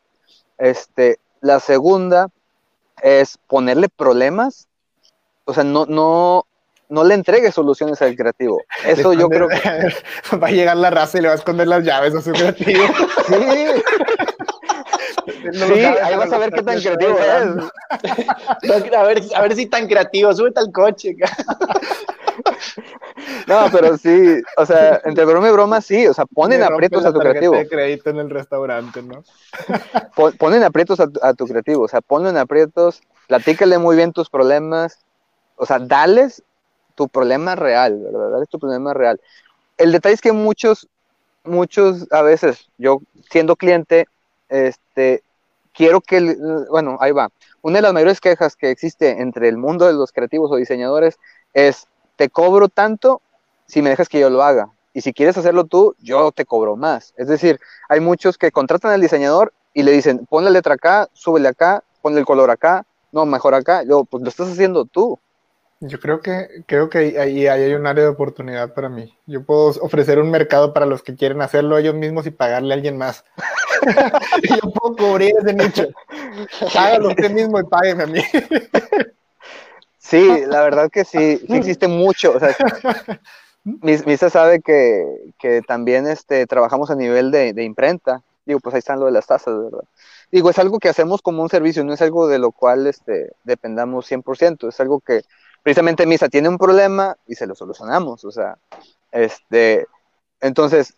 Este, 0.59 1.18
la 1.41 1.59
segunda 1.61 2.29
es 3.03 3.39
ponerle 3.49 3.89
problemas, 3.89 4.68
o 5.45 5.53
sea, 5.55 5.64
no, 5.64 5.87
no, 5.87 6.47
no 6.89 7.05
le 7.05 7.14
entregue 7.14 7.51
soluciones 7.53 8.01
al 8.03 8.16
creativo. 8.16 8.62
Eso 8.84 9.12
yo 9.12 9.28
creo 9.28 9.49
que... 9.49 9.57
Va 10.37 10.49
a 10.49 10.51
llegar 10.51 10.76
la 10.76 10.91
raza 10.91 11.18
y 11.18 11.22
le 11.22 11.28
va 11.28 11.34
a 11.34 11.37
esconder 11.37 11.66
las 11.66 11.84
llaves 11.84 12.14
a 12.14 12.22
su 12.22 12.32
creativo. 12.32 12.84
sí. 13.28 13.34
sí, 15.53 15.84
ahí 15.84 16.16
vas 16.16 16.32
a 16.32 16.39
ver 16.39 16.51
qué 16.53 16.62
tan 16.62 16.80
creativo 16.80 17.18
es. 17.18 17.37
A 18.97 19.03
ver, 19.03 19.22
a 19.34 19.43
ver 19.43 19.55
si 19.55 19.66
tan 19.66 19.87
creativo, 19.87 20.32
súbete 20.34 20.61
al 20.61 20.72
coche. 20.72 21.14
No, 23.47 23.66
pero 23.70 23.97
sí, 23.97 24.43
o 24.57 24.66
sea, 24.66 25.01
entre 25.05 25.24
broma 25.24 25.49
y 25.49 25.53
broma, 25.53 25.80
sí, 25.80 26.07
o 26.07 26.14
sea, 26.14 26.26
ponen 26.26 26.62
aprietos 26.62 27.05
a 27.05 27.12
tu 27.12 27.20
creativo. 27.20 27.55
de 27.55 27.68
crédito 27.68 28.11
en 28.11 28.18
el 28.18 28.30
restaurante, 28.30 29.03
¿no? 29.03 29.22
Ponen 30.39 30.64
aprietos 30.64 30.99
a, 31.01 31.34
tu 31.34 31.47
creativo, 31.47 31.84
o 31.84 31.89
sea, 31.89 32.01
ponlo 32.01 32.28
en 32.28 32.37
aprietos, 32.37 33.01
platícale 33.28 33.78
muy 33.78 33.97
bien 33.97 34.12
tus 34.12 34.28
problemas, 34.28 34.99
o 35.57 35.66
sea, 35.66 35.78
dales 35.78 36.43
tu 36.97 37.09
problema 37.09 37.55
real, 37.55 37.99
¿verdad? 37.99 38.30
Dales 38.30 38.49
tu 38.49 38.59
problema 38.59 38.92
real. 38.92 39.20
El 39.78 39.92
detalle 39.92 40.14
es 40.14 40.20
que 40.20 40.32
muchos, 40.32 40.88
muchos, 41.44 42.11
a 42.11 42.22
veces, 42.22 42.68
yo 42.78 43.01
siendo 43.30 43.55
cliente, 43.55 44.09
este, 44.49 45.22
quiero 45.72 46.01
que, 46.01 46.36
bueno, 46.70 46.97
ahí 47.01 47.12
va. 47.12 47.30
Una 47.62 47.76
de 47.78 47.82
las 47.82 47.92
mayores 47.92 48.20
quejas 48.20 48.57
que 48.57 48.70
existe 48.70 49.20
entre 49.20 49.49
el 49.49 49.59
mundo 49.59 49.86
de 49.86 49.92
los 49.92 50.11
creativos 50.12 50.51
o 50.51 50.57
diseñadores 50.57 51.18
es, 51.53 51.86
te 52.16 52.30
cobro 52.30 52.68
tanto 52.68 53.20
si 53.66 53.82
me 53.82 53.90
dejas 53.90 54.09
que 54.09 54.20
yo 54.20 54.30
lo 54.30 54.42
haga. 54.42 54.70
Y 54.94 55.03
si 55.03 55.12
quieres 55.12 55.36
hacerlo 55.36 55.64
tú, 55.64 55.94
yo 55.99 56.32
te 56.32 56.47
cobro 56.47 56.76
más. 56.76 57.12
Es 57.18 57.28
decir, 57.28 57.61
hay 57.88 58.01
muchos 58.01 58.38
que 58.38 58.51
contratan 58.51 58.92
al 58.92 59.01
diseñador 59.01 59.53
y 59.74 59.82
le 59.82 59.92
dicen, 59.92 60.26
pon 60.26 60.44
la 60.44 60.51
letra 60.51 60.74
acá, 60.74 61.09
súbele 61.12 61.49
acá, 61.49 61.84
ponle 62.01 62.20
el 62.20 62.24
color 62.24 62.51
acá, 62.51 62.86
no, 63.12 63.26
mejor 63.26 63.55
acá. 63.55 63.82
Yo, 63.82 64.05
pues 64.05 64.22
lo 64.22 64.30
estás 64.30 64.51
haciendo 64.51 64.86
tú. 64.86 65.18
Yo 65.81 66.01
creo 66.01 66.20
que, 66.20 66.64
creo 66.66 66.89
que 66.89 67.18
ahí, 67.20 67.47
hay 67.47 67.74
un 67.74 67.87
área 67.87 68.05
de 68.05 68.11
oportunidad 68.11 68.72
para 68.72 68.89
mí. 68.89 69.14
Yo 69.27 69.45
puedo 69.45 69.68
ofrecer 69.83 70.18
un 70.18 70.31
mercado 70.31 70.72
para 70.72 70.87
los 70.87 71.03
que 71.03 71.14
quieren 71.14 71.43
hacerlo 71.43 71.77
ellos 71.77 71.95
mismos 71.95 72.27
y 72.27 72.31
pagarle 72.31 72.72
a 72.72 72.77
alguien 72.77 72.97
más. 72.97 73.24
yo 74.43 74.70
puedo 74.70 74.97
cubrir 74.97 75.35
ese 75.39 75.53
nicho. 75.53 75.89
Hágalo 76.74 77.09
usted 77.09 77.31
mismo 77.31 77.61
y 77.61 77.64
págueme 77.64 78.05
a 78.05 78.07
mí. 78.07 78.22
Sí, 79.99 80.45
la 80.47 80.62
verdad 80.62 80.89
que 80.89 81.05
sí, 81.05 81.39
sí 81.47 81.57
existe 81.57 81.89
mucho. 81.89 82.33
O 82.37 82.39
sea, 82.39 82.57
Misa 83.64 84.31
sabe 84.31 84.61
que, 84.61 85.05
que, 85.39 85.62
también 85.62 86.07
este, 86.07 86.47
trabajamos 86.47 86.91
a 86.91 86.95
nivel 86.95 87.33
de, 87.33 87.53
de, 87.53 87.64
imprenta. 87.64 88.22
Digo, 88.45 88.61
pues 88.61 88.74
ahí 88.74 88.79
están 88.79 89.01
lo 89.01 89.07
de 89.07 89.12
las 89.12 89.27
tasas, 89.27 89.59
¿verdad? 89.59 89.83
Digo, 90.31 90.49
es 90.49 90.59
algo 90.61 90.79
que 90.79 90.89
hacemos 90.89 91.22
como 91.22 91.43
un 91.43 91.49
servicio, 91.49 91.83
no 91.83 91.93
es 91.93 92.01
algo 92.01 92.29
de 92.29 92.39
lo 92.39 92.53
cual 92.53 92.87
este, 92.87 93.33
dependamos 93.43 94.09
100%, 94.09 94.68
es 94.68 94.81
algo 94.81 95.01
que 95.01 95.22
precisamente 95.62 96.07
Misa 96.07 96.28
tiene 96.28 96.48
un 96.48 96.59
problema 96.59 97.16
y 97.26 97.34
se 97.34 97.46
lo 97.46 97.54
solucionamos, 97.54 98.24
o 98.24 98.30
sea, 98.30 98.59
este, 99.12 99.86
entonces, 100.40 100.94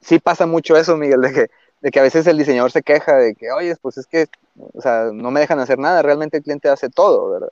sí 0.00 0.18
pasa 0.18 0.46
mucho 0.46 0.76
eso, 0.76 0.96
Miguel, 0.96 1.20
de 1.20 1.32
que, 1.32 1.50
de 1.80 1.90
que 1.90 2.00
a 2.00 2.02
veces 2.02 2.26
el 2.26 2.38
diseñador 2.38 2.70
se 2.70 2.82
queja 2.82 3.16
de 3.16 3.34
que, 3.34 3.50
oye, 3.52 3.74
pues 3.80 3.98
es 3.98 4.06
que, 4.06 4.26
o 4.74 4.80
sea, 4.80 5.10
no 5.12 5.30
me 5.30 5.40
dejan 5.40 5.60
hacer 5.60 5.78
nada, 5.78 6.02
realmente 6.02 6.38
el 6.38 6.42
cliente 6.42 6.68
hace 6.68 6.88
todo, 6.90 7.30
¿verdad? 7.30 7.50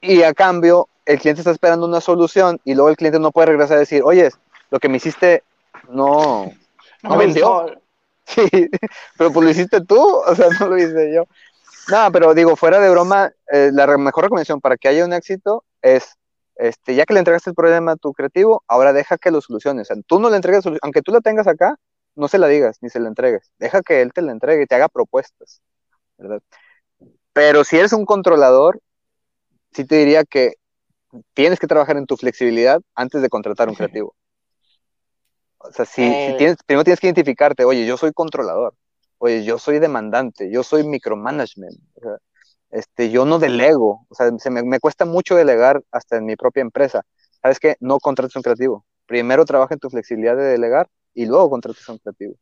y 0.00 0.22
a 0.22 0.34
cambio 0.34 0.88
el 1.06 1.18
cliente 1.18 1.40
está 1.40 1.50
esperando 1.50 1.86
una 1.86 2.00
solución 2.00 2.60
y 2.64 2.74
luego 2.74 2.90
el 2.90 2.96
cliente 2.96 3.18
no 3.18 3.32
puede 3.32 3.48
regresar 3.48 3.76
a 3.76 3.80
decir, 3.80 4.02
oye, 4.04 4.30
lo 4.70 4.78
que 4.78 4.88
me 4.88 4.98
hiciste 4.98 5.42
no, 5.88 6.50
no, 7.02 7.16
vendió. 7.16 7.66
Sí, 8.28 8.42
pero 9.16 9.32
pues 9.32 9.42
lo 9.42 9.50
hiciste 9.50 9.80
tú, 9.80 9.98
o 9.98 10.34
sea, 10.34 10.48
no 10.60 10.68
lo 10.68 10.76
hice 10.76 11.14
yo. 11.14 11.24
No, 11.90 12.12
pero 12.12 12.34
digo, 12.34 12.54
fuera 12.56 12.80
de 12.80 12.90
broma, 12.90 13.32
eh, 13.50 13.70
la 13.72 13.86
mejor 13.96 14.24
recomendación 14.24 14.60
para 14.60 14.76
que 14.76 14.88
haya 14.88 15.04
un 15.04 15.12
éxito 15.12 15.64
es, 15.80 16.16
este, 16.56 16.94
ya 16.94 17.06
que 17.06 17.14
le 17.14 17.20
entregaste 17.20 17.50
el 17.50 17.56
problema 17.56 17.92
a 17.92 17.96
tu 17.96 18.12
creativo, 18.12 18.62
ahora 18.68 18.92
deja 18.92 19.16
que 19.16 19.30
lo 19.30 19.40
solucione. 19.40 19.82
O 19.82 19.84
sea, 19.84 19.96
tú 20.06 20.20
no 20.20 20.28
le 20.28 20.36
entregas, 20.36 20.64
aunque 20.82 21.02
tú 21.02 21.12
la 21.12 21.20
tengas 21.20 21.46
acá, 21.46 21.76
no 22.14 22.28
se 22.28 22.38
la 22.38 22.48
digas 22.48 22.78
ni 22.82 22.90
se 22.90 23.00
la 23.00 23.08
entregues. 23.08 23.50
Deja 23.58 23.82
que 23.82 24.02
él 24.02 24.12
te 24.12 24.22
la 24.22 24.32
entregue 24.32 24.64
y 24.64 24.66
te 24.66 24.74
haga 24.74 24.88
propuestas, 24.88 25.62
¿verdad? 26.18 26.40
Pero 27.32 27.64
si 27.64 27.78
eres 27.78 27.92
un 27.92 28.04
controlador, 28.04 28.80
sí 29.72 29.84
te 29.84 29.96
diría 29.96 30.24
que 30.24 30.54
tienes 31.32 31.58
que 31.58 31.66
trabajar 31.66 31.96
en 31.96 32.06
tu 32.06 32.16
flexibilidad 32.16 32.80
antes 32.94 33.22
de 33.22 33.28
contratar 33.30 33.68
un 33.68 33.74
creativo. 33.74 34.14
O 35.58 35.72
sea, 35.72 35.84
si, 35.84 36.02
eh. 36.02 36.34
tienes, 36.36 36.56
primero 36.66 36.84
tienes 36.84 37.00
que 37.00 37.06
identificarte, 37.06 37.64
oye, 37.64 37.86
yo 37.86 37.96
soy 37.96 38.12
controlador, 38.12 38.74
oye, 39.18 39.44
yo 39.44 39.58
soy 39.58 39.78
demandante, 39.78 40.50
yo 40.50 40.62
soy 40.62 40.84
micromanagement, 40.84 41.78
este, 42.70 43.10
yo 43.10 43.24
no 43.24 43.38
delego, 43.38 44.06
o 44.08 44.14
sea, 44.14 44.30
se 44.38 44.50
me, 44.50 44.62
me, 44.62 44.80
cuesta 44.80 45.04
mucho 45.04 45.34
delegar 45.34 45.82
hasta 45.90 46.16
en 46.16 46.26
mi 46.26 46.36
propia 46.36 46.60
empresa. 46.60 47.02
¿Sabes 47.42 47.58
qué? 47.60 47.76
No 47.80 47.98
contrates 47.98 48.36
un 48.36 48.42
creativo. 48.42 48.84
Primero 49.06 49.44
trabaja 49.44 49.74
en 49.74 49.80
tu 49.80 49.88
flexibilidad 49.88 50.36
de 50.36 50.44
delegar 50.44 50.88
y 51.14 51.26
luego 51.26 51.50
contrates 51.50 51.88
un 51.88 51.98
creativo. 51.98 52.34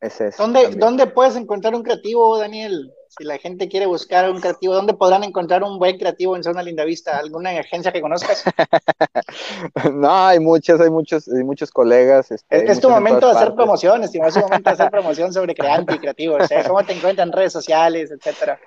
Ese 0.00 0.28
es 0.28 0.36
¿Dónde, 0.36 0.68
¿Dónde 0.76 1.06
puedes 1.06 1.36
encontrar 1.36 1.74
un 1.74 1.82
creativo, 1.82 2.38
Daniel? 2.38 2.92
Si 3.08 3.24
la 3.24 3.38
gente 3.38 3.68
quiere 3.68 3.86
buscar 3.86 4.30
un 4.30 4.40
creativo, 4.40 4.74
¿dónde 4.74 4.94
podrán 4.94 5.24
encontrar 5.24 5.62
un 5.62 5.78
buen 5.78 5.96
creativo 5.98 6.36
en 6.36 6.42
Zona 6.42 6.62
Linda 6.62 6.84
Vista? 6.84 7.16
¿Alguna 7.18 7.50
agencia 7.50 7.92
que 7.92 8.00
conozcas? 8.00 8.44
no, 9.92 10.26
hay 10.26 10.40
muchas, 10.40 10.80
hay 10.80 10.90
muchos, 10.90 11.28
hay 11.28 11.44
muchos 11.44 11.70
colegas. 11.70 12.30
Este, 12.30 12.70
es, 12.70 12.80
tu 12.80 12.90
momento 12.90 13.26
de 13.26 13.36
hacer 13.36 13.54
promoción, 13.54 14.02
estimado, 14.02 14.28
es 14.28 14.34
tu 14.34 14.40
momento 14.40 14.70
de 14.70 14.74
hacer 14.74 14.90
promoción 14.90 15.32
sobre 15.32 15.54
creante 15.54 15.94
y 15.94 15.98
creativo. 15.98 16.36
¿Cómo 16.66 16.84
te 16.84 16.92
encuentran 16.92 17.28
en 17.28 17.32
redes 17.32 17.52
sociales, 17.52 18.10
etcétera? 18.10 18.58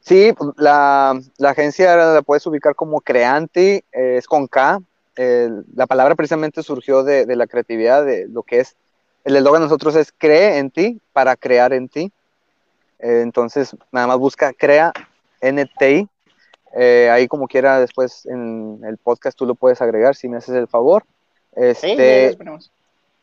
Sí, 0.00 0.34
la, 0.56 1.20
agencia 1.44 1.94
la 1.96 2.22
puedes 2.22 2.44
ubicar 2.46 2.74
como 2.74 3.00
Creanti, 3.00 3.84
eh, 3.92 4.16
es 4.16 4.26
con 4.26 4.48
K. 4.48 4.80
la 5.16 5.86
palabra 5.86 6.16
precisamente 6.16 6.62
surgió 6.62 7.04
de, 7.04 7.24
de, 7.24 7.36
la 7.36 7.46
creatividad, 7.46 8.04
de 8.04 8.26
lo 8.26 8.42
que 8.42 8.60
es, 8.60 8.74
el 9.24 9.36
eslogan 9.36 9.62
de 9.62 9.66
nosotros 9.66 9.94
es 9.94 10.12
cree 10.16 10.58
en 10.58 10.70
ti 10.70 11.00
para 11.12 11.36
crear 11.36 11.72
en 11.72 11.88
ti. 11.88 12.12
Eh, 13.02 13.20
entonces, 13.20 13.76
nada 13.90 14.06
más 14.06 14.18
busca 14.18 14.52
crea 14.52 14.92
NTI. 15.42 16.08
Eh, 16.74 17.10
ahí 17.10 17.28
como 17.28 17.48
quiera 17.48 17.78
después 17.78 18.24
en 18.24 18.80
el 18.84 18.96
podcast 18.96 19.36
tú 19.36 19.44
lo 19.44 19.54
puedes 19.54 19.82
agregar 19.82 20.14
si 20.14 20.28
me 20.28 20.38
haces 20.38 20.54
el 20.54 20.68
favor. 20.68 21.04
Este, 21.54 22.34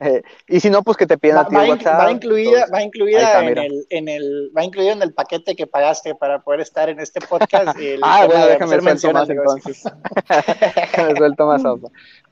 eh, 0.01 0.21
y 0.47 0.61
si 0.61 0.69
no, 0.69 0.81
pues 0.81 0.95
que 0.95 1.05
te 1.05 1.17
pidan 1.17 1.39
a 1.39 1.47
ti 1.47 1.55
va, 1.55 1.65
WhatsApp. 1.65 1.99
Va 1.99 2.11
incluida, 2.11 2.67
va 2.73 2.81
incluida 2.81 3.43
en, 3.43 3.57
el, 3.57 3.87
en, 3.89 4.07
el, 4.07 4.51
va 4.55 4.63
incluido 4.63 4.93
en 4.93 5.01
el 5.01 5.13
paquete 5.13 5.57
que 5.57 5.67
pagaste 5.67 6.15
para 6.15 6.39
poder 6.39 6.61
estar 6.61 6.87
en 6.87 7.01
este 7.01 7.19
podcast. 7.19 7.77
ah, 8.03 8.25
bueno, 8.25 8.47
déjame 8.47 8.97
suelto 8.97 9.11
más 9.11 9.29
entonces. 9.29 9.83
déjame 10.93 11.15
suelto 11.17 11.45
más. 11.47 11.61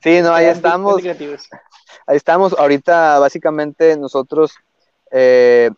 Sí, 0.02 0.20
no, 0.22 0.32
ahí 0.32 0.46
estamos. 0.46 1.02
Ahí 1.04 2.16
estamos. 2.16 2.54
Ahorita, 2.58 3.18
básicamente, 3.18 3.98
nosotros, 3.98 4.54
eh, 5.10 5.70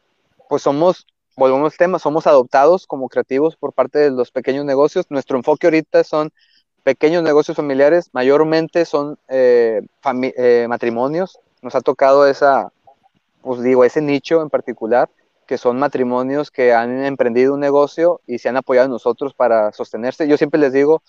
pues 0.48 0.62
somos, 0.62 1.06
volvemos 1.41 1.72
al 1.72 1.78
tema, 1.78 1.99
somos 1.99 2.26
adoptados 2.26 2.86
como 2.86 3.09
creativos 3.09 3.57
por 3.57 3.72
parte 3.72 3.99
de 3.99 4.11
los 4.11 4.30
pequeños 4.30 4.64
negocios. 4.64 5.07
Nuestro 5.09 5.38
enfoque 5.38 5.66
ahorita 5.66 6.05
son 6.05 6.30
pequeños 6.84 7.22
negocios 7.22 7.57
familiares, 7.57 8.11
mayormente 8.12 8.84
son 8.84 9.18
eh, 9.28 9.82
matrimonios, 10.68 11.41
nos 11.62 11.74
ha 11.74 11.80
tocado 11.80 12.26
esa, 12.26 12.72
pues 13.43 13.62
digo, 13.62 13.84
ese 13.84 14.03
nicho 14.03 14.43
en 14.43 14.51
particular, 14.51 15.09
que 15.47 15.57
son 15.59 15.78
matrimonios 15.78 16.51
que 16.51 16.74
han 16.74 17.05
emprendido 17.05 17.55
un 17.55 17.61
negocio 17.61 18.20
y 18.26 18.38
se 18.38 18.49
han 18.49 18.57
apoyado 18.59 18.86
en 18.86 18.93
nosotros 18.93 19.34
para 19.34 19.72
sostenerse. 19.72 20.28
Yo 20.28 20.36
siempre 20.36 20.61
les 20.61 20.72
digo, 20.72 21.03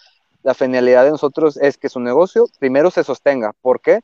la 0.44 0.54
finalidad 0.54 1.04
de 1.04 1.12
nosotros 1.12 1.58
es 1.58 1.78
que 1.78 1.90
su 1.90 2.00
negocio 2.00 2.48
primero 2.58 2.90
se 2.90 3.04
sostenga. 3.04 3.54
¿Por 3.62 3.82
qué? 3.82 4.00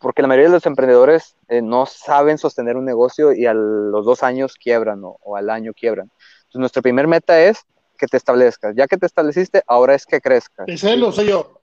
Porque 0.00 0.22
la 0.22 0.28
mayoría 0.28 0.48
de 0.48 0.54
los 0.54 0.66
emprendedores 0.66 1.36
eh, 1.48 1.60
no 1.60 1.84
saben 1.86 2.38
sostener 2.38 2.76
un 2.76 2.86
negocio 2.86 3.32
y 3.32 3.46
a 3.46 3.52
los 3.54 4.04
dos 4.06 4.22
años 4.22 4.54
quiebran 4.54 5.02
o, 5.02 5.36
al 5.36 5.50
año 5.50 5.72
quiebran. 5.74 6.10
Entonces, 6.38 6.58
nuestra 6.58 6.82
primer 6.82 7.06
meta 7.06 7.40
es 7.40 7.64
que 7.98 8.06
te 8.06 8.16
establezcas. 8.16 8.74
Ya 8.74 8.86
que 8.86 8.96
te 8.96 9.06
estableciste, 9.06 9.62
ahora 9.66 9.94
es 9.94 10.06
que 10.06 10.20
crezcas. 10.20 10.66
Ese 10.68 10.96
lo 10.96 11.12
soy 11.12 11.28
yo. 11.28 11.60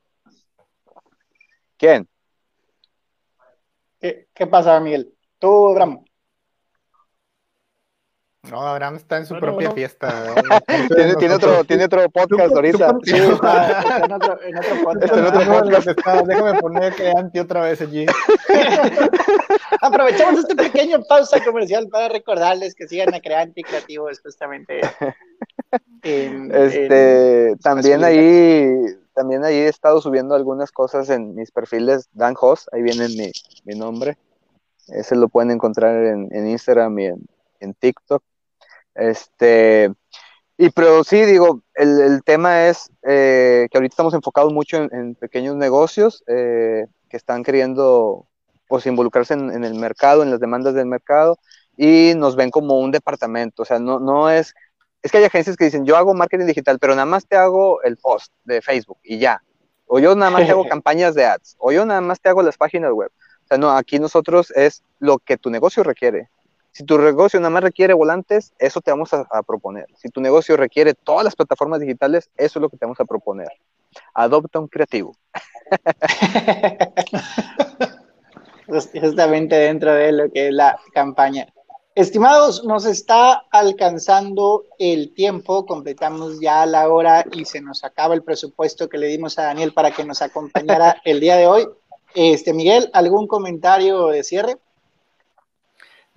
¿Quién? 1.77 2.07
¿Qué, 3.99 4.47
pasa, 4.49 4.79
Miguel? 4.79 5.13
¿Tú, 5.39 5.69
Abraham? 5.69 6.05
No, 8.49 8.61
Abraham 8.61 8.95
está 8.95 9.17
en 9.17 9.25
su 9.25 9.37
propia 9.39 9.71
fiesta. 9.71 10.33
¿Tiene, 11.17 11.33
otro, 11.33 11.63
tiene 11.63 11.85
otro 11.85 12.09
podcast 12.13 12.55
ahorita. 12.55 12.95
sí, 13.03 13.15
está, 13.15 14.05
en, 14.05 14.11
otro, 14.11 14.41
en 14.41 14.57
otro 14.57 14.83
podcast. 14.83 15.87
déjame 16.27 16.59
poner 16.59 16.93
que 16.95 17.09
anti 17.09 17.39
otra 17.39 17.61
vez 17.61 17.81
allí. 17.81 18.05
Aprovechamos 19.81 20.39
este 20.39 20.55
pequeño 20.55 21.03
pausa 21.07 21.43
comercial 21.43 21.87
para 21.89 22.09
recordarles 22.09 22.75
que 22.75 22.87
sigan 22.87 23.13
a 23.13 23.19
Creante 23.19 23.61
y 23.61 23.63
Creativo, 23.63 24.09
es 24.09 24.19
justamente. 24.21 24.81
este, 26.03 27.55
también 27.61 28.03
ahí 28.03 28.97
también 29.13 29.43
ahí 29.43 29.55
he 29.55 29.67
estado 29.67 29.99
subiendo 29.99 30.35
algunas 30.35 30.71
cosas 30.71 31.09
en 31.09 31.33
mis 31.33 31.49
perfiles 31.51 32.07
Dan 32.13 32.35
Hoss, 32.39 32.69
ahí 32.71 32.83
viene 32.83 33.07
mi, 33.07 33.31
mi 33.65 33.73
nombre. 33.73 34.15
Ese 34.87 35.15
lo 35.15 35.27
pueden 35.27 35.51
encontrar 35.51 36.05
en, 36.05 36.47
Instagram 36.47 36.99
y 36.99 37.05
en, 37.59 37.73
TikTok. 37.73 38.23
Este, 38.97 39.91
y 40.57 40.69
pero 40.71 41.03
sí, 41.03 41.23
digo, 41.25 41.61
el, 41.75 42.21
tema 42.23 42.67
es 42.67 42.89
eh, 43.03 43.67
que 43.71 43.77
ahorita 43.77 43.93
estamos 43.93 44.13
enfocados 44.13 44.51
mucho 44.51 44.77
en, 44.77 45.15
pequeños 45.15 45.55
negocios 45.55 46.23
eh, 46.27 46.87
que 47.09 47.17
están 47.17 47.43
queriendo 47.43 48.25
pues, 48.67 48.85
involucrarse 48.85 49.35
en, 49.35 49.63
el 49.63 49.75
mercado, 49.75 50.23
en 50.23 50.31
las 50.31 50.39
demandas 50.39 50.73
del 50.73 50.87
mercado, 50.87 51.37
y 51.77 52.13
nos 52.15 52.35
ven 52.35 52.49
como 52.49 52.79
un 52.79 52.91
departamento. 52.91 53.61
O 53.61 53.65
sea, 53.65 53.79
no, 53.79 53.99
no 53.99 54.29
es 54.29 54.53
es 55.07 55.11
que 55.11 55.19
hay 55.19 55.23
agencias 55.23 55.55
que 55.55 55.65
dicen, 55.65 55.85
yo 55.85 55.95
hago 55.95 56.13
marketing 56.13 56.47
digital, 56.47 56.79
pero 56.79 56.93
nada 56.93 57.05
más 57.05 57.25
te 57.27 57.37
hago 57.37 57.81
el 57.83 57.97
post 57.97 58.33
de 58.43 58.61
Facebook 58.61 58.97
y 59.03 59.19
ya. 59.19 59.41
O 59.85 59.99
yo 59.99 60.15
nada 60.15 60.31
más 60.31 60.45
te 60.45 60.51
hago 60.51 60.65
campañas 60.69 61.15
de 61.15 61.25
ads. 61.25 61.55
O 61.59 61.71
yo 61.71 61.85
nada 61.85 62.01
más 62.01 62.19
te 62.19 62.29
hago 62.29 62.41
las 62.43 62.57
páginas 62.57 62.91
web. 62.91 63.11
O 63.43 63.47
sea, 63.47 63.57
no, 63.57 63.71
aquí 63.71 63.99
nosotros 63.99 64.51
es 64.51 64.83
lo 64.99 65.19
que 65.19 65.37
tu 65.37 65.49
negocio 65.49 65.83
requiere. 65.83 66.29
Si 66.77 66.83
tu 66.83 66.99
negocio 66.99 67.39
nada 67.39 67.49
más 67.49 67.63
requiere 67.63 67.95
volantes, 67.95 68.53
eso 68.59 68.81
te 68.81 68.91
vamos 68.91 69.11
a, 69.11 69.25
proponer. 69.41 69.87
Si 69.95 70.09
tu 70.09 70.21
negocio 70.21 70.55
requiere 70.55 70.93
todas 70.93 71.23
las 71.23 71.35
plataformas 71.35 71.79
digitales, 71.79 72.29
eso 72.37 72.59
es 72.59 72.61
lo 72.61 72.69
que 72.69 72.77
te 72.77 72.85
vamos 72.85 72.99
a 72.99 73.05
proponer. 73.05 73.47
Adopta 74.13 74.59
un 74.59 74.67
creativo. 74.67 75.17
Justamente 79.01 79.55
dentro 79.55 79.91
de 79.91 80.11
lo 80.11 80.31
que 80.31 80.49
es 80.49 80.53
la 80.53 80.79
campaña. 80.93 81.47
Estimados, 81.95 82.63
nos 82.63 82.85
está 82.85 83.43
alcanzando 83.49 84.65
el 84.77 85.15
tiempo, 85.15 85.65
completamos 85.65 86.39
ya 86.39 86.63
la 86.67 86.89
hora 86.89 87.25
y 87.31 87.45
se 87.45 87.59
nos 87.59 87.83
acaba 87.83 88.13
el 88.13 88.21
presupuesto 88.21 88.87
que 88.87 88.99
le 88.99 89.07
dimos 89.07 89.39
a 89.39 89.45
Daniel 89.45 89.73
para 89.73 89.89
que 89.89 90.05
nos 90.05 90.21
acompañara 90.21 91.01
el 91.05 91.21
día 91.21 91.37
de 91.37 91.47
hoy. 91.47 91.67
Este, 92.13 92.53
Miguel, 92.53 92.91
¿algún 92.93 93.25
comentario 93.25 94.09
de 94.09 94.23
cierre? 94.23 94.57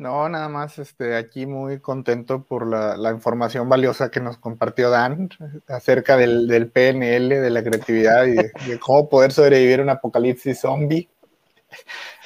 No, 0.01 0.29
nada 0.31 0.49
más, 0.49 0.79
este, 0.79 1.15
aquí 1.15 1.45
muy 1.45 1.79
contento 1.79 2.43
por 2.43 2.67
la, 2.67 3.11
información 3.11 3.69
valiosa 3.69 4.11
que 4.11 4.19
nos 4.21 4.39
compartió 4.39 4.89
Dan 4.89 5.29
acerca 5.69 6.17
del, 6.17 6.71
PNL, 6.73 7.29
de 7.29 7.51
la 7.51 7.63
creatividad 7.63 8.25
y 8.25 8.33
de, 8.33 8.53
de 8.67 8.79
cómo 8.81 9.11
poder 9.11 9.31
sobrevivir 9.31 9.83
un 9.83 9.91
apocalipsis 9.91 10.61
zombie. 10.61 11.09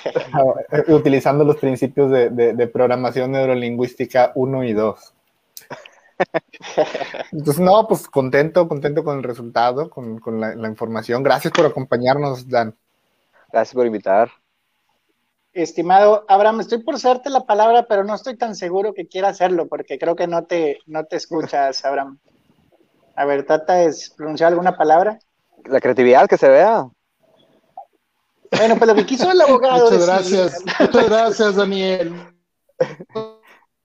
utilizando 0.89 1.45
los 1.45 1.57
principios 1.57 2.11
de, 2.11 2.71
programación 2.73 3.33
neurolingüística 3.33 4.33
1 4.35 4.65
y 4.65 4.73
2. 4.73 5.15
Entonces, 7.33 7.61
no, 7.61 7.89
pues 7.89 8.07
contento, 8.07 8.69
contento 8.69 9.03
con 9.03 9.19
el 9.19 9.25
resultado, 9.25 9.91
con, 9.91 10.21
la, 10.41 10.69
información. 10.69 11.23
Gracias 11.23 11.53
por 11.53 11.67
acompañarnos, 11.67 12.49
Dan. 12.49 12.77
Gracias 13.53 13.75
por 13.75 13.87
invitar. 13.87 14.31
Estimado 15.55 16.25
Abraham, 16.27 16.61
estoy 16.61 16.83
por 16.83 16.97
hacerte 16.97 17.31
la 17.31 17.47
palabra, 17.47 17.87
pero 17.87 18.03
no 18.03 18.15
estoy 18.15 18.37
tan 18.37 18.57
seguro 18.57 18.93
que 18.93 19.07
quiera 19.07 19.29
hacerlo, 19.29 19.69
porque 19.69 19.99
creo 19.99 20.17
que 20.17 20.27
no 20.27 20.45
te, 20.45 20.81
no 20.87 21.05
te 21.05 21.17
escuchas, 21.17 21.85
Abraham. 21.85 22.19
A 23.15 23.25
ver, 23.25 23.47
trata 23.47 23.75
de 23.75 23.95
pronunciar 24.17 24.49
alguna 24.49 24.77
palabra. 24.77 25.21
La 25.67 25.81
creatividad 25.81 26.27
que 26.29 26.37
se 26.37 26.49
vea. 26.49 26.89
Bueno, 28.51 28.77
pues 28.77 28.89
lo 28.89 28.95
que 28.97 29.07
quiso 29.07 29.31
el 29.31 29.41
abogado. 29.41 29.91
Muchas 29.91 30.07
gracias, 30.07 30.65
muchas 30.81 31.09
gracias, 31.09 31.55
Daniel. 31.55 32.35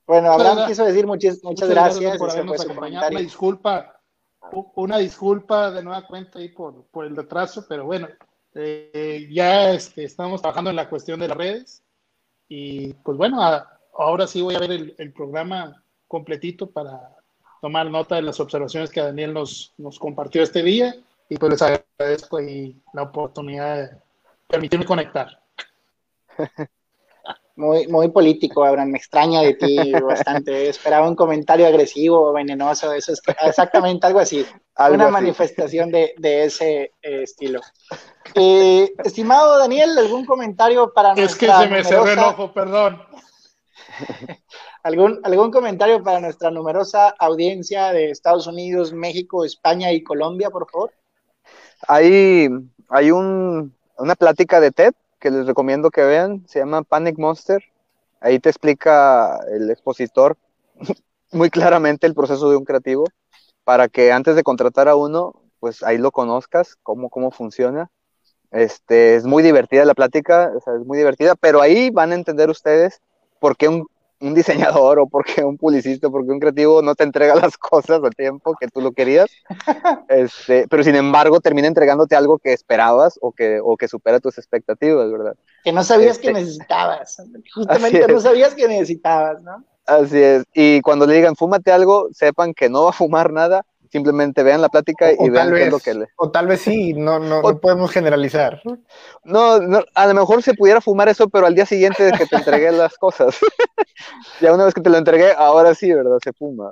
Bueno, 0.08 0.32
Abraham 0.32 0.68
quiso 0.68 0.86
decir 0.86 1.06
muchas, 1.06 1.44
muchas, 1.44 1.70
gracias, 1.70 2.18
por 2.18 2.32
habernos 2.32 2.62
acompañado. 2.62 3.10
Una 3.10 3.20
disculpa, 3.20 4.02
una 4.74 4.98
disculpa 4.98 5.70
de 5.70 5.84
nueva 5.84 6.08
cuenta 6.08 6.40
ahí 6.40 6.50
por, 6.50 6.88
por 6.88 7.06
el 7.06 7.16
retraso, 7.16 7.68
pero 7.70 7.86
bueno, 7.86 8.08
eh, 8.62 9.28
ya 9.32 9.72
este, 9.72 10.04
estamos 10.04 10.42
trabajando 10.42 10.70
en 10.70 10.76
la 10.76 10.90
cuestión 10.90 11.20
de 11.20 11.28
las 11.28 11.38
redes 11.38 11.84
y 12.48 12.94
pues 12.94 13.18
bueno, 13.18 13.42
ahora 13.94 14.28
sí 14.28 14.42
voy 14.42 14.56
a 14.56 14.60
ver 14.60 14.72
el, 14.72 14.96
el, 14.98 15.14
programa 15.14 15.84
completito 16.08 16.70
para 16.70 17.16
tomar 17.62 17.90
nota 17.90 18.16
de 18.16 18.24
las 18.24 18.40
observaciones 18.40 18.90
que 18.90 19.02
Daniel 19.02 19.34
nos, 19.34 19.74
nos 19.78 20.00
compartió 20.00 20.42
este 20.42 20.64
día 20.64 20.96
y 21.30 21.38
pues 21.38 21.52
les 21.52 21.62
agradezco 21.62 22.38
ahí 22.38 22.76
la 22.94 23.04
oportunidad 23.04 23.78
de 23.78 23.98
permitirme 24.48 24.86
conectar. 24.86 25.42
Muy, 27.60 27.88
muy 27.88 28.08
político, 28.08 28.64
Abraham, 28.64 28.92
me 28.92 29.00
extraña 29.00 29.42
de 29.42 29.54
ti 29.54 29.92
bastante. 30.02 30.70
Esperaba 30.70 31.10
un 31.10 31.16
comentario 31.16 31.68
agresivo, 31.68 32.32
venenoso, 32.32 32.94
eso 32.94 33.12
es 33.12 33.22
exactamente 33.46 34.08
algo 34.08 34.20
así. 34.20 34.46
una 34.92 35.10
manifestación 35.10 35.92
de, 35.92 36.14
ese 36.22 36.94
eh, 37.02 37.24
estilo. 37.24 37.60
Eh, 38.34 38.94
estimado 39.04 39.60
Daniel, 39.60 39.90
¿algún 39.98 40.26
comentario 40.26 40.94
para 40.94 41.12
Es 41.16 41.36
que 41.36 41.52
se 41.52 41.68
me 41.68 41.84
cerró 41.84 42.08
el 42.08 42.20
ojo, 42.20 42.54
perdón. 42.54 43.04
¿Algún, 44.84 45.20
¿Algún 45.26 45.52
comentario 45.52 46.02
para 46.02 46.22
nuestra 46.22 46.52
numerosa 46.52 47.10
audiencia 47.20 47.92
de 47.92 48.12
Estados 48.12 48.48
Unidos, 48.48 48.94
México, 48.94 49.44
España 49.44 49.92
y 49.92 50.02
Colombia, 50.02 50.50
por 50.50 50.72
favor? 50.72 50.94
Hay, 51.90 52.48
hay 52.88 53.12
un, 53.12 53.76
una 53.98 54.16
plática 54.16 54.62
de 54.62 54.72
TED 54.72 54.94
que 55.20 55.32
les 55.32 55.46
recomiendo 55.46 55.92
que 55.92 56.04
vean, 56.04 56.46
se 56.48 56.60
llama 56.60 56.84
Panic 56.84 57.18
Monster. 57.18 57.64
Ahí 58.22 58.40
te 58.40 58.50
explica 58.50 59.40
el 59.52 59.70
expositor 59.70 60.38
muy 61.32 61.50
claramente 61.50 62.08
el 62.08 62.16
proceso 62.16 62.50
de 62.50 62.58
un 62.58 62.66
creativo 62.66 63.06
para 63.64 63.88
que 63.88 64.12
antes 64.12 64.36
de 64.36 64.44
contratar 64.44 64.88
a 64.88 64.96
uno, 64.96 65.34
pues 65.60 65.84
ahí 65.84 65.98
lo 65.98 66.12
conozcas, 66.12 66.76
cómo, 66.82 67.10
cómo 67.10 67.32
funciona. 67.32 67.90
Este, 68.52 69.16
es 69.16 69.26
muy 69.26 69.44
divertida 69.44 69.86
la 69.86 69.94
plática, 69.94 70.52
o 70.56 70.60
sea, 70.62 70.74
es 70.76 70.86
muy 70.86 70.98
divertida, 70.98 71.36
pero 71.36 71.62
ahí 71.62 71.92
van 71.92 72.12
a 72.12 72.16
entender 72.16 72.50
ustedes 72.50 73.02
por 73.40 73.56
qué 73.58 73.68
un, 73.68 73.88
un 74.22 74.34
diseñador 74.34 75.00
o 75.00 75.08
por 75.08 75.26
qué 75.26 75.44
un 75.44 75.58
publicista, 75.58 76.10
por 76.10 76.26
qué 76.26 76.32
un 76.32 76.40
creativo 76.40 76.82
no 76.82 76.96
te 76.96 77.04
entrega 77.04 77.36
las 77.36 77.58
cosas 77.58 78.02
a 78.04 78.10
tiempo 78.10 78.56
que 78.60 78.68
tú 78.68 78.82
lo 78.82 78.92
querías, 78.92 79.30
este, 80.10 80.68
pero 80.68 80.84
sin 80.84 80.96
embargo 80.96 81.40
termina 81.40 81.68
entregándote 81.68 82.16
algo 82.16 82.38
que 82.38 82.54
esperabas 82.54 83.18
o 83.22 83.32
que, 83.32 83.60
o 83.64 83.78
que 83.78 83.88
supera 83.88 84.20
tus 84.20 84.38
expectativas, 84.38 85.12
¿verdad? 85.12 85.36
Que 85.64 85.72
no 85.72 85.84
sabías 85.84 86.18
que 86.18 86.28
este, 86.28 86.42
necesitabas, 86.42 87.22
justamente 87.54 88.08
no 88.08 88.20
sabías 88.20 88.56
que 88.56 88.68
necesitabas, 88.68 89.42
¿no? 89.44 89.64
Así 89.86 90.22
es. 90.22 90.46
Y 90.54 90.82
cuando 90.82 91.08
le 91.08 91.16
digan, 91.16 91.36
fúmate 91.36 91.72
algo, 91.72 92.10
sepan 92.12 92.54
que 92.54 92.70
no 92.70 92.84
va 92.84 92.90
a 92.92 92.94
fumar 92.94 93.34
nada. 93.34 93.66
Simplemente 93.92 94.44
vean 94.44 94.62
la 94.62 94.70
plática 94.70 95.12
y 95.12 95.30
vean 95.30 95.52
qué 95.52 95.64
es 95.64 95.72
lo 95.72 95.80
que 95.80 95.94
le. 95.96 96.08
O 96.16 96.30
tal 96.30 96.46
vez 96.46 96.62
sí, 96.62 96.94
no, 96.94 97.18
no, 97.18 97.42
no 97.42 97.60
podemos 97.60 97.90
generalizar. 97.92 98.62
No, 99.24 99.60
no, 99.60 99.84
a 99.96 100.08
lo 100.08 100.14
mejor 100.14 100.44
se 100.44 100.54
pudiera 100.54 100.80
fumar 100.80 101.10
eso, 101.10 101.28
pero 101.28 101.48
al 101.48 101.56
día 101.56 101.66
siguiente 101.66 102.04
de 102.04 102.12
que 102.12 102.28
te 102.28 102.36
entregué 102.36 102.72
las 102.72 102.96
cosas. 102.98 103.36
ya 104.42 104.54
una 104.54 104.66
vez 104.66 104.76
que 104.76 104.82
te 104.82 104.92
lo 104.92 104.98
entregué, 104.98 105.32
ahora 105.36 105.74
sí, 105.74 105.92
¿verdad? 105.92 106.20
Se 106.24 106.34
fuma. 106.34 106.72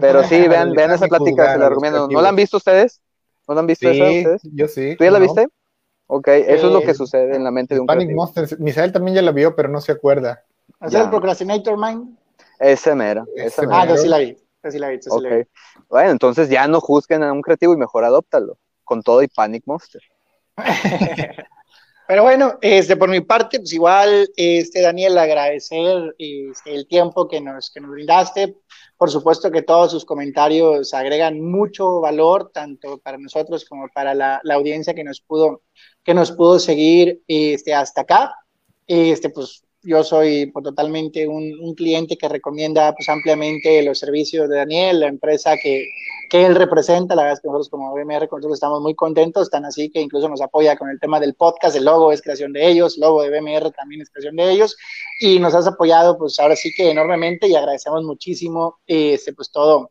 pero 0.00 0.24
sí, 0.24 0.48
vean, 0.48 0.72
vean 0.72 0.90
esa 0.90 1.06
plática, 1.06 1.52
se 1.52 1.58
la 1.58 1.68
recomiendo. 1.68 2.08
¿No 2.08 2.20
la 2.20 2.30
han 2.30 2.36
visto 2.36 2.56
ustedes? 2.56 3.00
¿No 3.46 3.54
la 3.54 3.60
han 3.60 3.66
visto 3.68 3.88
esa 3.88 4.04
ustedes? 4.04 4.42
Yo 4.52 4.66
sí. 4.66 4.96
¿Tú 4.96 5.04
ya 5.04 5.12
la 5.12 5.20
viste? 5.20 5.46
Ok, 6.08 6.28
eso 6.28 6.66
es 6.66 6.72
lo 6.72 6.82
que 6.82 6.92
sucede 6.92 7.36
en 7.36 7.44
la 7.44 7.50
mente 7.50 7.74
de 7.74 7.80
un 7.80 7.86
Panic 7.86 8.10
Monster, 8.10 8.60
Misael 8.60 8.92
también 8.92 9.14
ya 9.14 9.22
la 9.22 9.32
vio, 9.32 9.56
pero 9.56 9.68
no 9.68 9.80
se 9.80 9.92
acuerda. 9.92 10.44
¿Es 10.80 10.92
el 10.92 11.08
Procrastinator 11.08 11.78
Mind? 11.78 12.18
Ese 12.58 12.94
mera. 12.94 13.24
Ese 13.34 13.62
ah, 13.70 13.86
yo 13.86 13.96
sí 13.96 14.08
la 14.08 14.18
vi. 14.18 14.36
Sí 14.70 14.78
la 14.78 14.88
vi, 14.88 15.00
sí 15.00 15.10
la 15.20 15.36
vi. 15.36 15.44
Bueno, 15.88 16.10
entonces 16.10 16.48
ya 16.48 16.66
no 16.68 16.80
juzguen 16.80 17.22
a 17.22 17.32
un 17.32 17.42
creativo 17.42 17.74
y 17.74 17.76
mejor 17.76 18.04
adóptalo. 18.04 18.58
Con 18.84 19.02
todo 19.02 19.22
y 19.22 19.28
Panic 19.28 19.64
Monster. 19.66 20.02
Pero 22.12 22.24
bueno, 22.24 22.58
este, 22.60 22.96
por 22.96 23.08
mi 23.08 23.20
parte, 23.20 23.58
pues 23.58 23.72
igual, 23.72 24.28
este, 24.36 24.82
Daniel, 24.82 25.16
agradecer 25.16 26.14
este, 26.18 26.74
el 26.74 26.86
tiempo 26.86 27.28
que 27.28 27.40
nos, 27.40 27.70
que 27.70 27.80
nos 27.80 27.90
brindaste. 27.90 28.56
Por 28.98 29.10
supuesto 29.10 29.50
que 29.50 29.62
todos 29.62 29.92
sus 29.92 30.04
comentarios 30.04 30.92
agregan 30.92 31.40
mucho 31.40 32.00
valor, 32.00 32.50
tanto 32.52 32.98
para 32.98 33.18
nosotros 33.18 33.64
como 33.64 33.88
para 33.94 34.14
la, 34.14 34.40
la 34.42 34.54
audiencia 34.54 34.94
que 34.94 35.04
nos 35.04 35.20
pudo, 35.20 35.62
que 36.02 36.12
nos 36.12 36.32
pudo 36.32 36.58
seguir 36.58 37.22
este, 37.28 37.72
hasta 37.72 38.02
acá. 38.02 38.34
Este, 38.86 39.30
pues 39.30 39.64
yo 39.82 40.04
soy 40.04 40.46
pues, 40.46 40.64
totalmente 40.64 41.26
un, 41.26 41.58
un, 41.60 41.74
cliente 41.74 42.16
que 42.16 42.28
recomienda 42.28 42.94
pues, 42.94 43.08
ampliamente 43.08 43.82
los 43.82 43.98
servicios 43.98 44.48
de 44.48 44.56
Daniel, 44.56 45.00
la 45.00 45.08
empresa 45.08 45.56
que, 45.56 45.86
que 46.32 46.46
él 46.46 46.54
representa. 46.54 47.14
La 47.14 47.22
verdad 47.24 47.34
es 47.38 47.40
que 47.40 47.48
nosotros 47.48 47.68
como 47.68 47.92
BMR 47.92 48.22
nosotros 48.22 48.54
estamos 48.54 48.80
muy 48.80 48.94
contentos, 48.94 49.50
tan 49.50 49.66
así 49.66 49.90
que 49.90 50.00
incluso 50.00 50.28
nos 50.30 50.40
apoya 50.40 50.76
con 50.76 50.88
el 50.88 50.98
tema 50.98 51.20
del 51.20 51.34
podcast, 51.34 51.76
el 51.76 51.84
logo 51.84 52.10
es 52.10 52.22
creación 52.22 52.54
de 52.54 52.68
ellos, 52.68 52.94
el 52.94 53.02
logo 53.02 53.22
de 53.22 53.28
BMR 53.28 53.70
también 53.72 54.00
es 54.00 54.10
creación 54.10 54.36
de 54.36 54.50
ellos, 54.50 54.76
y 55.20 55.38
nos 55.38 55.54
has 55.54 55.66
apoyado 55.66 56.16
pues 56.16 56.38
ahora 56.40 56.56
sí 56.56 56.70
que 56.74 56.90
enormemente 56.90 57.48
y 57.48 57.54
agradecemos 57.54 58.02
muchísimo 58.04 58.78
este, 58.86 59.34
pues 59.34 59.50
todo, 59.50 59.90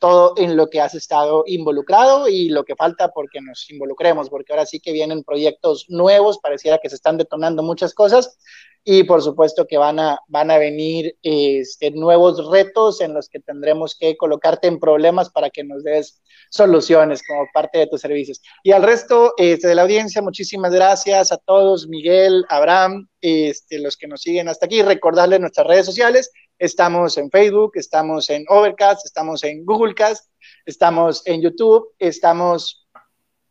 todo 0.00 0.34
en 0.36 0.56
lo 0.56 0.68
que 0.68 0.80
has 0.80 0.94
estado 0.94 1.44
involucrado 1.46 2.26
y 2.26 2.48
lo 2.48 2.64
que 2.64 2.74
falta 2.74 3.10
porque 3.10 3.40
nos 3.40 3.70
involucremos, 3.70 4.28
porque 4.28 4.52
ahora 4.52 4.66
sí 4.66 4.80
que 4.80 4.92
vienen 4.92 5.22
proyectos 5.22 5.86
nuevos, 5.88 6.38
pareciera 6.38 6.78
que 6.78 6.88
se 6.88 6.96
están 6.96 7.18
detonando 7.18 7.62
muchas 7.62 7.94
cosas 7.94 8.38
y 8.82 9.04
por 9.04 9.22
supuesto 9.22 9.66
que 9.66 9.76
van 9.76 10.00
a, 10.00 10.18
van 10.26 10.50
a 10.50 10.58
venir 10.58 11.16
este, 11.22 11.90
nuevos 11.90 12.50
retos 12.50 13.00
en 13.00 13.12
los 13.12 13.28
que 13.28 13.40
tendremos 13.40 13.94
que 13.94 14.16
colocarte 14.16 14.68
en 14.68 14.80
problemas 14.80 15.28
para 15.30 15.50
que 15.50 15.64
nos 15.64 15.84
des 15.84 16.22
soluciones 16.50 17.22
como 17.26 17.46
parte 17.52 17.78
de 17.78 17.86
tus 17.86 18.00
servicios. 18.00 18.40
Y 18.62 18.72
al 18.72 18.82
resto 18.82 19.34
este, 19.36 19.68
de 19.68 19.74
la 19.74 19.82
audiencia, 19.82 20.22
muchísimas 20.22 20.72
gracias 20.72 21.30
a 21.30 21.36
todos, 21.36 21.88
Miguel, 21.88 22.44
Abraham, 22.48 23.08
este, 23.20 23.78
los 23.78 23.96
que 23.98 24.08
nos 24.08 24.22
siguen 24.22 24.48
hasta 24.48 24.66
aquí, 24.66 24.82
recordarles 24.82 25.40
nuestras 25.40 25.66
redes 25.66 25.84
sociales, 25.84 26.32
estamos 26.60 27.16
en 27.16 27.30
Facebook, 27.30 27.72
estamos 27.74 28.28
en 28.30 28.44
Overcast, 28.48 29.04
estamos 29.04 29.42
en 29.42 29.64
Googlecast, 29.64 30.30
estamos 30.66 31.22
en 31.26 31.40
YouTube, 31.40 31.88
estamos 31.98 32.86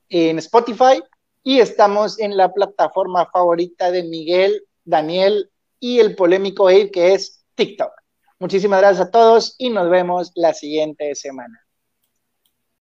en 0.09 0.37
Spotify 0.37 1.01
y 1.43 1.59
estamos 1.59 2.19
en 2.19 2.37
la 2.37 2.53
plataforma 2.53 3.27
favorita 3.33 3.91
de 3.91 4.03
Miguel 4.03 4.63
Daniel 4.85 5.49
y 5.79 5.99
el 5.99 6.15
polémico 6.15 6.67
Abe 6.67 6.91
que 6.91 7.13
es 7.13 7.43
TikTok. 7.55 7.91
Muchísimas 8.37 8.79
gracias 8.79 9.07
a 9.07 9.11
todos 9.11 9.55
y 9.57 9.69
nos 9.71 9.89
vemos 9.89 10.31
la 10.35 10.53
siguiente 10.53 11.13
semana. 11.15 11.59